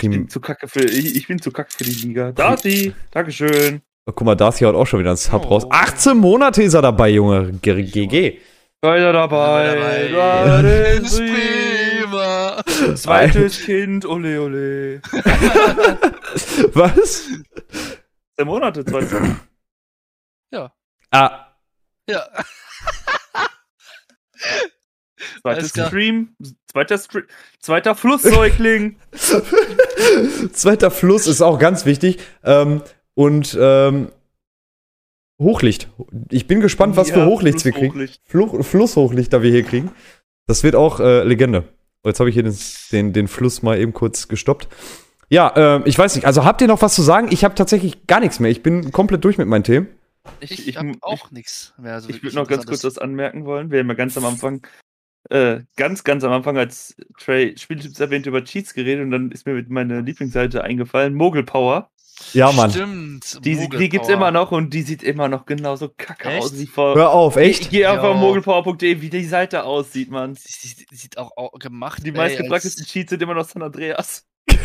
[0.00, 2.32] Ich bin zu kacke für, ich, ich bin zu kacke für die Liga.
[2.32, 3.82] Darcy, Dankeschön.
[4.06, 5.48] oh, guck mal, Darcy haut auch schon wieder ein Sub Oh.
[5.48, 5.66] raus.
[5.70, 7.52] 18 Monate ist er dabei, Junge.
[7.60, 8.40] G GG.
[8.80, 9.74] Weiter dabei.
[9.74, 10.08] dabei.
[10.12, 12.62] da Das ist prima.
[12.94, 15.00] Zweites Kind, ole ole.
[16.74, 17.28] Was?
[18.38, 19.12] Der Monate, zweites
[21.10, 21.54] Ah,
[22.06, 22.28] Ja.
[25.40, 25.70] Zweites.
[25.70, 26.36] Stream,
[26.70, 27.24] zweiter, Stream,
[27.60, 28.96] zweiter Flusssäugling.
[30.52, 32.18] zweiter Fluss ist auch ganz wichtig.
[32.44, 32.82] Ähm,
[33.14, 34.08] und ähm,
[35.40, 35.88] Hochlicht.
[36.30, 37.92] Ich bin gespannt, was für Ja, Hochlichts wir kriegen.
[37.92, 38.22] Flusshochlicht.
[38.26, 39.90] Fluch, Flusshochlichter wir hier kriegen.
[40.46, 41.64] Das wird auch äh, Legende.
[42.04, 42.56] Jetzt habe ich hier den,
[42.92, 44.68] den, den Fluss mal eben kurz gestoppt.
[45.30, 46.24] Ja, ähm, ich weiß nicht.
[46.26, 47.28] Also habt ihr noch was zu sagen?
[47.30, 48.50] Ich habe tatsächlich gar nichts mehr.
[48.50, 49.88] Ich bin komplett durch mit meinen Themen.
[50.40, 52.00] Ich, ich- habe ich- auch nichts mehr.
[52.00, 53.70] So Ich würde noch ganz kurz was anmerken wollen.
[53.70, 54.66] Wir haben ja ganz am Anfang,
[55.30, 59.46] äh, ganz, ganz am Anfang, als Trey Spieltipps erwähnt, über Cheats geredet und dann ist
[59.46, 61.90] mir mit meiner Lieblingsseite eingefallen, Mogul Power.
[62.32, 62.70] Ja, Mann.
[62.72, 63.44] Stimmt.
[63.44, 66.42] Die, Mogel die gibt's immer noch und die sieht immer noch genauso kacke Echt?
[66.42, 66.96] aus wie vor.
[66.96, 67.70] Hör auf, Ich echt?
[67.70, 68.20] gehe einfach auf Ja.
[68.20, 70.34] mogelpower.de, wie die Seite aussieht, man.
[70.34, 72.02] Die, die, die sieht auch, auch gemacht.
[72.04, 74.26] Die als- Cheats sind immer noch San Andreas.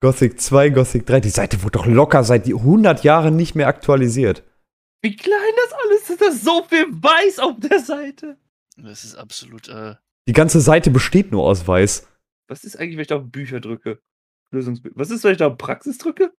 [0.00, 1.20] Gothic 2, Gothic 3.
[1.20, 4.42] Die Seite wurde doch locker seit 100 Jahren nicht mehr aktualisiert.
[5.02, 5.32] Wie klein
[5.64, 8.36] das alles ist, da ist so viel Weiß auf der Seite.
[8.76, 9.68] Das ist absolut.
[9.68, 9.94] Äh,
[10.28, 12.06] Die ganze Seite besteht nur aus Weiß.
[12.48, 14.00] Was ist eigentlich, wenn ich da auf Bücher drücke?
[14.52, 16.32] Lösungsbü Was ist, wenn ich da auf Praxis drücke?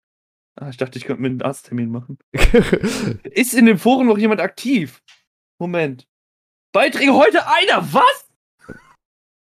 [0.56, 2.18] Ah, ich dachte, ich könnte mir einen Arzttermin machen.
[3.24, 5.04] Ist in den Foren noch jemand aktiv?
[5.60, 6.08] Moment.
[6.74, 8.26] Beiträge heute einer, was?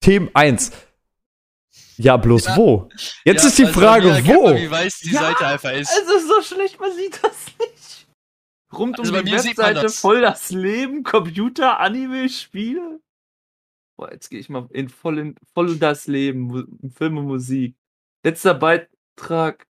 [0.02, 0.72] Themen 1.
[1.98, 2.58] Ja, bloß Ja.
[2.58, 2.90] wo?
[3.24, 4.44] Jetzt ja, ist die also Frage, erkennt wo?
[4.50, 5.90] Man, wie weiß die Ja, Seite einfach ist.
[5.90, 7.75] Es ist so schlecht, man sieht das nicht.
[8.78, 10.00] Rund Also um die Webseite das.
[10.00, 13.00] voll das Leben, Computer, Anime, Spiele.
[13.98, 17.76] Boah, jetzt gehe ich mal in voll, in voll das Leben, Mu- Film und Musik.
[18.24, 19.68] Letzter Beitrag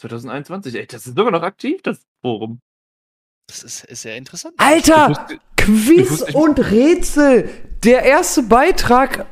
[0.00, 0.74] 2021.
[0.74, 2.60] Ey, das ist sogar noch aktiv, das Forum.
[3.48, 4.54] Das ist, ist sehr interessant.
[4.58, 5.08] Alter!
[5.10, 7.48] Wusste- Quiz wusste und Rätsel.
[7.84, 9.26] Der erste Beitrag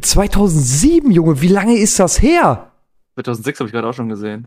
[0.00, 1.40] 2007, Junge.
[1.40, 2.72] Wie lange ist das her?
[3.14, 4.46] 2006 habe ich gerade auch schon gesehen.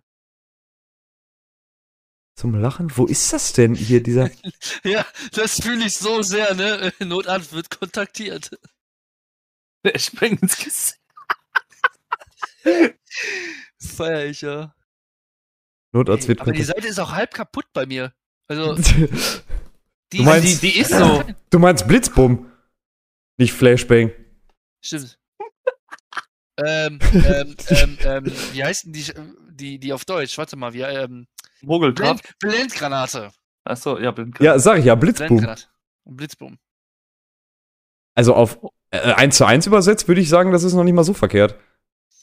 [2.35, 2.95] Zum Lachen?
[2.97, 4.29] Wo ist das denn hier, dieser?
[4.83, 6.91] Ja, das fühle ich so sehr, ne?
[6.99, 8.51] Notarzt wird kontaktiert.
[9.83, 10.99] Der springt ins Gesicht.
[13.79, 14.75] Feier ich ja.
[15.91, 18.13] Notarzt wird Aber die Seite ist auch halb kaputt bei mir.
[18.47, 19.09] Also, die,
[20.17, 21.23] Du meinst- Die, die ist so.
[21.49, 22.51] Du meinst Blitzbumm?
[23.37, 24.11] Nicht Flashbang.
[24.81, 25.17] Stimmt.
[26.57, 29.05] ähm, ähm, ähm, ähm, wie heißt denn die,
[29.51, 30.37] die, die auf Deutsch?
[30.37, 31.27] Warte mal, wie, ähm,
[31.61, 32.37] Mogelkraft.
[32.39, 33.31] Blend, Blendgranate.
[33.63, 34.39] Achso, ja, Blindkraft.
[34.39, 34.53] Genau.
[34.53, 34.93] Ja, sag ich ja.
[34.93, 36.57] Und Blitzboom.
[38.15, 38.59] Also auf
[38.89, 41.55] äh, 1 zu 1 übersetzt würde ich sagen, das ist noch nicht mal so verkehrt.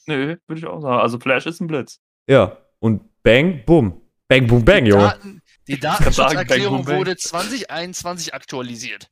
[0.07, 1.01] Nö, würde ich auch sagen.
[1.01, 2.01] Also Flash ist ein Blitz.
[2.27, 2.59] Ja.
[2.81, 4.01] Und Bang, Boom.
[4.29, 5.05] Bang, Boom, Bang, Junge.
[5.05, 9.11] Daten, die Datenschutzerklärung wurde 2021 aktualisiert.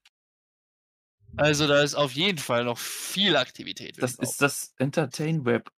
[1.36, 4.02] Also da ist auf jeden Fall noch viel Aktivität.
[4.02, 5.70] Das ist das Entertain Web.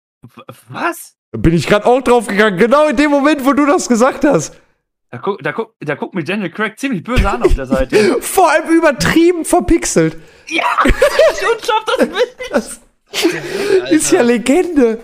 [0.67, 1.16] Was?
[1.31, 2.57] Bin ich gerade auch drauf gegangen.
[2.57, 4.55] Genau in dem Moment, wo du das gesagt hast.
[5.09, 8.17] Da, guck, da, guck, da guckt mir Daniel Craig ziemlich böse an auf der Seite.
[8.21, 10.17] Vor allem übertrieben verpixelt.
[10.47, 10.65] ja!
[10.83, 12.37] Und schafft das Bild!
[12.51, 12.81] Das
[13.91, 15.01] ist ja Legende.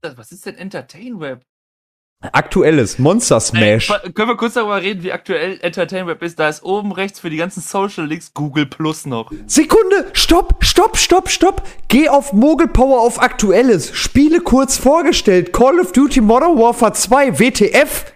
[0.00, 1.44] Was ist denn Entertain Web?
[2.20, 3.90] Aktuelles Monster Smash.
[3.90, 6.36] Ey, können wir kurz darüber reden, wie aktuell Entertain Web ist?
[6.36, 9.30] Da ist oben rechts für die ganzen Social Links Google Plus noch.
[9.46, 11.62] Sekunde, stopp, stopp, stopp, stopp.
[11.86, 13.96] Geh auf Mogelpower auf Aktuelles.
[13.96, 15.52] Spiele kurz vorgestellt.
[15.52, 18.12] Call of Duty Modern Warfare 2, WTF.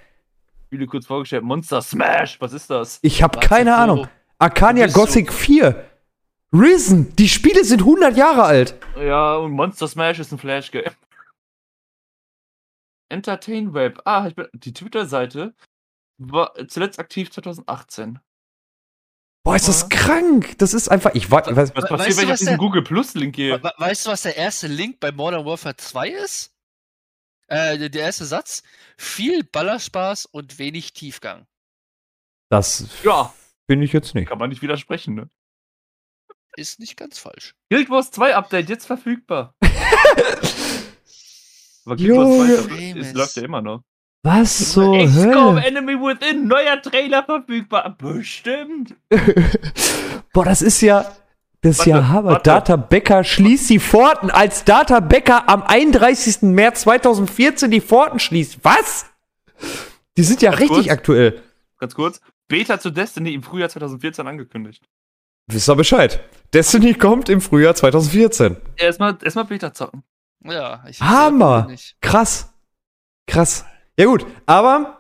[0.67, 1.45] Spiele kurz vorgestellt.
[1.45, 2.99] Monster Smash, was ist das?
[3.03, 4.09] Ich habe keine Ahnung.
[4.41, 4.95] Arcania du?
[4.95, 5.85] Gothic 4.
[6.53, 8.75] Risen, die Spiele sind 100 Jahre alt.
[9.01, 10.83] Ja, und Monster Smash ist ein Flash-Game.
[10.83, 11.12] Entertain
[13.75, 14.01] Web.
[14.05, 15.55] Ah, ich bin, die Twitter-Seite
[16.19, 18.19] war zuletzt aktiv 2018.
[19.45, 20.57] Boah, ist das krank.
[20.59, 22.51] Das ist einfach, ich weiß, Was We- passiert, weißt du, wenn ich auf was diesen
[22.51, 23.63] der- Google Plus-Link gehe?
[23.63, 26.55] We- Weißt du, was der erste Link bei Modern Warfare 2 ist?
[27.49, 28.63] Äh, der- erste Satz.
[28.97, 31.47] Viel Ballerspaß und wenig Tiefgang.
[32.51, 33.35] das Ja,
[33.67, 34.29] bin ich jetzt nicht.
[34.29, 35.29] kann man nicht widersprechen, ne?
[36.57, 37.55] Ist nicht ganz falsch.
[37.71, 39.55] Guild Wars 2 Update, jetzt verfügbar.
[41.85, 42.49] Aber Guild Junge.
[42.49, 43.07] Wars 2 Famous.
[43.07, 43.83] ist, läuft ja immer noch.
[44.25, 45.57] Was zur XCOM?
[45.59, 47.97] Enemy Within, neuer Trailer verfügbar.
[47.99, 48.95] Bestimmt.
[50.33, 51.11] Boah, das ist ja,
[51.61, 52.39] das ist ja Hammer.
[52.39, 56.43] Data Becker schließt die Pforten, als Data Becker am 31.
[56.43, 58.59] März 2014 die Pforten schließt.
[58.63, 59.07] Was?
[60.17, 60.91] Die sind ja Ganz richtig kurz.
[60.91, 61.43] aktuell.
[61.79, 62.21] Ganz kurz.
[62.47, 64.85] Beta zu Destiny im Frühjahr 2014 angekündigt.
[65.49, 66.21] Wisst ihr Bescheid?
[66.55, 68.57] Destiny kommt im Frühjahr 2014.
[68.77, 70.05] Erstmal erstmal Beta zocken.
[70.45, 71.67] Ja, ich Hammer.
[71.69, 71.97] Nicht.
[72.01, 72.53] Krass.
[73.27, 73.65] Krass.
[73.99, 74.99] Ja gut, aber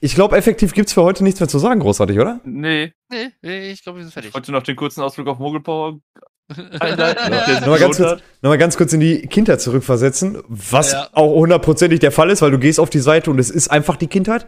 [0.00, 2.40] ich glaube, effektiv gibt's für heute nichts mehr zu sagen, großartig, oder?
[2.44, 4.30] Nee, Nee, nee, ich glaube, wir sind fertig.
[4.30, 6.00] ich wollte noch den kurzen Ausflug auf Mogelpower
[6.56, 11.08] Nochmal ganz, kurz, nochmal ganz kurz in die Kindheit zurückversetzen, was Ja.
[11.12, 13.96] auch hundertprozentig der Fall ist, weil du gehst auf die Seite und es ist einfach
[13.96, 14.46] die Kindheit.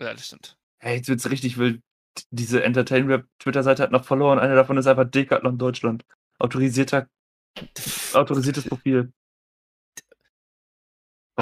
[0.00, 0.56] ja, das stimmt.
[0.80, 1.80] Hey, jetzt wird's richtig wild.
[2.30, 4.38] Diese Entertain-Rap-Twitter-Seite hat noch verloren.
[4.40, 6.04] Einer davon ist einfach Decathlon Deutschland.
[6.40, 7.06] Autorisierter,
[8.14, 9.12] autorisiertes Profil.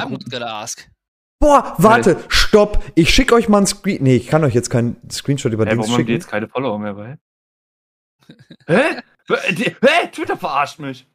[0.00, 0.12] I'm Warum?
[0.12, 0.88] not gonna ask.
[1.38, 2.82] Boah, warte, stopp.
[2.94, 4.02] Ich schicke euch mal einen Screen.
[4.02, 6.20] Nee, ich kann euch jetzt keinen Screenshot über Hä, Dings warum haben die schicken.
[6.20, 7.18] jetzt keine Follower mehr bei?
[8.66, 9.02] Hä?
[9.28, 10.08] Hä?
[10.12, 11.06] Twitter verarscht mich.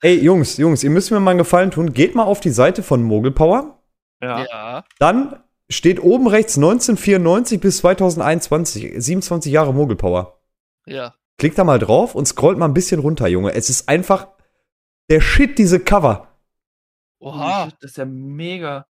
[0.00, 1.92] Ey, Jungs, Jungs, ihr müsst mir mal einen Gefallen tun.
[1.92, 3.82] Geht mal auf die Seite von Mogelpower.
[4.22, 4.44] Ja.
[4.44, 4.84] Ja.
[4.98, 10.40] Dann steht oben rechts 1994 bis 2021, 27 Jahre Mogelpower.
[10.86, 11.14] Ja.
[11.36, 13.52] Klickt da mal drauf und scrollt mal ein bisschen runter, Junge.
[13.54, 14.28] Es ist einfach
[15.10, 16.27] der Shit, diese Cover.
[17.20, 17.66] Oha.
[17.66, 18.86] Oh, Das ist ja mega.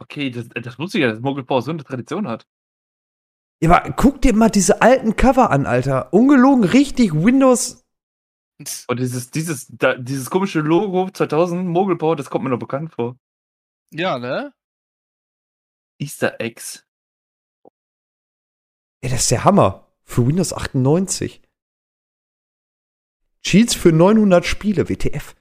[0.00, 2.46] Okay, das, das wusste ich ja, dass Mogelpower so eine Tradition hat.
[3.62, 6.12] Ja, aber guck dir mal diese alten Cover an, Alter.
[6.12, 7.82] Ungelogen, richtig Windows.
[8.88, 13.16] Und dieses, dieses, da, dieses komische Logo 2000 Mogelpower, das kommt mir noch bekannt vor.
[13.92, 14.52] Ja, ne?
[15.98, 16.86] Easter Eggs.
[19.02, 19.86] Ey, das ist der Hammer.
[20.04, 21.42] Für Windows 98.
[23.42, 25.35] Cheats für 900 Spiele, WTF.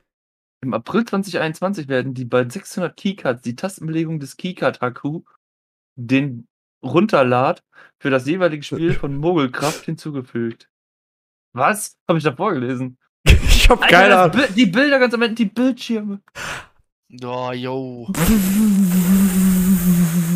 [0.65, 5.21] Im April 2021 werden die bei 600 Keycards die Tastenbelegung des Keycard-HQ
[5.95, 6.47] den
[6.83, 7.63] Runterlad
[8.01, 10.67] für das jeweilige Spiel von Mogelkraft hinzugefügt.
[11.53, 11.97] Was?
[12.09, 12.97] Habe ich da vorgelesen?
[13.27, 14.37] Ich hab Alter, keine Ahnung.
[14.37, 16.21] Bi- die Bilder ganz am Ende, die Bildschirme.
[17.23, 18.07] Oh, yo.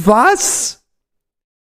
[0.05, 0.85] Was?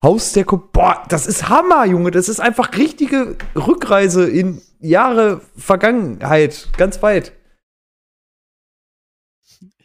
[0.03, 2.11] Haus der Ko Boah, das ist Hammer, Junge.
[2.11, 6.69] Das ist einfach richtige Rückreise in Jahre Vergangenheit.
[6.77, 7.33] Ganz weit.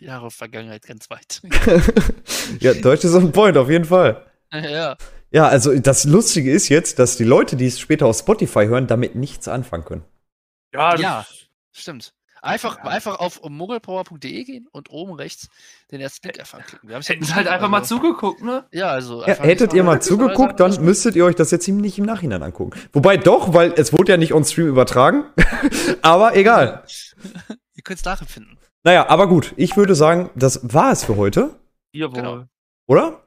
[0.05, 1.43] Jahre Vergangenheit ganz weit.
[2.60, 4.24] ja, Deutsch ist on point, auf jeden Fall.
[4.52, 4.97] ja.
[5.31, 8.86] Ja, also das Lustige ist jetzt, dass die Leute, die es später auf Spotify hören,
[8.86, 10.05] damit nichts anfangen können.
[10.72, 11.26] Ja, Ja.
[11.72, 12.14] Stimmt.
[12.40, 12.85] Einfach, Ja.
[12.85, 15.48] einfach auf mogelpower.de gehen und oben rechts
[15.90, 16.89] den ersten Link einfach klicken.
[16.90, 18.64] Wir hätten halt einfach mal also- zugeguckt, ne?
[18.70, 19.22] Ja, also.
[19.26, 22.43] Ja, hättet ihr mal mal- zugeguckt, dann müsstet ihr euch das jetzt nicht im Nachhinein
[22.43, 22.78] angucken.
[22.93, 25.24] Wobei doch, weil es wurde ja nicht on Stream übertragen.
[26.02, 26.85] aber egal.
[27.74, 28.59] Ihr könnt es nachempfinden.
[28.85, 29.55] Naja, aber gut.
[29.56, 31.51] Ich würde sagen, das war es für heute,
[31.93, 32.15] Jawohl.
[32.15, 32.44] Genau.
[32.86, 33.23] oder?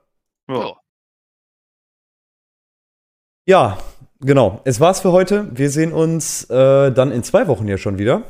[0.48, 0.56] Ja.
[0.56, 0.74] Ja.
[3.50, 3.78] Ja,
[4.20, 4.62] genau.
[4.66, 5.48] Es war's für heute.
[5.58, 8.24] Wir sehen uns äh, dann in zwei Wochen hier schon wieder.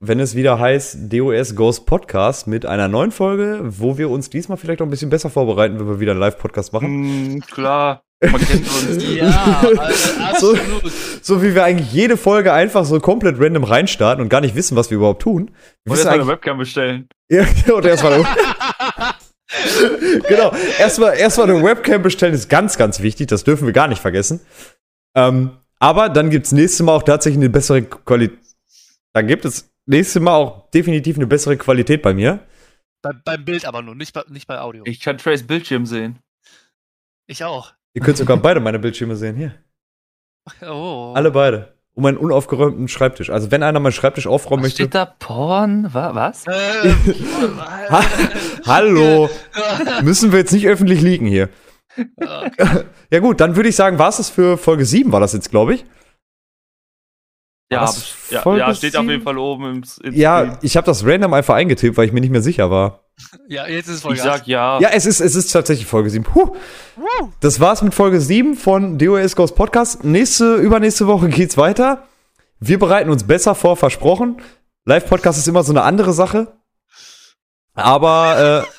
[0.00, 4.56] Wenn es wieder heißt DOS Ghost Podcast mit einer neuen Folge, wo wir uns diesmal
[4.56, 7.34] vielleicht auch ein bisschen besser vorbereiten, wenn wir wieder einen Live-Podcast machen.
[7.36, 8.04] Mm, klar.
[8.22, 9.04] Man kennt uns.
[9.08, 10.92] Ja, also So- absolut.
[11.22, 14.76] So wie wir eigentlich jede Folge einfach so komplett random reinstarten und gar nicht wissen,
[14.76, 15.50] was wir überhaupt tun.
[15.84, 17.08] Wir Und wissen jetzt mal eine Webcam bestellen.
[17.28, 17.44] ja,
[17.74, 18.24] und erstmal
[20.28, 23.26] genau, erstmal erstmal eine Webcam bestellen ist ganz, ganz wichtig.
[23.26, 24.38] Das dürfen wir gar nicht vergessen.
[25.16, 25.50] Ähm,
[25.80, 28.38] aber dann gibt's nächstes Mal auch tatsächlich eine bessere Qualität.
[29.12, 32.40] Dann gibt es nächstes Mal auch definitiv eine bessere Qualität bei mir.
[33.02, 34.82] Bei, beim Bild aber nur, nicht bei, nicht bei Audio.
[34.86, 36.18] Ich, Ich kann Trace Bildschirm sehen.
[37.42, 37.72] auch.
[37.94, 39.36] Ihr könnt sogar beide meine Bildschirme sehen.
[39.36, 39.54] Hier.
[40.62, 41.12] Oh.
[41.14, 41.74] Alle beide.
[41.92, 43.28] Um meinen unaufgeräumten Schreibtisch.
[43.28, 44.82] Also wenn einer meinen Schreibtisch aufräumen Was möchte.
[44.84, 45.04] steht da?
[45.04, 45.92] Porn?
[45.92, 46.46] Wa was?
[46.46, 46.96] Ähm,
[47.90, 48.02] Ha
[48.64, 49.28] Hallo.
[50.02, 51.50] Müssen wir jetzt nicht öffentlich liegen hier.
[52.16, 52.84] okay.
[53.10, 55.50] Ja gut, dann würde ich sagen, war es das für Folge 7, war das jetzt,
[55.50, 55.84] glaube ich.
[57.70, 57.92] Ja,
[58.30, 60.58] ja, Folge ja, steht auf jeden Fall oben im, im Ja, Stream.
[60.62, 63.04] ich habe das random einfach eingetippt, weil ich mir nicht mehr sicher war.
[63.48, 64.78] Ja, jetzt ist es voll Ich sag ja.
[64.80, 66.24] Ja, es ist, es ist tatsächlich Folge 7.
[66.24, 66.54] Puh.
[67.40, 70.04] Das war's mit Folge 7 von DOS Ghost Podcast.
[70.04, 72.06] Nächste, übernächste Woche geht's weiter.
[72.60, 74.40] Wir bereiten uns besser vor, versprochen.
[74.84, 76.58] Live-Podcast ist immer so eine andere Sache.
[77.74, 78.72] Aber, äh,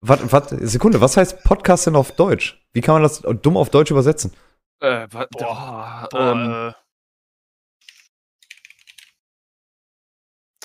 [0.00, 2.62] wat, wat, Sekunde, was heißt Podcast denn auf Deutsch?
[2.72, 4.32] Wie kann man das dumm auf Deutsch übersetzen?
[4.80, 6.72] Äh, Boah, boah, ähm, Boah, äh,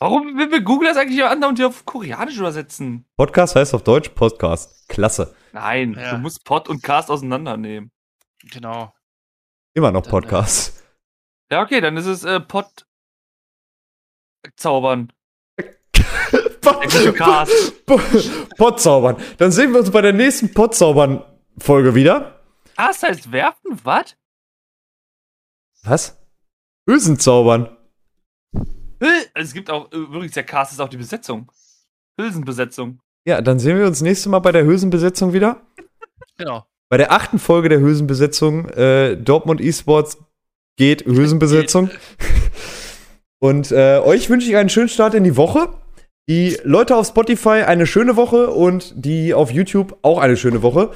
[0.02, 3.06] warum will wir Google das eigentlich andauernd hier auf Koreanisch übersetzen?
[3.18, 4.90] Podcast heißt auf Deutsch Podcast.
[4.90, 5.36] Klasse.
[5.54, 6.12] Nein, Ja.
[6.12, 7.92] du musst Pod und Cast auseinandernehmen.
[8.52, 8.94] genau.
[9.74, 10.84] Immer noch Dann, äh, Podcast.
[11.52, 12.86] Ja, okay, dann ist es äh, Pod
[14.58, 15.14] zaubern.
[16.62, 18.50] Pod.
[18.58, 19.18] Podzaubern.
[19.38, 22.40] Dann sehen wir uns bei der nächsten Podzaubern-Folge wieder.
[22.76, 23.80] Cast heißt werfen?
[23.84, 24.16] Was?
[25.84, 26.18] Was?
[26.88, 27.78] Hülsen zaubern.
[29.02, 31.52] Äh, Es gibt auch, äh, übrigens, der Cast ist auch die Besetzung.
[32.20, 33.00] Hülsenbesetzung.
[33.26, 35.62] Ja, dann sehen wir uns nächste Mal bei der Hülsenbesetzung wieder.
[36.38, 36.66] Genau.
[36.90, 40.18] Bei der achten Folge der Hülsenbesetzung, äh, Dortmund Esports
[40.78, 41.90] geht Hülsenbesetzung.
[43.40, 45.70] Und äh, euch wünsche ich einen schönen Start in die Woche.
[46.30, 50.92] Die Leute auf Spotify eine schöne Woche und die auf YouTube auch eine schöne Woche.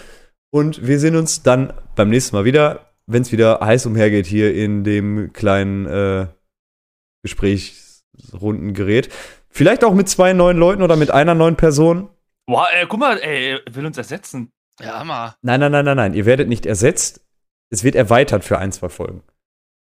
[0.52, 4.54] Und wir sehen uns dann beim nächsten Mal wieder, wenn es wieder heiß umhergeht hier
[4.54, 6.28] in dem kleinen äh,
[8.16, 9.10] Gesprächsrundengerät.
[9.50, 12.10] Vielleicht auch mit zwei neuen Leuten oder mit einer neuen Person.
[12.48, 14.52] Boah, ey, guck mal, ey, er will uns ersetzen.
[14.80, 15.36] Ja, Hammer.
[15.42, 16.14] Nein, nein, nein, nein, nein.
[16.14, 17.22] Ihr werdet nicht ersetzt.
[17.70, 19.24] Es wird erweitert für ein, zwei Folgen.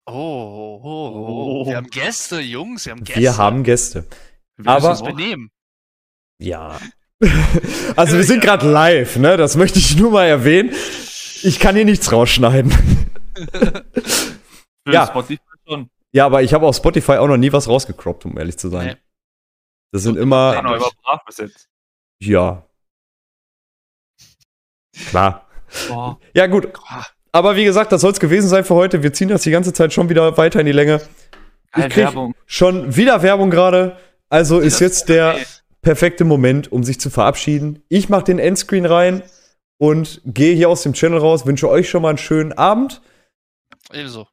[0.07, 1.67] Oh, oh, oh, oh.
[1.67, 3.21] Wir haben Gäste, Jungs, wir haben Gäste.
[3.21, 4.05] Wir haben Gäste.
[4.57, 5.51] wir aber- müssen uns benehmen.
[6.43, 6.81] Ja.
[7.97, 9.37] also wir sind gerade live, ne?
[9.37, 10.73] Das möchte ich nur mal erwähnen.
[11.43, 12.73] Ich kann hier nichts rausschneiden.
[14.89, 15.07] Ja.
[15.07, 15.91] Spotify schon.
[16.13, 18.87] Ja, aber ich habe auf Spotify auch noch nie was rausgecroppt, um ehrlich zu sein.
[18.89, 18.97] Nee.
[19.93, 21.69] Das sind Kann immer, aber immer brav bis jetzt.
[22.21, 22.67] ja.
[25.09, 25.47] Klar.
[25.89, 26.19] Boah.
[26.35, 26.69] Ja, gut.
[27.33, 29.03] Aber wie gesagt, das soll es gewesen sein für heute.
[29.03, 31.01] Wir ziehen das die ganze Zeit schon wieder weiter in die Länge.
[31.73, 32.35] Geil, krieg- Werbung.
[32.47, 33.97] Schon wieder Werbung gerade.
[34.29, 35.39] Also ist jetzt der
[35.83, 37.83] perfekte Moment, um sich zu verabschieden.
[37.89, 39.23] Ich mache den Endscreen rein
[39.79, 41.47] und gehe hier aus dem Channel raus.
[41.47, 43.01] Wünsche euch schon mal einen schönen Abend.
[43.93, 44.27] Ebenso.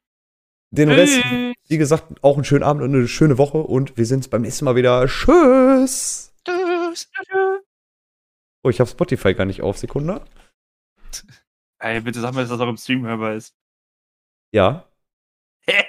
[0.70, 1.22] Den Rest,
[1.68, 3.58] wie gesagt, auch einen schönen Abend und eine schöne Woche.
[3.58, 5.06] Und wir sehen uns beim nächsten Mal wieder.
[5.06, 6.34] Tschüss.
[6.44, 7.10] Tschüss.
[8.62, 9.78] Oh, ich habe Spotify gar nicht auf.
[9.78, 10.22] Sekunde.
[11.78, 13.54] Ey, bitte sag mir, dass das auch im Stream hörbar ist.
[14.52, 14.88] Ja,
[15.66, 15.84] Hä?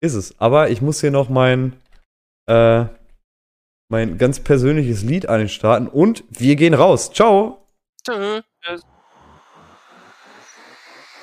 [0.00, 0.38] ist es.
[0.40, 1.80] Aber ich muss hier noch mein,
[2.46, 2.84] äh,
[3.88, 5.88] mein ganz persönliches Lied einstarten.
[5.88, 7.12] Und wir gehen raus.
[7.12, 7.66] Ciao.
[8.06, 8.42] Tschüss.